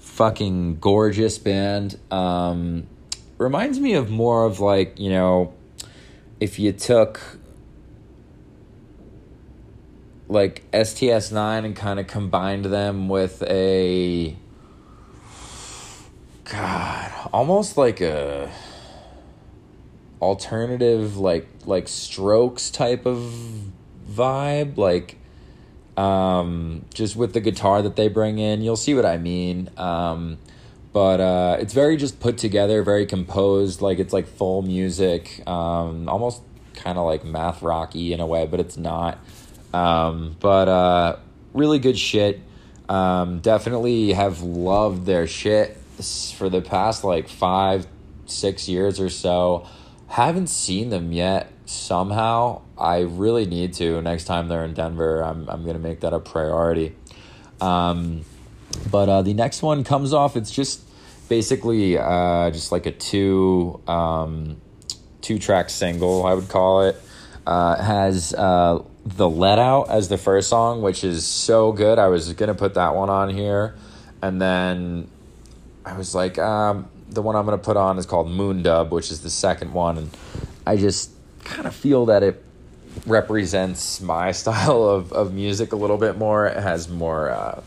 [0.00, 2.00] Fucking gorgeous band.
[2.10, 2.88] Um,
[3.38, 5.54] reminds me of more of like, you know,
[6.40, 7.20] if you took
[10.28, 14.36] like STS9 and kind of combined them with a
[16.44, 18.50] god, almost like a
[20.20, 23.32] alternative like like strokes type of
[24.10, 25.16] vibe like
[25.96, 28.62] um just with the guitar that they bring in.
[28.62, 29.68] You'll see what i mean.
[29.76, 30.38] Um
[30.92, 36.08] but uh it's very just put together very composed like it's like full music um
[36.08, 36.42] almost
[36.74, 39.18] kind of like math rocky in a way but it's not
[39.72, 41.16] um but uh
[41.52, 42.40] really good shit
[42.88, 45.76] um definitely have loved their shit
[46.36, 47.86] for the past like five
[48.26, 49.66] six years or so
[50.10, 52.62] haven't seen them yet somehow.
[52.76, 54.02] I really need to.
[54.02, 56.96] Next time they're in Denver, I'm, I'm going to make that a priority.
[57.60, 58.24] Um,
[58.90, 60.82] but uh, the next one comes off, it's just
[61.28, 64.60] basically uh, just like a two, um,
[65.20, 66.96] two track single, I would call it.
[67.46, 71.98] Uh, has uh, The Let Out as the first song, which is so good.
[71.98, 73.74] I was to put that one on here.
[74.22, 75.08] And then
[75.84, 79.10] I was like, um, the one I'm to put on is called Moon Dub, which
[79.10, 79.98] is the second one.
[79.98, 80.10] And
[80.66, 81.10] I just
[81.44, 82.44] kind of feel that it
[83.06, 86.46] represents my style of, of music a little bit more.
[86.46, 87.62] It has more, uh,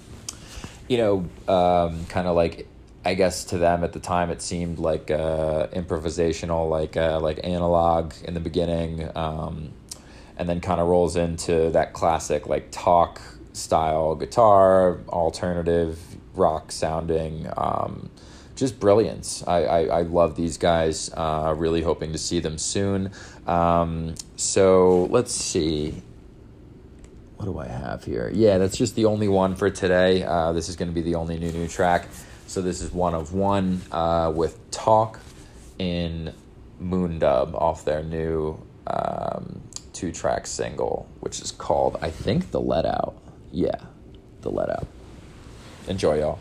[0.87, 2.67] you know, um, kind of like,
[3.05, 7.39] I guess to them at the time it seemed like uh, improvisational, like uh, like
[7.43, 9.71] analog in the beginning, um,
[10.37, 13.21] and then kind of rolls into that classic like TAUK
[13.53, 15.99] style guitar, alternative
[16.33, 17.47] rock sounding.
[17.57, 18.09] Um,
[18.55, 19.43] just brilliance.
[19.47, 21.09] I, I, I love these guys.
[21.13, 23.11] Uh, really hoping to see them soon.
[23.47, 26.01] Um, so let's see.
[27.43, 28.31] What do I have here?
[28.33, 30.23] Yeah, that's just the only one for today.
[30.23, 32.07] Uh, this is going to be the only new new track.
[32.47, 35.19] So this is one of one uh, with TAUK
[35.77, 36.33] in
[36.81, 39.61] Moondub off their new um,
[39.91, 43.17] two track single, which is called I think The Let Out.
[43.51, 43.75] Yeah,
[44.39, 44.87] The Let Out.
[45.89, 46.39] Enjoy, y'all.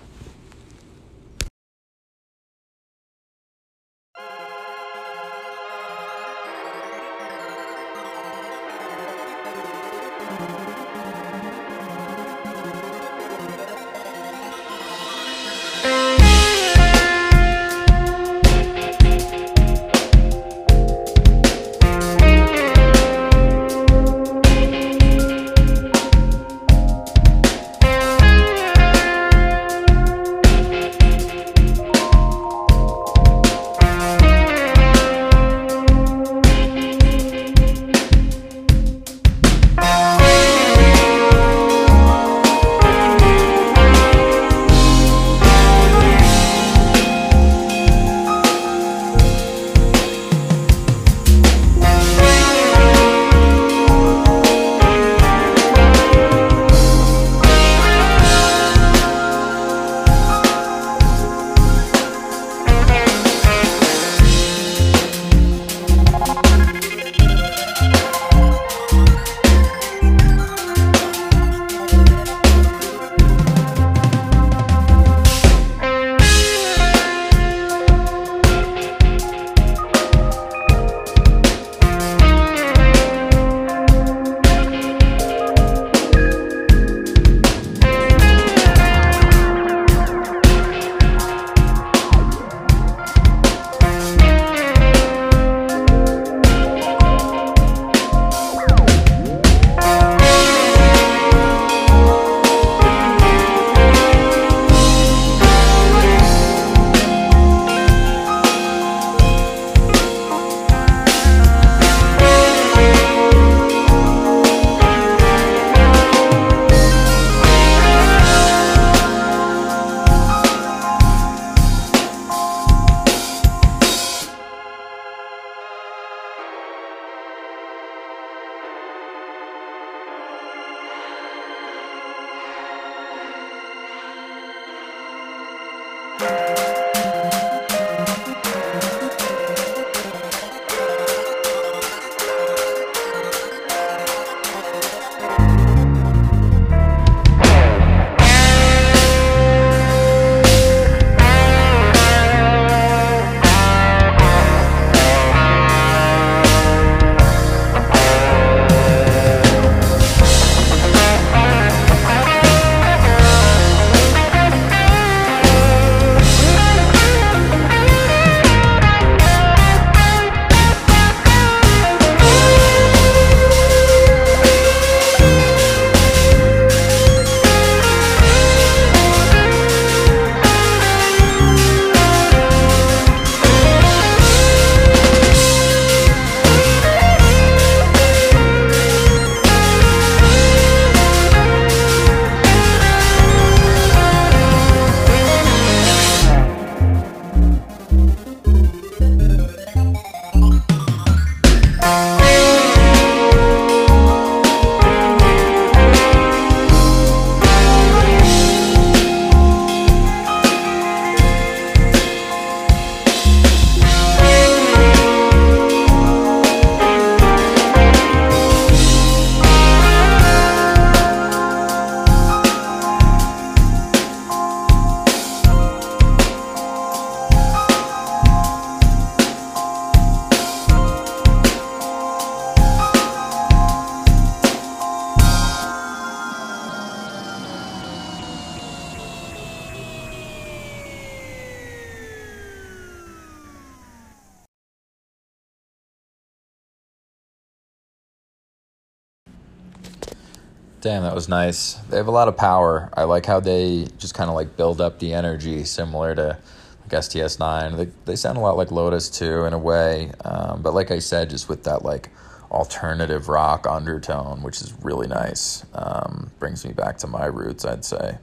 [250.83, 251.75] Damn, that was nice.
[251.75, 252.91] They have a lot of power.
[252.95, 256.37] I like how they just kind of like build up the energy, similar to
[256.83, 257.77] like STS nine.
[257.77, 260.99] They they sound a lot like Lotus too in a way, um, but like I
[260.99, 262.11] said, just with that like
[262.51, 265.65] alternative rock undertone, which is really nice.
[265.73, 268.19] Um, brings me back to my roots, I'd say.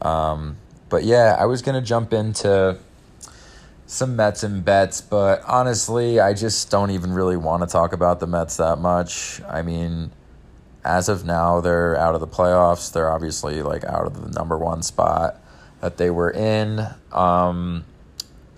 [0.00, 0.56] Um,
[0.88, 2.78] but yeah, I was gonna jump into
[3.84, 8.20] some Mets and bets, but honestly, I just don't even really want to talk about
[8.20, 9.42] the Mets that much.
[9.42, 10.12] I mean,
[10.84, 12.92] as of now, they're out of the playoffs.
[12.92, 15.40] They're obviously like out of the number one spot
[15.80, 16.86] that they were in.
[17.12, 17.84] Um,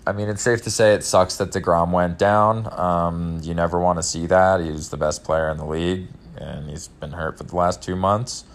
[0.05, 2.71] I mean, it's safe to say it sucks that DeGrom went down.
[2.79, 4.61] Um, you never want to see that.
[4.61, 7.95] He's the best player in the league, and he's been hurt for the last two
[7.95, 8.45] months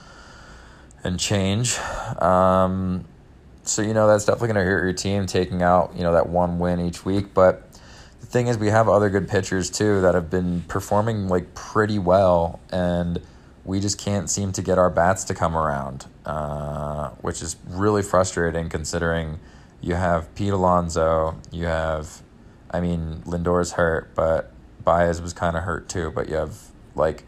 [1.05, 1.79] and change.
[2.21, 3.05] Um,
[3.65, 6.29] so, you know, that's definitely going to hurt your team taking out, you know, that
[6.29, 7.35] one win each week.
[7.35, 7.71] But
[8.21, 11.99] the thing is, we have other good pitchers, too, that have been performing, like, pretty
[11.99, 12.61] well.
[12.71, 13.21] And
[13.65, 18.03] we just can't seem to get our bats to come around, uh, which is really
[18.03, 19.39] frustrating considering–
[19.83, 21.37] you have Pete Alonso.
[21.51, 22.23] You have,
[22.71, 24.53] I mean, Lindor's hurt, but
[24.83, 26.11] Baez was kind of hurt too.
[26.13, 26.57] But you have
[26.95, 27.25] like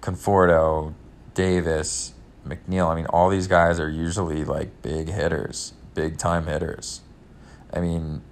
[0.00, 0.94] Conforto,
[1.34, 2.14] Davis,
[2.46, 2.90] McNeil.
[2.90, 7.02] I mean, all these guys are usually like big hitters, big time hitters.
[7.72, 8.22] I mean,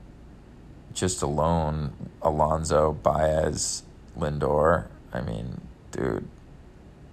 [0.94, 3.82] just alone, Alonso, Baez,
[4.18, 4.86] Lindor.
[5.12, 5.60] I mean,
[5.92, 6.26] dude,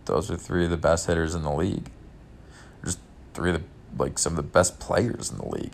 [0.05, 1.89] those are three of the best hitters in the league.
[2.83, 2.99] Just
[3.33, 5.71] three of the like some of the best players in the league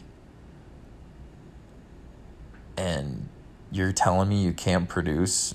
[2.82, 3.30] and
[3.72, 5.54] you're telling me you can't produce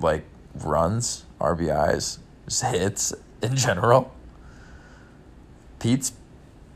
[0.00, 0.24] like
[0.54, 4.12] runs, RBIs, just hits in general.
[5.78, 6.12] Pete's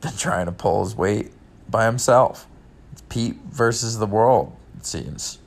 [0.00, 1.32] been trying to pull his weight
[1.68, 2.46] by himself.
[2.92, 5.38] It's Pete versus the world, it seems.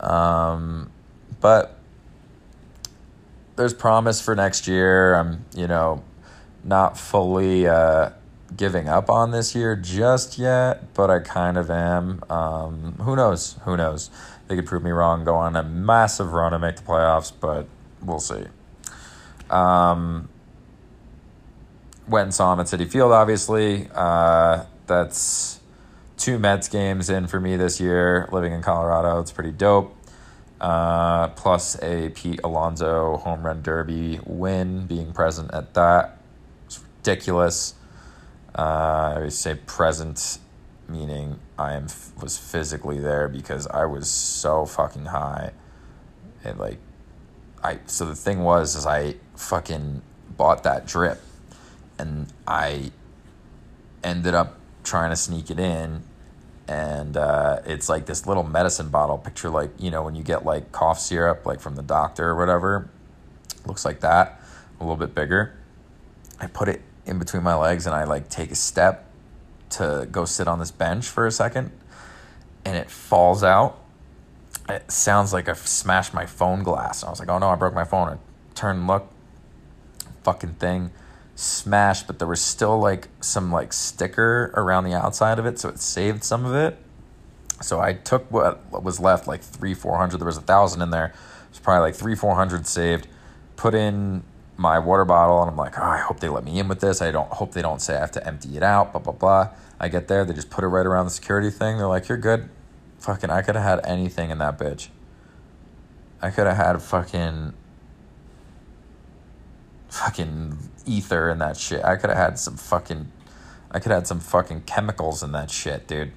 [0.00, 0.90] Um,
[1.40, 1.78] but
[3.60, 5.14] there's promise for next year.
[5.14, 6.02] I'm, you know,
[6.64, 8.08] not fully uh,
[8.56, 12.24] giving up on this year just yet, but I kind of am.
[12.30, 13.56] Um, who knows?
[13.64, 14.08] Who knows?
[14.48, 17.66] They could prove me wrong, go on a massive run and make the playoffs, but
[18.02, 18.44] we'll see.
[19.50, 20.30] Um,
[22.08, 23.88] went and saw him at Citi Field, obviously.
[23.94, 25.60] Uh, that's
[26.16, 29.20] two Mets games in for me this year, living in Colorado.
[29.20, 29.94] It's pretty dope.
[30.60, 36.18] Uh, plus a Pete Alonso home run derby win, being present at that.
[36.66, 37.74] It's ridiculous.
[38.54, 40.38] Uh, I would say present,
[40.86, 41.86] meaning I am
[42.20, 45.52] was physically there because I was so fucking high,
[46.44, 46.78] and like,
[47.62, 50.02] I so the thing was is I fucking
[50.36, 51.22] bought that drip,
[51.98, 52.90] and I
[54.04, 56.02] ended up trying to sneak it in,
[56.70, 59.18] and uh, it's like this little medicine bottle.
[59.18, 62.36] Picture like you know when you get like cough syrup like from the doctor or
[62.36, 62.88] whatever,
[63.66, 64.40] looks like that,
[64.78, 65.52] a little bit bigger.
[66.38, 69.10] I put it in between my legs and I like take a step
[69.70, 71.72] to go sit on this bench for a second
[72.64, 73.80] and it falls out.
[74.68, 77.02] It sounds like I smashed my phone glass.
[77.02, 78.08] I was like, oh no, I broke my phone.
[78.08, 78.16] I
[78.54, 79.08] turn and look,
[80.22, 80.92] fucking thing
[81.40, 85.68] smashed, but there was still like some like sticker around the outside of it, so
[85.68, 86.76] it saved some of it.
[87.62, 90.18] So I took what was left, like three, four hundred.
[90.18, 91.12] There was a thousand in there.
[91.48, 93.06] It's probably like three, four hundred saved.
[93.56, 94.22] Put in
[94.56, 97.00] my water bottle and I'm like, oh, I hope they let me in with this.
[97.00, 99.48] I don't hope they don't say I have to empty it out, blah, blah, blah.
[99.78, 101.78] I get there, they just put it right around the security thing.
[101.78, 102.50] They're like, you're good.
[102.98, 104.88] Fucking, I could have had anything in that bitch.
[106.20, 107.54] I could have had fucking,
[109.90, 110.56] fucking
[110.86, 111.84] ether in that shit.
[111.84, 113.10] I could have had some fucking,
[113.70, 116.12] I could have had some fucking chemicals in that shit, dude.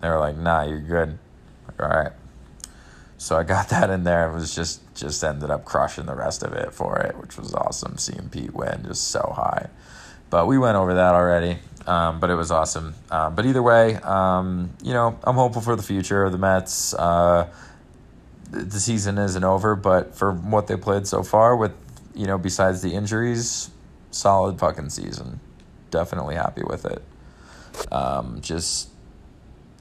[0.00, 1.18] They were like, nah, you're good.
[1.66, 2.12] Like, all right.
[3.18, 6.42] So I got that in there and was just just ended up crushing the rest
[6.42, 7.96] of it for it, which was awesome.
[7.98, 9.68] Seeing Pete win just so high.
[10.28, 11.58] But we went over that already.
[11.86, 12.94] Um, but it was awesome.
[13.10, 16.94] Um, but either way, um, you know, I'm hopeful for the future of the Mets.
[16.94, 17.48] Uh,
[18.50, 21.72] the season isn't over, but for what they played so far, with
[22.20, 23.70] you know, besides the injuries,
[24.10, 25.40] solid fucking season.
[25.90, 27.02] Definitely happy with it.
[27.90, 28.90] Um, just,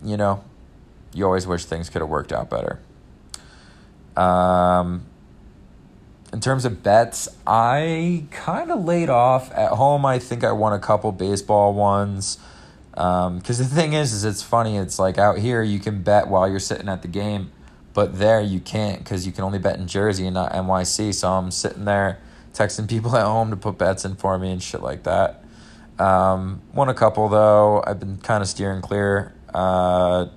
[0.02, 0.42] you know,
[1.14, 2.80] you always wish things could have worked out better.
[4.16, 5.04] Um,
[6.32, 10.06] in terms of bets, I kind of laid off at home.
[10.06, 12.38] I think I won a couple baseball ones.
[12.92, 14.78] Because um, the thing is, is it's funny.
[14.78, 17.52] It's like out here you can bet while you're sitting at the game,
[17.94, 21.14] but there you can't because you can only bet in Jersey and not NYC.
[21.14, 22.20] So I'm sitting there
[22.54, 25.44] texting people at home to put bets in for me and shit like that.
[25.98, 27.84] Um, won a couple though.
[27.86, 29.34] I've been kind of steering clear.
[29.54, 30.28] Uh,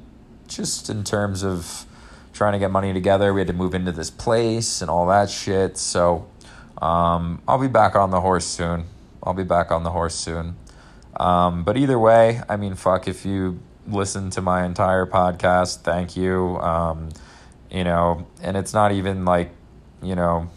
[0.49, 1.87] just in terms of
[2.33, 3.33] trying to get money together.
[3.33, 5.79] We had to move into this place and all that shit.
[5.79, 6.29] So
[6.81, 8.87] Um, I'll be back on the horse soon.
[9.23, 10.57] I'll be back on the horse soon.
[11.17, 16.17] Um, but either way, I mean, fuck, if you listen to my entire podcast, thank
[16.17, 16.59] you.
[16.59, 17.11] Um,
[17.71, 19.51] you know, and it's not even like,
[20.03, 20.51] you know,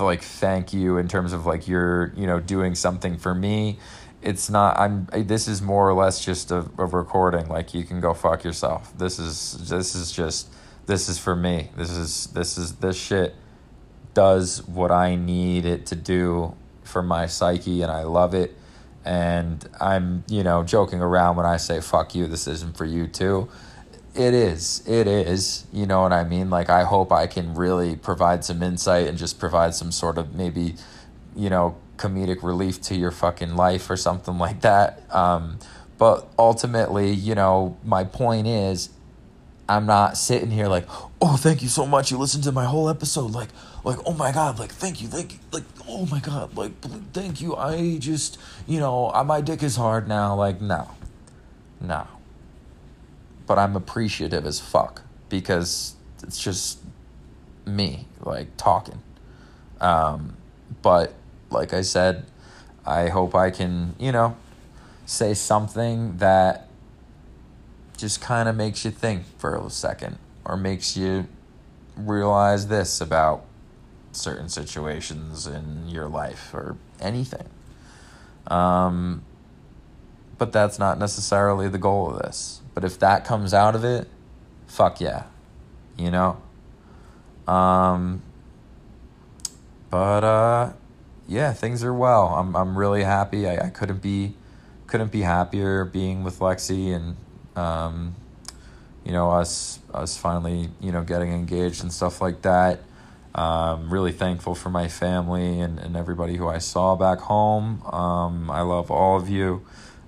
[0.00, 3.78] like thank you in terms of like you're, you know, doing something for me.
[4.22, 7.48] It's not, I'm, this is more or less just a, a recording.
[7.48, 8.96] Like you can go fuck yourself.
[8.98, 10.52] This is, this is just,
[10.86, 11.70] this is for me.
[11.76, 13.34] This is, this is, this shit
[14.14, 18.56] does what I need it to do for my psyche and I love it.
[19.04, 23.06] And I'm, you know, joking around when I say fuck you, this isn't for you
[23.06, 23.48] too.
[24.16, 24.82] It is.
[24.86, 25.66] It is.
[25.72, 26.48] You know what I mean?
[26.48, 30.34] Like I hope I can really provide some insight and just provide some sort of
[30.34, 30.74] maybe,
[31.34, 35.02] you know, comedic relief to your fucking life or something like that.
[35.14, 35.58] Um,
[35.98, 38.90] but ultimately, you know, my point is
[39.68, 40.86] I'm not sitting here like,
[41.20, 42.10] oh, thank you so much.
[42.10, 43.32] You listened to my whole episode.
[43.32, 43.48] Like,
[43.84, 46.72] like, oh my God, like, thank you, thank you, like, oh my God, like,
[47.12, 47.54] thank you.
[47.54, 50.34] I just, you know, my dick is hard now.
[50.34, 50.90] Like, no,
[51.80, 52.06] no.
[53.46, 56.80] But I'm appreciative as fuck because it's just
[57.64, 59.00] me, like, talking.
[59.80, 60.36] Um,
[60.82, 61.14] but
[61.50, 62.26] like I said,
[62.84, 64.36] I hope I can, you know,
[65.04, 66.68] say something that
[67.96, 71.26] just kind of makes you think for a second or makes you
[71.96, 73.44] realize this about
[74.12, 77.48] certain situations in your life or anything.
[78.46, 79.22] Um,
[80.38, 82.60] but that's not necessarily the goal of this.
[82.76, 84.06] But if that comes out of it,
[84.66, 85.24] fuck yeah.
[85.96, 86.36] You know?
[87.48, 88.20] Um,
[89.88, 90.72] but uh,
[91.26, 92.26] yeah, things are well.
[92.34, 93.48] I'm I'm really happy.
[93.48, 94.34] I, I couldn't be
[94.88, 97.16] couldn't be happier being with Lexi and
[97.56, 98.14] um,
[99.06, 102.80] you know, us us finally, you know, getting engaged and stuff like that.
[103.34, 107.82] Um, really thankful for my family and, and everybody who I saw back home.
[107.84, 109.64] Um, I love all of you.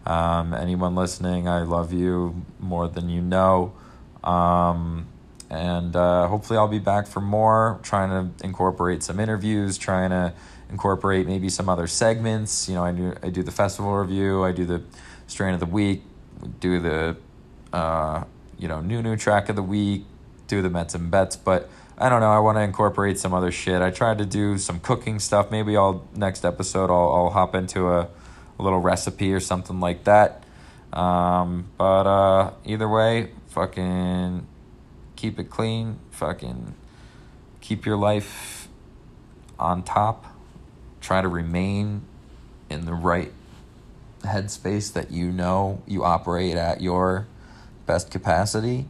[0.08, 3.74] Um, anyone listening, I love you more than you know.
[4.24, 5.06] Um,
[5.50, 10.32] and uh, hopefully, I'll be back for more, trying to incorporate some interviews, trying to
[10.70, 12.68] incorporate maybe some other segments.
[12.68, 14.82] You know, I do, I do the festival review, I do the
[15.26, 16.02] strain of the week,
[16.60, 17.16] do the
[17.72, 18.24] uh,
[18.58, 20.04] you know, new new track of the week,
[20.46, 22.30] do the Mets and bets, but I don't know.
[22.30, 23.82] I want to incorporate some other shit.
[23.82, 25.50] I tried to do some cooking stuff.
[25.50, 28.08] Maybe I'll next episode I'll I'll hop into a,
[28.58, 30.44] a little recipe or something like that.
[30.92, 34.46] Um, but uh, either way, fucking
[35.16, 35.98] keep it clean.
[36.10, 36.74] Fucking
[37.60, 38.68] keep your life
[39.58, 40.24] on top.
[41.00, 42.02] Try to remain
[42.70, 43.32] in the right
[44.22, 47.26] headspace that you know you operate at your
[47.86, 48.86] best capacity.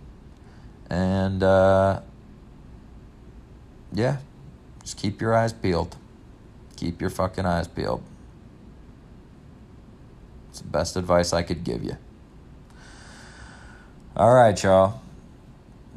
[0.91, 2.01] And uh,
[3.93, 4.19] yeah,
[4.83, 5.97] just keep your eyes peeled.
[6.77, 8.03] Keep your fucking eyes peeled.
[10.59, 11.97] It's the best advice I could give you.
[14.17, 15.01] All right, y'all.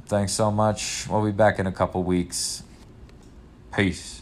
[0.06, 1.08] Thanks so much.
[1.10, 2.62] We'll be back in a couple weeks.
[3.76, 4.21] Peace.